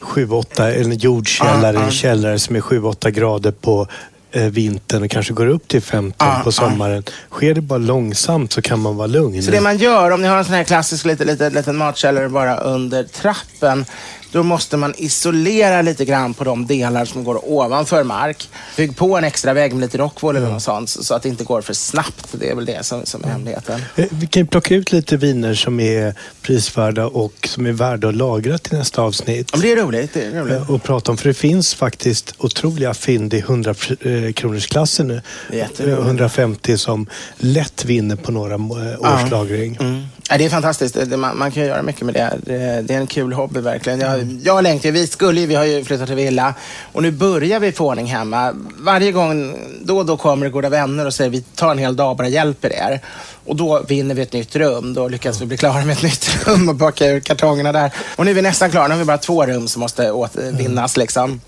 7-8, 0.00 0.62
eller 0.62 0.90
en 0.90 0.98
jordkällare, 0.98 1.74
Ja, 1.74 1.80
ja. 1.80 1.86
en 1.86 1.90
källare 1.90 2.38
som 2.38 2.56
är 2.56 2.60
7-8 2.60 3.10
grader 3.10 3.50
på 3.50 3.88
eh, 4.32 4.42
vintern 4.42 5.02
och 5.02 5.10
kanske 5.10 5.32
går 5.32 5.46
upp 5.46 5.68
till 5.68 5.82
15 5.82 6.28
Ja, 6.28 6.40
på 6.44 6.52
sommaren. 6.52 7.02
Sker 7.30 7.54
det 7.54 7.60
bara 7.60 7.78
långsamt 7.78 8.52
så 8.52 8.62
kan 8.62 8.80
man 8.80 8.96
vara 8.96 9.06
lugn. 9.06 9.42
Så 9.42 9.50
det 9.50 9.60
man 9.60 9.76
gör, 9.76 10.10
om 10.10 10.22
ni 10.22 10.28
har 10.28 10.38
en 10.38 10.44
sån 10.44 10.54
här 10.54 10.64
klassisk 10.64 11.04
liten, 11.04 11.26
liten, 11.26 11.52
liten 11.52 11.76
matkällare 11.76 12.28
bara 12.28 12.56
under 12.56 13.04
trappen, 13.04 13.84
då 14.34 14.42
måste 14.42 14.76
man 14.76 14.94
isolera 14.96 15.82
lite 15.82 16.04
grann 16.04 16.34
på 16.34 16.44
de 16.44 16.66
delar 16.66 17.04
som 17.04 17.24
går 17.24 17.50
ovanför 17.52 18.04
mark. 18.04 18.48
Bygg 18.76 18.96
på 18.96 19.18
en 19.18 19.24
extra 19.24 19.52
vägg 19.52 19.72
med 19.72 19.80
lite 19.80 19.98
rockwool 19.98 20.36
eller 20.36 20.48
något 20.50 20.62
sånt, 20.62 20.90
så 20.90 21.14
att 21.14 21.22
det 21.22 21.28
inte 21.28 21.44
går 21.44 21.60
för 21.62 21.74
snabbt. 21.74 22.26
Det 22.32 22.50
är 22.50 22.54
väl 22.54 22.64
det 22.64 22.86
som, 22.86 23.06
som 23.06 23.24
är 23.24 23.28
hemligheten. 23.28 23.80
Eh, 23.96 24.04
Vi 24.10 24.26
kan 24.26 24.42
ju 24.42 24.46
plocka 24.46 24.74
ut 24.74 24.92
lite 24.92 25.16
viner 25.16 25.54
som 25.54 25.80
är 25.80 26.14
prisvärda 26.42 27.06
och 27.06 27.48
som 27.48 27.66
är 27.66 27.72
värda 27.72 28.08
att 28.08 28.14
lagra 28.14 28.58
till 28.58 28.78
nästa 28.78 29.02
avsnitt. 29.02 29.50
Ja, 29.52 29.58
det 29.62 29.72
är 29.72 29.76
roligt. 29.76 30.14
Det 30.14 30.22
är 30.24 30.30
roligt. 30.42 30.54
Eh, 30.56 30.70
Och 30.70 30.82
prata 30.82 31.10
om, 31.10 31.16
för 31.16 31.28
det 31.28 31.34
finns 31.34 31.74
faktiskt 31.74 32.34
otroliga 32.38 32.94
fynd 32.94 33.34
i 33.34 33.38
100 33.38 33.74
eh, 34.00 34.32
kronors 34.32 34.66
klassen 34.66 35.08
nu. 35.08 35.20
Det 35.50 35.54
är 35.56 35.58
jätteroligt. 35.68 35.98
Eh, 35.98 36.06
150 36.06 36.78
som 36.78 37.06
lätt 37.36 37.84
vinner 37.84 38.16
på 38.16 38.32
några 38.32 38.54
års 38.98 39.30
lagring. 39.30 39.76
Mm. 39.80 40.02
Ja, 40.30 40.38
det 40.38 40.44
är 40.44 40.50
fantastiskt. 40.50 40.96
Man, 41.16 41.38
man 41.38 41.50
kan 41.52 41.62
göra 41.66 41.82
mycket 41.82 42.02
med 42.02 42.14
det. 42.14 42.38
det. 42.44 42.82
Det 42.82 42.94
är 42.94 42.98
en 42.98 43.06
kul 43.06 43.32
hobby 43.32 43.60
verkligen. 43.60 44.00
Jag, 44.00 44.23
jag 44.44 44.62
längtar. 44.62 44.90
Vi 44.90 45.06
skulle 45.06 45.40
ju, 45.40 45.46
vi 45.46 45.54
har 45.54 45.64
ju 45.64 45.84
flyttat 45.84 46.06
till 46.06 46.16
villa 46.16 46.54
och 46.92 47.02
nu 47.02 47.10
börjar 47.10 47.60
vi 47.60 47.72
få 47.72 47.88
ordning 47.88 48.06
hemma. 48.06 48.54
Varje 48.78 49.12
gång, 49.12 49.56
då 49.82 49.98
och 49.98 50.06
då 50.06 50.16
kommer 50.16 50.46
det 50.46 50.52
goda 50.52 50.68
vänner 50.68 51.06
och 51.06 51.14
säger 51.14 51.30
vi 51.30 51.40
tar 51.40 51.70
en 51.70 51.78
hel 51.78 51.96
dag 51.96 52.10
och 52.10 52.16
bara 52.16 52.28
hjälper 52.28 52.72
er. 52.72 53.00
Och 53.44 53.56
då 53.56 53.82
vinner 53.88 54.14
vi 54.14 54.22
ett 54.22 54.32
nytt 54.32 54.56
rum. 54.56 54.94
Då 54.94 55.08
lyckas 55.08 55.40
vi 55.40 55.46
bli 55.46 55.56
klara 55.56 55.84
med 55.84 55.96
ett 55.96 56.02
nytt 56.02 56.46
rum 56.46 56.68
och 56.68 56.74
baka 56.74 57.06
ur 57.06 57.20
kartongerna 57.20 57.72
där. 57.72 57.92
Och 58.16 58.24
nu 58.24 58.30
är 58.30 58.34
vi 58.34 58.42
nästan 58.42 58.70
klara. 58.70 58.88
Nu 58.88 58.94
har 58.94 58.98
vi 58.98 59.04
bara 59.04 59.18
två 59.18 59.46
rum 59.46 59.68
som 59.68 59.80
måste 59.80 60.10
återvinnas 60.10 60.96
liksom. 60.96 61.40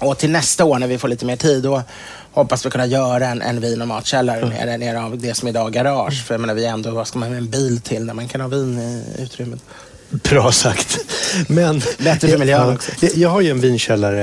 Och 0.00 0.18
till 0.18 0.30
nästa 0.30 0.64
år 0.64 0.78
när 0.78 0.86
vi 0.86 0.98
får 0.98 1.08
lite 1.08 1.26
mer 1.26 1.36
tid, 1.36 1.62
då 1.62 1.82
hoppas 2.32 2.66
vi 2.66 2.70
kunna 2.70 2.86
göra 2.86 3.26
en, 3.26 3.42
en 3.42 3.60
vin 3.60 3.82
och 3.82 3.88
matkällare 3.88 4.48
nere, 4.48 4.76
nere 4.76 5.02
av 5.02 5.18
det 5.18 5.34
som 5.34 5.48
idag 5.48 5.66
är 5.66 5.70
garage. 5.70 6.24
För 6.26 6.34
jag 6.34 6.40
menar, 6.40 6.54
vi 6.54 6.64
ändå, 6.64 6.90
vad 6.90 7.06
ska 7.06 7.18
man 7.18 7.30
med 7.30 7.38
en 7.38 7.50
bil 7.50 7.80
till 7.80 8.04
när 8.04 8.14
man 8.14 8.28
kan 8.28 8.40
ha 8.40 8.48
vin 8.48 8.78
i 8.78 9.22
utrymmet? 9.22 9.60
Bra 10.10 10.52
sagt. 10.52 10.98
Men, 11.48 11.82
Bättre 11.98 12.28
för 12.28 12.38
miljön 12.38 12.74
också. 12.74 12.90
Jag, 13.14 13.28
har 13.28 13.40
ju 13.40 13.50
en 13.50 13.60
vinkällare, 13.60 14.22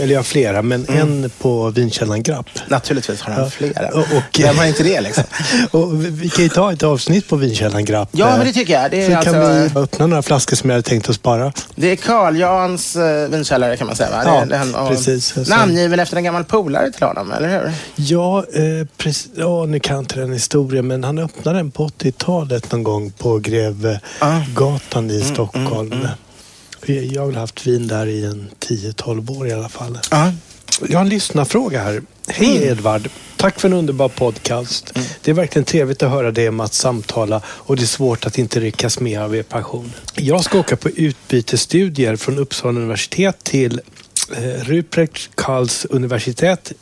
eller 0.00 0.06
jag 0.06 0.18
har 0.18 0.22
flera, 0.24 0.62
men 0.62 0.86
en 0.88 1.30
på 1.38 1.70
vinkällan 1.70 2.22
Grapp. 2.22 2.46
Naturligtvis 2.68 3.20
har 3.20 3.32
han 3.32 3.44
Ja. 3.44 3.50
flera. 3.50 3.88
Och- 3.88 3.98
och- 3.98 4.40
Vem 4.40 4.58
har 4.58 4.64
inte 4.64 4.82
det 4.82 5.00
liksom? 5.00 5.24
Och 5.70 6.04
vi- 6.04 6.28
kan 6.30 6.44
ju 6.44 6.48
ta 6.48 6.72
ett 6.72 6.82
avsnitt 6.82 7.28
på 7.28 7.36
vinkällan 7.36 7.84
Grapp. 7.84 8.08
Ja, 8.12 8.36
men 8.36 8.46
det 8.46 8.52
tycker 8.52 8.72
jag. 8.82 8.90
Det 8.90 9.06
Så 9.06 9.16
alltså- 9.16 9.32
kan 9.32 9.62
vi 9.74 9.80
öppna 9.80 10.06
några 10.06 10.22
flaskor 10.22 10.56
som 10.56 10.70
jag 10.70 10.74
hade 10.76 10.88
tänkt 10.88 11.08
att 11.10 11.14
spara. 11.16 11.52
Det 11.74 11.88
är 11.92 11.96
Carl 11.96 12.36
Jans 12.36 12.96
uh, 12.96 13.02
vinkällare 13.30 13.76
kan 13.76 13.86
man 13.86 13.96
säga 13.96 14.10
va? 14.10 14.22
Ja, 14.24 14.44
det 14.48 14.56
är 14.56 14.80
och 14.82 14.88
precis. 14.88 15.26
Så- 15.26 15.40
Namngiven 15.50 16.00
efter 16.00 16.16
en 16.16 16.24
gammal 16.24 16.44
polare 16.44 16.90
till 16.92 17.06
honom, 17.06 17.32
eller 17.32 17.48
hur? 17.48 17.72
Ja, 17.96 18.38
eh, 18.38 18.86
precis, 18.96 19.28
ja, 19.36 19.66
nu 19.66 19.80
kan 19.80 19.96
jag 19.96 20.02
inte 20.02 20.20
den 20.20 20.32
historien, 20.32 20.86
men 20.86 21.04
han 21.04 21.18
öppnade 21.18 21.58
den 21.58 21.70
på 21.70 21.86
80-talet 21.88 22.72
någon 22.72 22.82
gång 22.82 23.10
på 23.10 23.38
Grevgatan 23.38 25.10
i 25.10 25.19
Stockholm. 25.22 26.08
Jag 26.86 27.22
har 27.22 27.32
haft 27.32 27.66
vin 27.66 27.88
där 27.88 28.06
i 28.06 28.24
en 28.24 28.50
10-12 28.60 29.38
år 29.38 29.48
i 29.48 29.52
alla 29.52 29.68
fall. 29.68 29.98
Ja. 30.10 30.32
Jag 30.88 30.98
har 30.98 31.04
en 31.04 31.08
lyssnarfråga 31.08 31.82
här. 31.82 32.02
Hej 32.28 32.66
Edvard! 32.66 33.08
Tack 33.36 33.60
för 33.60 33.68
en 33.68 33.74
underbar 33.74 34.08
podcast. 34.08 34.92
Det 35.22 35.30
är 35.30 35.34
verkligen 35.34 35.64
trevligt 35.64 36.02
att 36.02 36.10
höra 36.10 36.30
dig 36.30 36.48
och 36.48 36.54
Mats 36.54 36.78
samtala 36.78 37.42
och 37.46 37.76
det 37.76 37.82
är 37.82 37.86
svårt 37.86 38.26
att 38.26 38.38
inte 38.38 38.60
ryckas 38.60 39.00
med 39.00 39.20
av 39.20 39.36
er 39.36 39.42
passion. 39.42 39.92
Jag 40.14 40.44
ska 40.44 40.58
åka 40.58 40.76
på 40.76 40.90
utbytesstudier 40.90 42.16
från 42.16 42.38
Uppsala 42.38 42.80
universitet 42.80 43.44
till 43.44 43.80
eh, 44.36 44.42
Ruprecht 44.42 45.30
Karls 45.34 45.84
universitet 45.84 46.72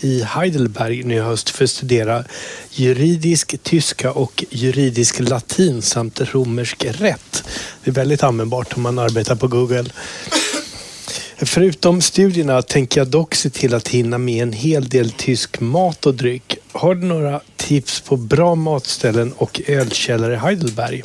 i 0.00 0.22
Heidelberg 0.22 1.02
nu 1.02 1.14
i 1.14 1.20
höst 1.20 1.50
för 1.50 1.64
att 1.64 1.70
studera 1.70 2.24
juridisk 2.70 3.62
tyska 3.62 4.12
och 4.12 4.44
juridisk 4.50 5.20
latin 5.20 5.82
samt 5.82 6.20
romersk 6.20 6.84
rätt. 6.84 7.45
Det 7.86 7.90
är 7.90 7.94
väldigt 7.94 8.22
användbart 8.22 8.76
om 8.76 8.82
man 8.82 8.98
arbetar 8.98 9.34
på 9.34 9.48
Google. 9.48 9.84
Förutom 11.36 12.00
studierna 12.00 12.62
tänker 12.62 13.00
jag 13.00 13.08
dock 13.08 13.34
se 13.34 13.50
till 13.50 13.74
att 13.74 13.88
hinna 13.88 14.18
med 14.18 14.42
en 14.42 14.52
hel 14.52 14.88
del 14.88 15.10
tysk 15.10 15.60
mat 15.60 16.06
och 16.06 16.14
dryck. 16.14 16.56
Har 16.72 16.94
du 16.94 17.06
några 17.06 17.40
tips 17.56 18.00
på 18.00 18.16
bra 18.16 18.54
matställen 18.54 19.32
och 19.32 19.60
ölkällare 19.66 20.34
i 20.34 20.36
Heidelberg? 20.36 21.04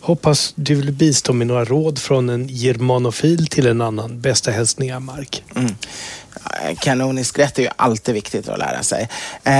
Hoppas 0.00 0.52
du 0.56 0.74
vill 0.74 0.92
bistå 0.92 1.32
med 1.32 1.46
några 1.46 1.64
råd 1.64 1.98
från 1.98 2.28
en 2.28 2.48
germanofil 2.48 3.46
till 3.46 3.66
en 3.66 3.80
annan. 3.80 4.20
Bästa 4.20 4.50
hälsningar 4.50 5.00
Mark. 5.00 5.44
Mm. 5.54 5.74
Kanonisk 6.78 7.38
rätt 7.38 7.58
är 7.58 7.62
ju 7.62 7.68
alltid 7.76 8.14
viktigt 8.14 8.48
att 8.48 8.58
lära 8.58 8.82
sig. 8.82 9.08
Eh, 9.44 9.52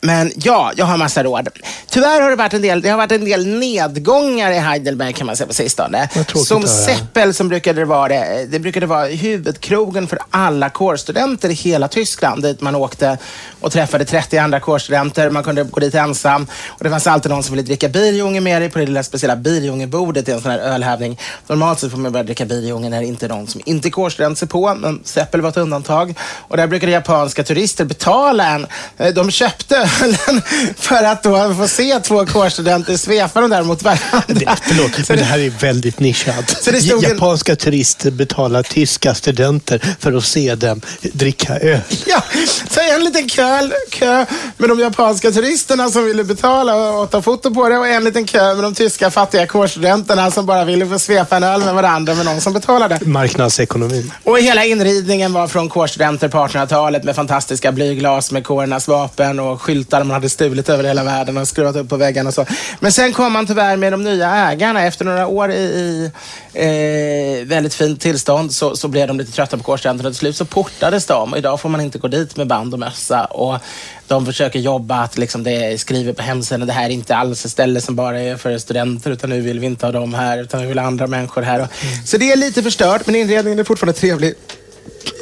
men 0.00 0.32
ja, 0.36 0.72
jag 0.76 0.86
har 0.86 0.96
massa 0.96 1.22
råd. 1.22 1.48
Tyvärr 1.88 2.20
har 2.20 2.30
det 2.30 2.36
varit 2.36 2.54
en 2.54 2.62
del, 2.62 2.80
det 2.80 2.88
har 2.88 2.96
varit 2.96 3.12
en 3.12 3.24
del 3.24 3.46
nedgångar 3.46 4.50
i 4.50 4.58
Heidelberg 4.58 5.12
kan 5.12 5.26
man 5.26 5.36
säga 5.36 5.46
på 5.46 5.54
sistone. 5.54 6.08
Som. 6.34 6.62
Seppel 6.62 7.34
som 7.34 7.48
brukade 7.48 7.84
vara 7.84 8.08
det, 8.08 8.46
det 8.50 8.58
brukade 8.58 8.86
vara 8.86 9.06
huvudkrogen 9.06 10.06
för 10.06 10.18
alla 10.30 10.70
kårstudenter 10.70 11.48
i 11.48 11.52
hela 11.52 11.88
Tyskland 11.88 12.42
dit 12.42 12.60
man 12.60 12.74
åkte 12.74 13.18
och 13.60 13.72
träffade 13.72 14.04
30 14.04 14.38
andra 14.38 14.60
kårstudenter. 14.60 15.30
Man 15.30 15.44
kunde 15.44 15.64
gå 15.64 15.80
dit 15.80 15.94
ensam 15.94 16.46
och 16.68 16.84
det 16.84 16.90
fanns 16.90 17.06
alltid 17.06 17.30
någon 17.30 17.42
som 17.42 17.54
ville 17.54 17.66
dricka 17.66 17.88
birjunge 17.88 18.40
med 18.40 18.62
dig 18.62 18.70
på 18.70 18.78
det 18.78 18.86
lilla 18.86 19.02
speciella 19.02 19.36
birjungebordet 19.36 20.28
i 20.28 20.32
en 20.32 20.40
sån 20.40 20.50
här 20.50 20.58
ölhävning. 20.58 21.18
Normalt 21.46 21.78
sett 21.80 21.90
får 21.90 21.98
man 21.98 22.12
börja 22.12 22.24
dricka 22.24 22.44
birjunge 22.44 22.88
när 22.88 23.00
det 23.00 23.06
inte 23.06 23.26
är 23.26 23.28
någon 23.28 23.46
som 23.46 23.60
inte 23.64 23.88
är 23.88 23.90
kårstudent 23.90 24.38
sig 24.38 24.48
på, 24.48 24.74
men 24.74 25.00
Seppel 25.04 25.40
var 25.40 25.48
ett 25.48 25.56
undantag. 25.56 26.14
Och 26.48 26.56
där 26.56 26.66
brukade 26.66 26.92
japanska 26.92 27.42
turister 27.44 27.84
betala 27.84 28.46
en. 28.46 28.66
eh, 28.98 29.08
De 29.14 29.30
köpte 29.30 29.76
ölen 29.76 30.42
för 30.76 31.02
att 31.04 31.22
då 31.22 31.54
få 31.54 31.68
se 31.68 32.00
två 32.00 32.26
kårstudenter 32.26 32.96
svepa 32.96 33.40
dem 33.40 33.50
där 33.50 33.62
mot 33.62 33.82
varandra. 33.82 34.22
Det, 34.26 34.46
förlåt, 34.62 35.08
men 35.08 35.18
det 35.18 35.24
här 35.24 35.38
är 35.38 35.50
väldigt 35.50 36.00
nischat. 36.00 36.50
Stod 36.50 36.74
en- 36.74 37.00
Japanska 37.00 37.56
turister 37.56 38.10
betalar 38.10 38.62
tyska 38.62 39.14
studenter 39.14 39.80
för 40.00 40.12
att 40.12 40.24
se 40.24 40.54
dem 40.54 40.80
dricka 41.12 41.58
öl. 41.58 41.80
Ja, 42.06 42.22
så 42.70 42.80
en 42.80 43.04
liten 43.04 43.28
kö, 43.28 43.70
kö 43.90 44.26
med 44.56 44.68
de 44.68 44.80
japanska 44.80 45.30
turisterna 45.30 45.90
som 45.90 46.04
ville 46.04 46.24
betala 46.24 46.74
och 46.92 47.10
ta 47.10 47.22
foto 47.22 47.54
på 47.54 47.68
det 47.68 47.78
och 47.78 47.88
en 47.88 48.04
liten 48.04 48.26
kö 48.26 48.54
med 48.54 48.64
de 48.64 48.74
tyska 48.74 49.10
fattiga 49.10 49.46
kårstudenterna 49.46 50.30
som 50.30 50.46
bara 50.46 50.64
ville 50.64 50.86
få 50.86 50.98
svepa 50.98 51.36
en 51.36 51.42
öl 51.44 51.60
med 51.64 51.74
varandra 51.74 52.14
med 52.14 52.24
någon 52.24 52.40
som 52.40 52.52
betalade. 52.52 52.98
Marknadsekonomin. 53.02 54.12
Och 54.24 54.38
hela 54.40 54.64
inridningen 54.64 55.32
var 55.32 55.48
från 55.48 55.68
studenter 56.14 56.28
på 56.28 56.58
1800-talet 56.58 57.04
med 57.04 57.16
fantastiska 57.16 57.72
blyglas 57.72 58.32
med 58.32 58.44
kårernas 58.44 58.88
vapen 58.88 59.40
och 59.40 59.62
skyltar 59.62 60.04
man 60.04 60.14
hade 60.14 60.28
stulit 60.28 60.68
över 60.68 60.84
hela 60.84 61.04
världen 61.04 61.36
och 61.36 61.48
skruvat 61.48 61.76
upp 61.76 61.88
på 61.88 61.96
väggarna 61.96 62.28
och 62.28 62.34
så. 62.34 62.46
Men 62.80 62.92
sen 62.92 63.12
kom 63.12 63.32
man 63.32 63.46
tyvärr 63.46 63.76
med 63.76 63.92
de 63.92 64.04
nya 64.04 64.30
ägarna. 64.30 64.82
Efter 64.86 65.04
några 65.04 65.26
år 65.26 65.50
i, 65.50 65.54
i 65.54 66.10
eh, 66.52 67.46
väldigt 67.46 67.74
fint 67.74 68.00
tillstånd 68.00 68.52
så, 68.52 68.76
så 68.76 68.88
blev 68.88 69.08
de 69.08 69.18
lite 69.18 69.32
trötta 69.32 69.56
på 69.56 69.62
kårstudenterna. 69.62 70.10
Till 70.10 70.18
slut 70.18 70.36
så 70.36 70.44
portades 70.44 71.06
de 71.06 71.32
och 71.32 71.38
idag 71.38 71.60
får 71.60 71.68
man 71.68 71.80
inte 71.80 71.98
gå 71.98 72.08
dit 72.08 72.36
med 72.36 72.46
band 72.46 72.74
och 72.74 72.80
mössa. 72.80 73.24
Och 73.24 73.58
de 74.06 74.26
försöker 74.26 74.58
jobba 74.58 75.00
att 75.02 75.18
liksom 75.18 75.42
det 75.42 75.80
skriver 75.80 76.12
på 76.12 76.22
hemsidan 76.22 76.66
det 76.66 76.72
här 76.72 76.84
är 76.84 76.90
inte 76.90 77.16
alls 77.16 77.44
ett 77.44 77.50
ställe 77.50 77.80
som 77.80 77.96
bara 77.96 78.20
är 78.20 78.36
för 78.36 78.58
studenter 78.58 79.10
utan 79.10 79.30
nu 79.30 79.40
vill 79.40 79.60
vi 79.60 79.66
inte 79.66 79.86
ha 79.86 79.92
dem 79.92 80.14
här 80.14 80.38
utan 80.42 80.60
vi 80.60 80.66
vill 80.66 80.78
ha 80.78 80.86
andra 80.86 81.06
människor 81.06 81.42
här. 81.42 81.60
Och, 81.60 81.68
Så 82.04 82.16
det 82.16 82.32
är 82.32 82.36
lite 82.36 82.62
förstört 82.62 83.06
men 83.06 83.14
inredningen 83.14 83.58
är 83.58 83.64
fortfarande 83.64 84.00
trevlig. 84.00 84.34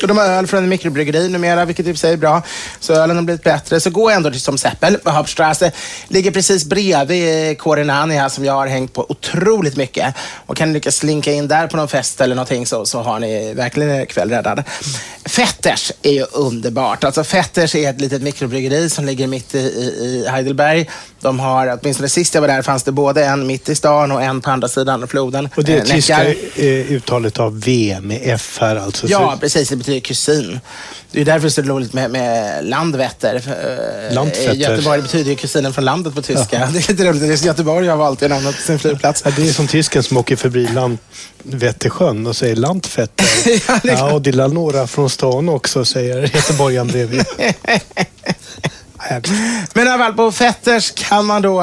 Och 0.02 0.08
de 0.08 0.18
har 0.18 0.24
öl 0.24 0.46
från 0.46 0.62
en 0.62 0.68
mikrobryggeri 0.68 1.28
numera, 1.28 1.64
vilket 1.64 1.86
i 1.86 1.92
och 1.92 1.96
för 1.96 1.98
sig 2.00 2.12
är 2.12 2.16
bra. 2.16 2.42
Så 2.80 2.92
ölen 2.94 3.16
har 3.16 3.22
blivit 3.22 3.42
bättre. 3.42 3.80
Så 3.80 3.90
gå 3.90 4.10
ändå 4.10 4.30
till 4.30 4.40
som 4.40 4.58
Seppel 4.58 4.98
Hauptstrasse. 5.04 5.72
Ligger 6.08 6.30
precis 6.30 6.64
bredvid 6.64 7.58
Korenania 7.58 8.30
som 8.30 8.44
jag 8.44 8.52
har 8.52 8.66
hängt 8.66 8.92
på 8.92 9.06
otroligt 9.10 9.76
mycket. 9.76 10.14
Och 10.46 10.56
kan 10.56 10.68
ni 10.68 10.74
lyckas 10.74 10.96
slinka 10.96 11.32
in 11.32 11.48
där 11.48 11.66
på 11.66 11.76
någon 11.76 11.88
fest 11.88 12.20
eller 12.20 12.34
någonting 12.34 12.66
så, 12.66 12.86
så 12.86 13.02
har 13.02 13.18
ni 13.18 13.54
verkligen 13.54 13.90
er 13.90 14.04
kväll 14.04 14.30
räddad. 14.30 14.64
Fetters 15.24 15.92
är 16.02 16.12
ju 16.12 16.24
underbart. 16.32 17.04
Alltså 17.04 17.24
Fetters 17.24 17.74
är 17.74 17.90
ett 17.90 18.00
litet 18.00 18.22
mikrobryggeri 18.22 18.90
som 18.90 19.04
ligger 19.04 19.26
mitt 19.26 19.54
i, 19.54 19.58
i, 19.58 19.62
i 19.62 20.28
Heidelberg. 20.28 20.90
De 21.20 21.40
har, 21.40 21.78
åtminstone 21.82 22.08
sist 22.08 22.34
jag 22.34 22.40
var 22.40 22.48
där, 22.48 22.62
fanns 22.62 22.82
det 22.82 22.92
både 22.92 23.24
en 23.24 23.46
mitt 23.46 23.68
i 23.68 23.74
stan 23.74 24.12
och 24.12 24.22
en 24.22 24.40
på 24.40 24.50
andra 24.50 24.68
sidan 24.68 25.08
floden. 25.08 25.48
Och 25.56 25.64
det 25.64 25.72
är 25.72 25.82
Eh, 25.82 25.96
tyska 25.96 26.24
eh, 26.56 26.92
uttalet 26.92 27.38
av 27.38 27.60
V 27.60 27.98
med 28.02 28.20
F 28.24 28.58
här 28.60 28.76
alltså. 28.76 29.06
Ja, 29.06 29.36
precis. 29.40 29.71
Det 29.72 29.76
betyder 29.76 30.00
kusin. 30.00 30.60
Det 31.12 31.20
är 31.20 31.24
därför 31.24 31.40
det 31.40 31.46
är 31.46 31.50
så 31.50 31.62
roligt 31.62 31.92
med, 31.92 32.10
med 32.10 32.64
Landvetter. 32.64 33.34
Eh, 33.34 34.14
Landvetter. 34.14 34.54
Göteborg 34.54 35.02
betyder 35.02 35.30
ju 35.30 35.36
kusinen 35.36 35.72
från 35.72 35.84
landet 35.84 36.14
på 36.14 36.22
tyska. 36.22 36.58
Det 36.72 36.78
är 36.78 36.92
lite 36.92 37.04
roligt. 37.04 37.20
Det 37.20 37.26
är 37.26 37.46
Göteborg 37.46 37.88
har 37.88 37.96
valt 37.96 38.20
det 38.20 38.28
namnet 38.28 38.56
på 38.56 38.62
sin 38.62 38.78
flygplats. 38.78 39.22
Ja, 39.24 39.30
det 39.36 39.48
är 39.48 39.52
som 39.52 39.66
tysken 39.66 40.02
som 40.02 40.16
åker 40.16 40.36
förbi 40.36 40.68
Landvettersjön 40.68 42.26
och 42.26 42.36
säger 42.36 42.56
Lantvetter. 42.56 43.26
Ja, 43.68 43.80
det 43.82 43.92
ja, 43.92 44.12
och 44.12 44.22
det 44.22 44.30
är 44.30 44.48
några 44.48 44.86
från 44.86 45.10
stan 45.10 45.48
också, 45.48 45.84
säger 45.84 46.22
göteborgaren 46.22 46.88
bredvid. 46.88 47.24
Men 49.74 49.86
i 49.86 49.90
alla 49.90 50.04
fall, 50.04 50.12
på 50.12 50.32
Fetters 50.32 50.90
kan 50.90 51.26
man 51.26 51.42
då... 51.42 51.62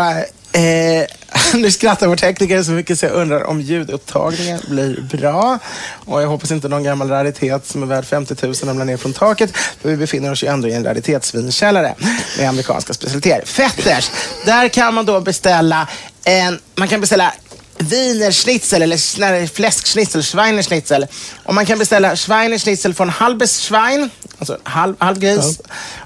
Eh, 0.51 1.05
nu 1.53 1.71
skrattar 1.71 2.07
vår 2.07 2.15
tekniker 2.15 2.63
så 2.63 2.71
mycket 2.71 2.99
så 2.99 3.05
jag 3.05 3.13
undrar 3.13 3.43
om 3.43 3.61
ljudupptagningen 3.61 4.59
blir 4.69 5.01
bra. 5.01 5.59
Och 6.05 6.21
jag 6.21 6.27
hoppas 6.27 6.51
inte 6.51 6.67
någon 6.67 6.83
gammal 6.83 7.09
raritet 7.09 7.65
som 7.65 7.83
är 7.83 7.87
värd 7.87 8.05
50 8.05 8.35
000 8.45 8.53
ramlar 8.53 8.85
ner 8.85 8.97
från 8.97 9.13
taket. 9.13 9.57
För 9.81 9.89
vi 9.89 9.97
befinner 9.97 10.31
oss 10.31 10.43
ju 10.43 10.47
ändå 10.47 10.67
i 10.67 10.73
en 10.73 10.83
raritetsvinkällare 10.83 11.95
med 12.37 12.49
amerikanska 12.49 12.93
specialiteter. 12.93 13.45
Fetters, 13.45 14.11
där 14.45 14.67
kan 14.67 14.93
man 14.93 15.05
då 15.05 15.21
beställa 15.21 15.87
en... 16.23 16.59
Man 16.75 16.87
kan 16.87 17.01
beställa 17.01 17.33
Wienerschnitzel 17.77 18.81
eller 18.81 19.47
fläskschnitzel, 19.47 20.23
Schweinerschnitzel. 20.23 21.07
Och 21.43 21.53
man 21.53 21.65
kan 21.65 21.79
beställa 21.79 22.15
Schweinerschnitzel 22.15 22.93
från 22.93 23.09
Halbes 23.09 23.59
Schwein, 23.59 24.09
alltså 24.39 24.57
halv, 24.63 24.95
halvgris. 24.99 25.61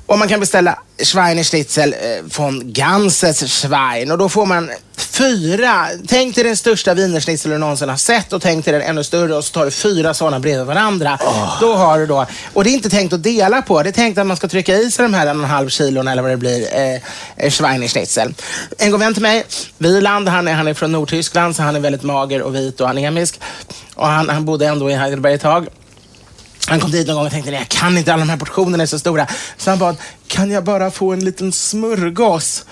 Och 0.05 0.19
man 0.19 0.27
kan 0.27 0.39
beställa 0.39 0.79
Schweinerschnitzel 1.03 1.93
eh, 1.93 2.29
från 2.29 2.73
Ganses 2.73 3.43
Schwein. 3.61 4.11
Och 4.11 4.17
då 4.17 4.29
får 4.29 4.45
man 4.45 4.69
fyra, 4.97 5.87
tänk 6.07 6.35
dig 6.35 6.43
den 6.43 6.57
största 6.57 6.93
wienerschnitzel 6.93 7.51
du 7.51 7.57
någonsin 7.57 7.89
har 7.89 7.97
sett 7.97 8.33
och 8.33 8.41
tänk 8.41 8.65
dig 8.65 8.73
den 8.73 8.81
ännu 8.81 9.03
större 9.03 9.35
och 9.35 9.43
så 9.43 9.53
tar 9.53 9.65
du 9.65 9.71
fyra 9.71 10.13
sådana 10.13 10.39
bredvid 10.39 10.65
varandra. 10.65 11.19
Då 11.61 11.75
har 11.75 11.99
du 11.99 12.05
då, 12.05 12.25
och 12.53 12.63
det 12.63 12.69
är 12.69 12.71
inte 12.71 12.89
tänkt 12.89 13.13
att 13.13 13.23
dela 13.23 13.61
på, 13.61 13.83
det 13.83 13.89
är 13.89 13.93
tänkt 13.93 14.17
att 14.17 14.27
man 14.27 14.37
ska 14.37 14.47
trycka 14.47 14.75
i 14.75 14.91
sig 14.91 15.03
de 15.03 15.13
här 15.13 15.27
en 15.27 15.37
och 15.37 15.43
en 15.43 15.49
halv 15.49 15.69
kilon 15.69 16.07
eller 16.07 16.21
vad 16.21 16.31
det 16.31 16.37
blir, 16.37 16.67
eh, 16.73 17.01
eh, 17.37 17.49
Schweinerschnitzel. 17.49 18.33
En 18.77 18.91
god 18.91 18.99
vän 18.99 19.13
till 19.13 19.23
mig, 19.23 19.45
Wieland, 19.77 20.29
han 20.29 20.47
är, 20.47 20.53
han 20.53 20.67
är 20.67 20.73
från 20.73 20.91
Nordtyskland 20.91 21.55
så 21.55 21.63
han 21.63 21.75
är 21.75 21.79
väldigt 21.79 22.03
mager 22.03 22.41
och 22.41 22.55
vit 22.55 22.81
och 22.81 22.89
anemisk. 22.89 23.39
Och 23.95 24.07
han, 24.07 24.29
han 24.29 24.45
bodde 24.45 24.67
ändå 24.67 24.91
i 24.91 24.93
Heidelberg 24.93 25.33
ett 25.33 25.41
tag. 25.41 25.67
Han 26.67 26.79
kom 26.79 26.91
dit 26.91 27.07
någon 27.07 27.15
gång 27.15 27.25
och 27.25 27.31
tänkte, 27.31 27.51
nej 27.51 27.59
jag 27.59 27.69
kan 27.69 27.97
inte, 27.97 28.13
alla 28.13 28.25
de 28.25 28.29
här 28.29 28.37
portionerna 28.37 28.83
är 28.83 28.87
så 28.87 28.99
stora. 28.99 29.27
Så 29.57 29.69
han 29.69 29.79
bad, 29.79 29.97
kan 30.27 30.51
jag 30.51 30.63
bara 30.63 30.91
få 30.91 31.13
en 31.13 31.25
liten 31.25 31.51
smörgås? 31.51 32.65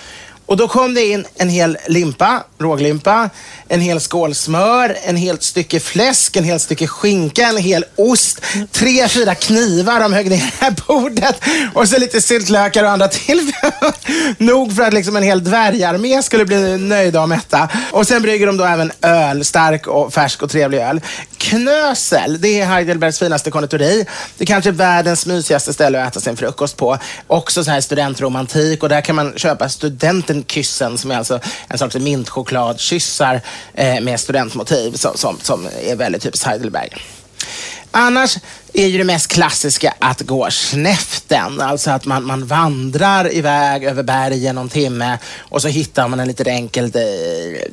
Och 0.52 0.58
då 0.58 0.68
kom 0.68 0.94
det 0.94 1.06
in 1.06 1.26
en 1.36 1.50
hel 1.50 1.78
limpa, 1.88 2.44
råglimpa, 2.60 3.30
en 3.68 3.82
hel 3.82 4.00
skål 4.00 4.36
smör, 4.36 4.98
en 5.04 5.16
helt 5.16 5.44
stycke 5.44 5.80
fläsk, 5.80 6.36
en 6.36 6.44
helt 6.44 6.62
stycke 6.62 6.88
skinka, 6.88 7.48
en 7.48 7.58
hel 7.58 7.86
ost, 7.96 8.42
tre, 8.72 9.08
fyra 9.08 9.36
knivar 9.36 10.00
de 10.00 10.14
högg 10.14 10.30
ner 10.30 10.38
det 10.38 10.66
här 10.66 10.76
bordet 10.88 11.36
och 11.74 11.90
så 11.90 12.00
lite 12.00 12.22
syltlökar 12.22 12.84
och 12.84 12.90
andra 12.90 13.08
till. 13.08 13.52
Nog 14.38 14.76
för 14.76 14.84
att 14.84 14.94
liksom 14.94 15.16
en 15.16 15.24
hel 15.24 15.44
dvärgarmé 15.44 16.24
skulle 16.24 16.46
bli 16.46 16.78
nöjda 16.78 17.22
och 17.22 17.30
mätta. 17.30 17.70
Och 17.92 18.08
sen 18.08 18.22
brygger 18.22 18.48
de 18.48 18.58
då 18.58 18.64
även 18.64 18.92
öl, 19.02 19.46
stark 19.46 19.88
och 19.88 20.14
färsk 20.14 20.44
och 20.44 20.50
trevlig 20.50 20.78
öl. 20.78 21.02
Knösel, 21.38 22.42
det 22.42 22.60
är 22.60 22.66
Heidelbergs 22.66 23.20
finaste 23.20 23.52
konditori. 23.52 24.06
Det 24.38 24.44
är 24.44 24.46
kanske 24.46 24.72
världens 24.72 25.26
mysigaste 25.26 25.74
ställe 25.74 26.04
att 26.04 26.08
äta 26.08 26.20
sin 26.20 26.38
frukost 26.38 26.78
på. 26.78 26.98
Också 27.28 27.64
så 27.64 27.72
här 27.72 27.82
studentromantik 27.82 28.84
och 28.84 28.90
där 28.90 29.02
kan 29.02 29.16
man 29.16 29.34
köpa 29.36 29.70
studenten 29.70 30.41
kyssen, 30.48 30.98
som 30.98 31.12
är 31.12 31.18
alltså 31.18 31.40
en 31.68 31.78
sorts 31.78 31.96
mintchokladkyssar 31.96 33.42
eh, 33.74 34.02
med 34.02 34.20
studentmotiv 34.20 34.92
som, 34.92 35.18
som, 35.18 35.38
som 35.42 35.68
är 35.82 35.96
väldigt 35.96 36.24
typiskt 36.24 36.48
Heidelberg. 36.48 36.90
Annars 37.92 38.38
är 38.74 38.88
ju 38.88 38.98
det 38.98 39.04
mest 39.04 39.28
klassiska 39.28 39.94
att 40.00 40.22
gå 40.22 40.52
snäften. 40.52 41.62
Alltså 41.62 41.92
att 41.92 42.06
man, 42.06 42.26
man 42.26 42.46
vandrar 42.46 43.34
iväg 43.34 43.84
över 43.84 44.04
bergen 44.04 44.56
någon 44.56 44.70
timme 44.70 45.18
och 45.40 45.62
så 45.62 45.68
hittar 45.68 46.08
man 46.08 46.20
en 46.20 46.28
litet 46.28 46.48
enkelt 46.48 46.96
eh, 46.96 47.02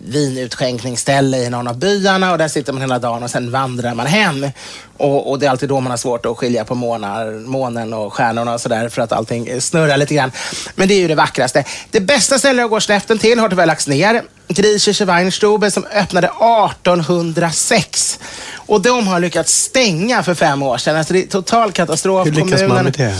vinutskänkningsställe 0.04 1.38
i 1.38 1.50
någon 1.50 1.68
av 1.68 1.78
byarna 1.78 2.32
och 2.32 2.38
där 2.38 2.48
sitter 2.48 2.72
man 2.72 2.82
hela 2.82 2.98
dagen 2.98 3.22
och 3.22 3.30
sen 3.30 3.50
vandrar 3.50 3.94
man 3.94 4.06
hem. 4.06 4.46
Och, 4.96 5.30
och 5.30 5.38
det 5.38 5.46
är 5.46 5.50
alltid 5.50 5.68
då 5.68 5.80
man 5.80 5.90
har 5.90 5.96
svårt 5.96 6.26
att 6.26 6.36
skilja 6.36 6.64
på 6.64 6.74
månar, 6.74 7.46
månen 7.46 7.92
och 7.92 8.12
stjärnorna 8.12 8.54
och 8.54 8.60
sådär 8.60 8.88
för 8.88 9.02
att 9.02 9.12
allting 9.12 9.60
snurrar 9.60 9.96
lite 9.96 10.14
grann. 10.14 10.32
Men 10.74 10.88
det 10.88 10.94
är 10.94 11.00
ju 11.00 11.08
det 11.08 11.14
vackraste. 11.14 11.64
Det 11.90 12.00
bästa 12.00 12.38
stället 12.38 12.64
att 12.64 12.70
gå 12.70 12.80
snäften 12.80 13.18
till 13.18 13.38
har 13.38 13.48
tyvärr 13.48 13.66
lagts 13.66 13.88
ner. 13.88 14.22
Griechische 14.48 15.04
Weinstube 15.04 15.70
som 15.70 15.84
öppnade 15.84 16.26
1806. 16.26 18.18
Och 18.68 18.80
de 18.80 19.06
har 19.06 19.20
lyckats 19.20 19.52
stänga 19.52 20.22
för 20.22 20.34
fem 20.34 20.62
år 20.62 20.78
sedan. 20.78 20.87
Alltså 20.96 21.12
det 21.14 21.22
är 21.22 21.26
total 21.26 21.72
katastrof. 21.72 22.26
Hur 22.26 22.32
lyckas 22.32 22.62
man 22.62 22.84
med 22.84 22.92
det? 22.92 23.14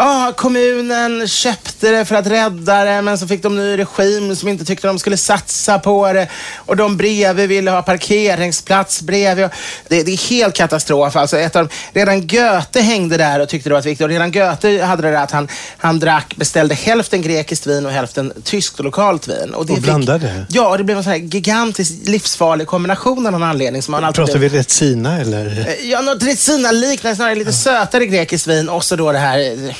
Ja, 0.00 0.32
kommunen 0.36 1.28
köpte 1.28 1.90
det 1.90 2.04
för 2.04 2.14
att 2.14 2.26
rädda 2.26 2.84
det, 2.84 3.02
men 3.02 3.18
så 3.18 3.26
fick 3.28 3.42
de 3.42 3.56
ny 3.56 3.76
regim 3.78 4.36
som 4.36 4.48
inte 4.48 4.64
tyckte 4.64 4.86
de 4.86 4.98
skulle 4.98 5.16
satsa 5.16 5.78
på 5.78 6.12
det. 6.12 6.28
Och 6.56 6.76
de 6.76 6.96
bredvid 6.96 7.48
ville 7.48 7.70
ha 7.70 7.82
parkeringsplats 7.82 9.02
bredvid. 9.02 9.44
Och 9.44 9.50
Det, 9.88 10.02
det 10.02 10.12
är 10.12 10.30
helt 10.30 10.54
katastrof. 10.54 11.16
Alltså 11.16 11.38
ett 11.38 11.56
av, 11.56 11.68
de- 11.92 11.98
redan 12.00 12.26
Goethe 12.26 12.80
hängde 12.80 13.16
där 13.16 13.40
och 13.40 13.48
tyckte 13.48 13.68
det 13.68 13.74
var 13.74 13.82
viktigt. 13.82 14.04
Och 14.04 14.08
redan 14.10 14.32
Goethe 14.32 14.82
hade 14.84 15.02
det 15.02 15.10
där 15.10 15.22
att 15.22 15.30
han, 15.30 15.48
han 15.78 15.98
drack, 15.98 16.36
beställde 16.36 16.74
hälften 16.74 17.22
grekiskt 17.22 17.66
vin 17.66 17.86
och 17.86 17.92
hälften 17.92 18.32
tyskt 18.44 18.78
och 18.78 18.84
lokalt 18.84 19.28
vin. 19.28 19.36
det 19.50 19.54
Och 19.54 19.66
blandade? 19.82 20.46
Ja, 20.48 20.68
och 20.68 20.78
det 20.78 20.84
blev 20.84 20.96
en 20.98 21.04
sån 21.04 21.12
här 21.12 21.18
gigantisk 21.18 21.92
livsfarlig 22.04 22.66
kombination 22.66 23.26
av 23.26 23.32
någon 23.32 23.42
anledning. 23.42 23.82
Som 23.82 23.92
man 23.92 24.04
alltid 24.04 24.16
Pratar 24.24 24.38
blev- 24.38 24.52
vi 24.52 24.58
Retsina 24.58 25.20
eller 25.20 25.46
Eh, 25.68 25.90
Ja, 25.90 26.00
något 26.00 26.22
Retsina-liknande, 26.22 27.16
snarare 27.16 27.34
lite 27.34 27.52
sötare 27.52 28.06
grekiskt 28.06 28.46
vin 28.46 28.68
och 28.68 28.84
så 28.84 28.96
då 28.96 29.12
det 29.12 29.18
här 29.18 29.74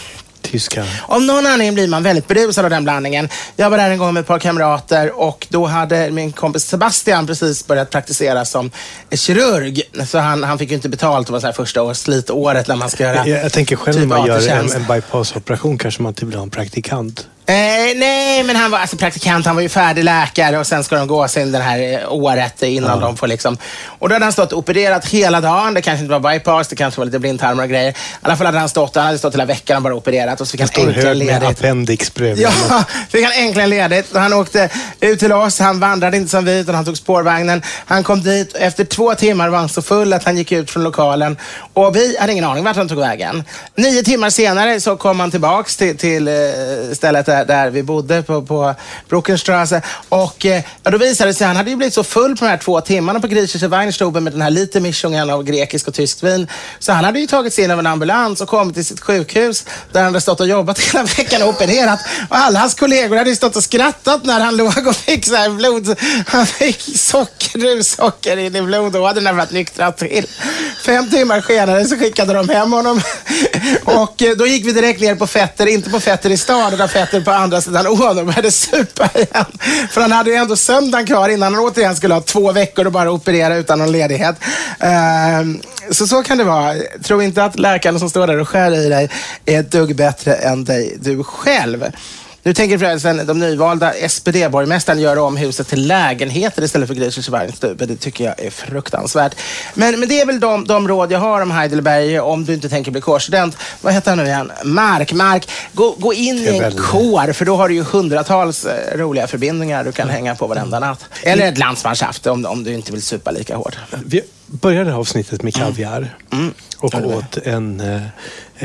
eh, 0.49 0.53
tyska? 0.53 0.85
Av 1.07 1.23
någon 1.23 1.47
anledning 1.47 1.75
blir 1.75 1.89
man 1.89 2.03
väldigt 2.03 2.29
berusad 2.29 2.65
av 2.65 2.71
den 2.71 2.85
blandningen. 2.85 3.29
Jag 3.57 3.71
var 3.71 3.79
där 3.79 3.91
en 3.91 3.99
gång 3.99 4.15
med 4.15 4.21
ett 4.21 4.27
par 4.27 4.39
kamrater 4.39 5.21
och 5.21 5.47
då 5.51 5.67
hade 5.67 6.11
min 6.11 6.33
kompis 6.33 6.65
Sebastian 6.65 7.27
precis 7.27 7.67
börjat 7.67 7.91
praktisera 7.91 8.45
som 8.45 8.71
kirurg. 9.11 9.83
Så 10.07 10.19
han, 10.19 10.45
han 10.45 10.59
fick 10.59 10.71
ju 10.71 10.77
inte 10.77 10.89
betalt, 10.89 11.27
det 11.27 11.33
var 11.33 11.41
så 11.41 11.47
här 11.47 11.53
första 11.53 11.83
års 11.83 11.97
slitåret 11.97 12.69
när 12.69 12.77
man 12.77 12.91
ska 12.91 13.05
göra 13.05 13.27
Jag, 13.27 13.45
jag 13.45 13.53
tänker 13.53 13.77
själv 13.77 13.95
typ 13.95 14.09
när 14.09 14.19
man 14.19 14.27
gör 14.27 14.49
en, 14.49 14.73
en 14.73 14.87
bypassoperation 14.87 15.79
kanske 15.79 16.03
man 16.03 16.11
inte 16.11 16.27
vill 16.27 16.35
ha 16.35 16.43
en 16.43 16.51
praktikant. 16.51 17.27
Eh, 17.49 17.55
nej, 17.97 18.43
men 18.45 18.57
han 18.57 18.71
var 18.71 18.79
alltså 18.79 18.97
praktikant, 18.97 19.47
han 19.47 19.55
var 19.57 19.63
ju 19.63 19.69
färdig 19.69 20.05
läkare 20.05 20.59
och 20.59 20.67
sen 20.67 20.85
ska 20.85 20.97
de 20.97 21.07
gå 21.09 21.29
sin 21.29 21.53
den 21.53 21.63
här 21.63 21.93
eh, 22.03 22.13
året 22.13 22.63
innan 22.63 23.01
de 23.01 23.17
får 23.17 23.27
liksom... 23.27 23.59
Och 23.99 24.09
då 24.09 24.15
hade 24.15 24.25
han 24.25 24.33
stått 24.33 24.53
och 24.53 24.59
opererat 24.59 25.07
hela 25.07 25.41
dagen. 25.41 25.75
Det 25.75 25.83
kanske 25.83 26.03
inte 26.05 26.19
var 26.19 26.33
bypass, 26.33 26.69
det 26.69 26.77
kanske 26.77 27.01
var 27.01 27.07
lite 27.07 27.19
blindtarmar 27.19 27.63
och 27.63 27.69
grejer. 27.71 27.91
I 27.91 27.95
alla 28.23 28.37
fall 28.37 28.47
hade 28.47 28.59
han 28.59 28.69
stått, 28.69 28.95
han 28.97 29.07
hade 29.07 29.19
stått 29.19 29.35
hela 29.35 29.45
veckan 29.45 29.77
och 29.77 29.83
bara 29.83 29.95
opererat 29.95 30.41
och 30.41 30.49
så 30.49 30.51
fick 30.51 30.61
Det 30.61 30.81
han 30.81 30.89
äntligen 30.89 31.09
hög 31.09 31.19
med 31.19 31.27
ledigt. 31.43 31.59
appendix 31.59 32.15
bredvid. 32.15 32.45
Ja, 32.45 32.85
fick 33.11 33.25
han 33.25 33.33
äntligen 33.33 33.71
ledigt. 33.71 34.07
Han 34.15 34.33
åkte 34.33 34.69
ut 35.01 35.19
till 35.19 35.33
oss. 35.33 35.59
Han 35.59 35.81
vandrade 35.81 36.17
inte 36.17 36.31
som 36.31 36.45
vi, 36.45 36.59
utan 36.59 36.75
han 36.75 36.85
tog 36.85 36.97
spårvagnen. 36.97 37.63
Han 37.87 38.03
kom 38.05 38.23
dit. 38.23 38.57
Efter 38.57 38.85
två 38.85 39.15
timmar 39.15 39.49
var 39.49 39.59
han 39.59 39.69
så 39.69 39.83
full 39.83 40.13
att 40.13 40.25
han 40.25 40.37
gick 40.37 40.53
ut 40.53 40.71
från 40.71 40.85
lokalen. 40.85 41.37
Och 41.75 41.97
vi 41.97 42.17
hade 42.21 42.33
ingen 42.33 42.45
aning 42.45 42.65
vart 42.65 42.77
han 42.77 42.89
tog 42.89 42.99
vägen. 42.99 43.45
Nio 43.77 44.03
timmar 44.03 44.31
senare 44.31 44.81
så 44.81 44.97
kom 44.97 45.21
han 45.21 45.31
tillbaks 45.31 45.77
till, 45.77 45.97
till 45.97 46.29
eh, 46.29 46.35
stället 46.93 47.27
där 47.27 47.38
där, 47.45 47.65
där 47.65 47.71
vi 47.71 47.83
bodde 47.83 48.23
på, 48.23 48.43
på 48.43 48.75
Bruckenstrasse. 49.09 49.83
Och 50.09 50.47
eh, 50.47 50.63
ja, 50.83 50.91
då 50.91 50.99
visade 50.99 51.31
det 51.31 51.35
sig, 51.35 51.47
han 51.47 51.57
hade 51.57 51.71
ju 51.71 51.77
blivit 51.77 51.95
så 51.95 52.05
full 52.05 52.37
på 52.37 52.45
de 52.45 52.51
här 52.51 52.57
två 52.57 52.81
timmarna 52.81 53.21
på 53.21 53.27
Griechische 53.27 53.69
Weinstube 53.69 54.21
med 54.21 54.33
den 54.33 54.43
här 54.43 54.51
lite 54.51 54.81
mischungen 54.81 55.31
av 55.31 55.45
grekisk 55.45 55.89
och 55.89 55.95
tyskt 55.95 56.23
vin. 56.23 56.47
Så 56.79 56.93
han 56.93 57.05
hade 57.05 57.21
ju 57.21 57.27
tagit 57.27 57.55
sig 57.55 57.65
in 57.65 57.71
av 57.71 57.79
en 57.79 57.87
ambulans 57.87 58.41
och 58.41 58.49
kommit 58.49 58.75
till 58.75 58.85
sitt 58.85 59.01
sjukhus 59.01 59.65
där 59.93 60.01
han 60.01 60.07
hade 60.07 60.21
stått 60.21 60.41
och 60.41 60.47
jobbat 60.49 60.79
hela 60.93 61.05
veckan 61.05 61.43
och 61.43 61.49
opererat. 61.49 62.01
Och 62.29 62.37
alla 62.37 62.61
hans 62.61 62.75
kollegor 62.75 63.17
hade 63.17 63.31
ju 63.31 63.37
stått 63.37 63.57
och 63.57 63.65
skrattat 63.65 64.25
när 64.25 64.41
han 64.41 64.57
låg 64.57 64.87
och 64.87 64.97
fick 64.97 65.27
så 65.27 65.35
här 65.35 65.51
blod. 65.51 65.97
Han 66.27 66.47
fick 66.47 66.99
socker, 66.99 67.59
russocker 67.59 68.37
in 68.37 68.57
i 68.57 68.63
blodådrorna 68.63 69.31
för 69.31 69.39
att 69.39 69.53
nyktra 69.53 69.93
till. 69.93 70.27
Fem 70.85 71.11
timmar 71.11 71.41
senare 71.41 71.85
så 71.85 71.97
skickade 71.97 72.33
de 72.33 72.49
hem 72.49 72.73
honom. 72.73 73.01
Och 73.85 74.23
eh, 74.23 74.37
då 74.37 74.47
gick 74.47 74.67
vi 74.67 74.73
direkt 74.73 75.01
ner 75.01 75.15
på 75.15 75.27
Fetter, 75.27 75.67
inte 75.67 75.91
på 75.91 76.01
Fetter 76.01 76.31
i 76.31 76.37
stan, 76.37 76.75
utan 76.75 76.89
Fetter 76.89 77.21
på 77.29 77.35
andra 77.35 77.61
sidan 77.61 77.87
ån 77.87 78.19
och 78.19 78.27
började 78.27 78.51
supa 78.51 79.11
igen. 79.15 79.47
För 79.91 80.01
han 80.01 80.13
hade 80.13 80.31
ju 80.31 80.37
ändå 80.37 80.57
söndagen 80.57 81.07
kvar 81.07 81.29
innan 81.29 81.55
han 81.55 81.65
återigen 81.65 81.97
skulle 81.97 82.15
ha 82.15 82.21
två 82.21 82.53
veckor 82.53 82.87
och 82.87 82.93
bara 82.93 83.11
operera 83.11 83.57
utan 83.57 83.79
någon 83.79 83.93
ledighet. 83.93 84.37
Ehm, 84.81 85.61
så 85.91 86.07
så 86.07 86.23
kan 86.23 86.39
det 86.39 86.45
vara. 86.45 86.75
Tro 87.03 87.23
inte 87.23 87.45
att 87.45 87.59
läkaren 87.59 87.99
som 87.99 88.11
står 88.11 88.27
där 88.27 88.41
och 88.41 88.49
skär 88.49 88.75
i 88.75 88.89
dig 88.89 89.11
är 89.47 89.61
ett 89.61 89.71
dugg 89.71 89.97
bättre 89.97 90.35
än 90.35 90.65
dig 90.65 90.97
du 91.01 91.25
själv. 91.25 91.85
Nu 92.43 92.55
tänker 92.55 92.79
förresten 92.79 93.27
de 93.27 93.39
nyvalda 93.39 93.93
SPD-borgmästaren 94.09 94.99
göra 95.01 95.23
om 95.23 95.37
huset 95.37 95.69
till 95.69 95.87
lägenheter 95.87 96.63
istället 96.63 96.89
för 96.89 96.95
Griechische 96.95 97.31
Weinstube. 97.33 97.87
Det 97.87 97.97
tycker 97.97 98.25
jag 98.25 98.41
är 98.41 98.51
fruktansvärt. 98.51 99.35
Men, 99.75 100.01
men 100.01 100.09
det 100.09 100.21
är 100.21 100.27
väl 100.27 100.41
de, 100.41 100.67
de 100.67 100.89
råd 100.89 101.13
jag 101.13 101.19
har 101.19 101.41
om 101.43 101.51
Heidelberg 101.51 102.21
om 102.21 102.45
du 102.45 102.55
inte 102.55 102.69
tänker 102.69 102.91
bli 102.91 103.01
kårstudent. 103.01 103.57
Vad 103.81 103.95
heter 103.95 104.11
han 104.11 104.19
nu 104.19 104.25
igen? 104.25 104.53
Mark. 104.65 105.13
Mark, 105.13 105.49
gå, 105.73 105.91
gå 105.99 106.13
in 106.13 106.37
i 106.39 106.59
en 106.59 106.73
kår 106.73 107.33
för 107.33 107.45
då 107.45 107.57
har 107.57 107.69
du 107.69 107.75
ju 107.75 107.83
hundratals 107.83 108.65
eh, 108.65 108.99
roliga 108.99 109.27
förbindningar 109.27 109.85
du 109.85 109.93
kan 109.93 110.09
hänga 110.09 110.35
på 110.35 110.47
varenda 110.47 110.81
natt. 110.81 111.05
Eller 111.23 111.49
ett 111.49 111.59
landsmannschaft 111.59 112.27
om, 112.27 112.47
om 112.47 112.65
du 112.65 112.73
inte 112.75 112.93
vill 112.93 113.03
supa 113.03 113.31
lika 113.31 113.57
hårt. 113.57 113.77
Vi 114.07 114.23
började 114.47 114.95
avsnittet 114.95 115.43
med 115.43 115.55
kaviar 115.55 116.17
och 116.79 116.95
Ja, 116.95 117.01
det 117.01 117.07
var- 117.07 117.17
åt 117.17 117.37
en 117.45 117.81
eh, 117.81 118.01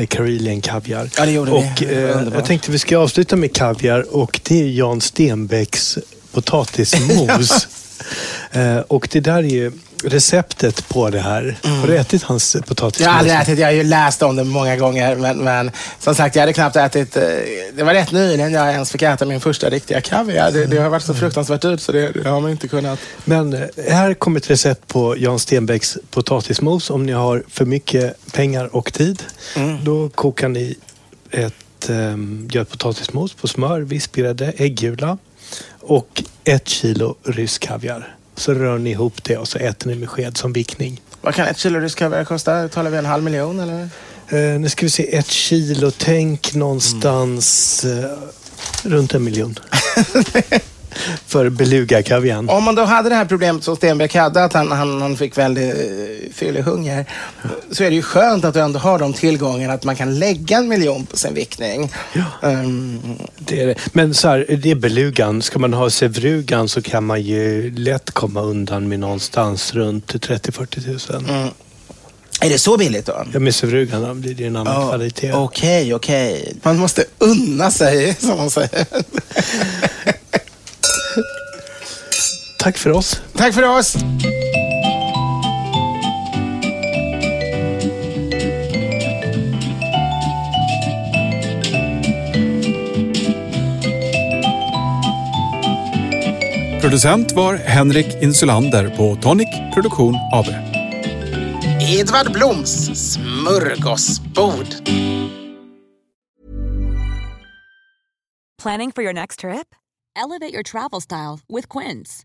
Karelian 0.08 0.60
kaviar. 0.60 1.10
Ja, 1.18 1.24
det 1.24 1.32
gjorde 1.32 1.50
vi. 1.50 1.56
och, 1.56 1.82
eh, 1.82 2.16
Underbart. 2.16 2.34
Jag 2.34 2.44
tänkte 2.44 2.70
vi 2.70 2.78
ska 2.78 2.98
avsluta 2.98 3.36
med 3.36 3.52
kaviar 3.52 4.16
och 4.16 4.40
det 4.42 4.62
är 4.62 4.68
Jan 4.68 5.00
Stenbecks 5.00 5.98
potatismos. 6.32 7.68
eh, 8.52 8.78
och 8.78 9.08
det 9.12 9.20
där 9.20 9.42
är 9.42 9.72
receptet 10.04 10.88
på 10.88 11.10
det 11.10 11.20
här. 11.20 11.56
Har 11.62 11.86
du 11.86 11.96
ätit 11.96 12.22
hans 12.22 12.56
potatismos? 12.66 13.00
Jag 13.06 13.10
har 13.12 13.18
aldrig 13.18 13.36
ätit, 13.36 13.58
jag 13.58 13.66
har 13.66 13.72
ju 13.72 13.82
läst 13.84 14.22
om 14.22 14.36
det 14.36 14.44
många 14.44 14.76
gånger. 14.76 15.16
Men, 15.16 15.38
men 15.38 15.70
som 16.00 16.14
sagt, 16.14 16.36
jag 16.36 16.42
hade 16.42 16.52
knappt 16.52 16.76
ätit... 16.76 17.16
eh, 17.16 17.22
Det 17.74 17.82
var 17.82 17.94
rätt 17.94 18.12
nyligen 18.12 18.52
jag 18.52 18.72
ens 18.72 18.90
fick 18.92 19.02
äta 19.02 19.24
min 19.24 19.40
första 19.40 19.70
riktiga 19.70 20.00
kaviar. 20.00 20.50
Det, 20.50 20.66
det 20.66 20.78
har 20.78 20.88
varit 20.88 21.02
så 21.02 21.14
fruktansvärt 21.14 21.62
dyrt 21.62 21.80
så 21.80 21.92
det, 21.92 22.10
det 22.22 22.28
har 22.28 22.40
man 22.40 22.50
inte 22.50 22.68
kunnat. 22.68 22.98
Men 23.24 23.52
eh, 23.52 23.60
här 23.90 24.14
kommer 24.14 24.40
ett 24.40 24.50
recept 24.50 24.88
på 24.88 25.16
Jan 25.18 25.38
Stenbecks 25.38 25.98
potatismos. 26.10 26.90
Om 26.90 27.06
ni 27.06 27.12
har 27.12 27.42
för 27.48 27.64
mycket 27.64 28.32
pengar 28.32 28.76
och 28.76 28.92
tid, 28.92 29.22
Mm. 29.56 29.84
då 29.84 30.08
kokar 30.08 30.48
ni 30.48 30.74
ett, 31.30 31.88
um, 31.88 32.48
gör 32.52 32.62
ett 32.62 32.70
potatismos 32.70 33.34
på 33.34 33.48
smör, 33.48 33.80
vispgrädde, 33.80 34.52
äggula 34.56 35.18
och 35.80 36.22
ett 36.44 36.68
kilo 36.68 37.16
rysk 37.24 37.62
kaviar. 37.62 38.14
Så 38.36 38.54
rör 38.54 38.78
ni 38.78 38.90
ihop 38.90 39.24
det 39.24 39.36
och 39.36 39.48
så 39.48 39.58
äter 39.58 39.90
ni 39.90 39.94
med 39.96 40.08
sked 40.08 40.36
som 40.36 40.52
vickning. 40.52 41.00
Vad 41.20 41.34
kan 41.34 41.46
ett 41.46 41.58
kilo 41.58 41.80
rysk 41.80 41.98
kaviar 41.98 42.24
kosta? 42.24 42.68
Talar 42.68 42.90
vi 42.90 42.96
en 42.96 43.06
halv 43.06 43.24
miljon 43.24 43.60
eller? 43.60 43.88
Eh, 44.28 44.60
nu 44.60 44.68
ska 44.68 44.86
vi 44.86 44.90
se, 44.90 45.16
ett 45.16 45.30
kilo, 45.30 45.90
tänk 45.98 46.54
någonstans 46.54 47.84
eh, 47.84 48.10
runt 48.82 49.14
en 49.14 49.24
miljon. 49.24 49.58
För 51.26 51.48
beluga-kavian. 51.48 52.48
Om 52.48 52.64
man 52.64 52.74
då 52.74 52.84
hade 52.84 53.08
det 53.08 53.14
här 53.14 53.24
problemet 53.24 53.64
som 53.64 53.76
Stenbeck 53.76 54.14
hade, 54.14 54.44
att 54.44 54.52
han, 54.52 54.72
han, 54.72 55.02
han 55.02 55.16
fick 55.16 55.38
väldigt 55.38 55.74
uh, 55.74 56.32
fyllig 56.34 56.60
hunger, 56.62 57.06
så 57.72 57.84
är 57.84 57.90
det 57.90 57.96
ju 57.96 58.02
skönt 58.02 58.44
att 58.44 58.54
du 58.54 58.60
ändå 58.60 58.78
har 58.78 58.98
de 58.98 59.12
tillgångarna 59.12 59.72
att 59.74 59.84
man 59.84 59.96
kan 59.96 60.18
lägga 60.18 60.56
en 60.56 60.68
miljon 60.68 61.06
på 61.06 61.16
sin 61.16 61.34
vickning. 61.34 61.92
Ehm, 62.42 63.00
Det 63.38 63.60
är 63.62 63.66
det. 63.66 63.74
Men 63.92 64.14
så 64.14 64.28
här, 64.28 64.46
det 64.62 64.70
är 64.70 64.74
belugan. 64.74 65.42
Ska 65.42 65.58
man 65.58 65.72
ha 65.72 65.90
sevrugan 65.90 66.68
så 66.68 66.82
kan 66.82 67.04
man 67.04 67.22
ju 67.22 67.70
lätt 67.74 68.10
komma 68.10 68.40
undan 68.40 68.88
med 68.88 69.00
någonstans 69.00 69.74
runt 69.74 70.14
30-40 70.14 70.84
tusen. 70.84 71.26
mm. 71.28 71.48
Är 72.40 72.48
det 72.48 72.58
så 72.58 72.76
billigt 72.76 73.06
då? 73.06 73.24
Ja, 73.32 73.40
med 73.40 73.54
sevrugan 73.54 74.20
blir 74.20 74.34
det 74.34 74.44
en 74.46 74.56
annan 74.56 74.82
Ja, 74.82 74.88
kvalitet. 74.88 75.32
Okej, 75.32 75.94
okej. 75.94 76.54
Man 76.62 76.76
måste 76.78 77.04
unna 77.18 77.70
sig, 77.70 78.14
som 78.20 78.36
man 78.36 78.50
säger. 78.50 78.86
Tack 82.64 82.78
för 82.78 82.90
oss. 82.90 83.22
Tack 83.32 83.54
för 83.54 83.78
oss! 83.78 83.96
Producent 96.80 97.32
var 97.32 97.54
Henrik 97.54 98.22
Insulander 98.22 98.96
på 98.96 99.16
Tonic 99.16 99.48
Produktion 99.74 100.14
AB. 100.32 100.46
Edvard 101.80 102.32
Bloms 102.32 102.86
smörgåsbord. 103.12 104.66
Planning 108.62 108.92
for 108.92 109.02
your 109.02 109.12
next 109.12 109.40
trip? 109.40 109.74
Elevate 110.16 110.54
your 110.54 110.62
travel 110.62 111.00
style 111.00 111.40
with 111.48 111.78
Quince. 111.78 112.24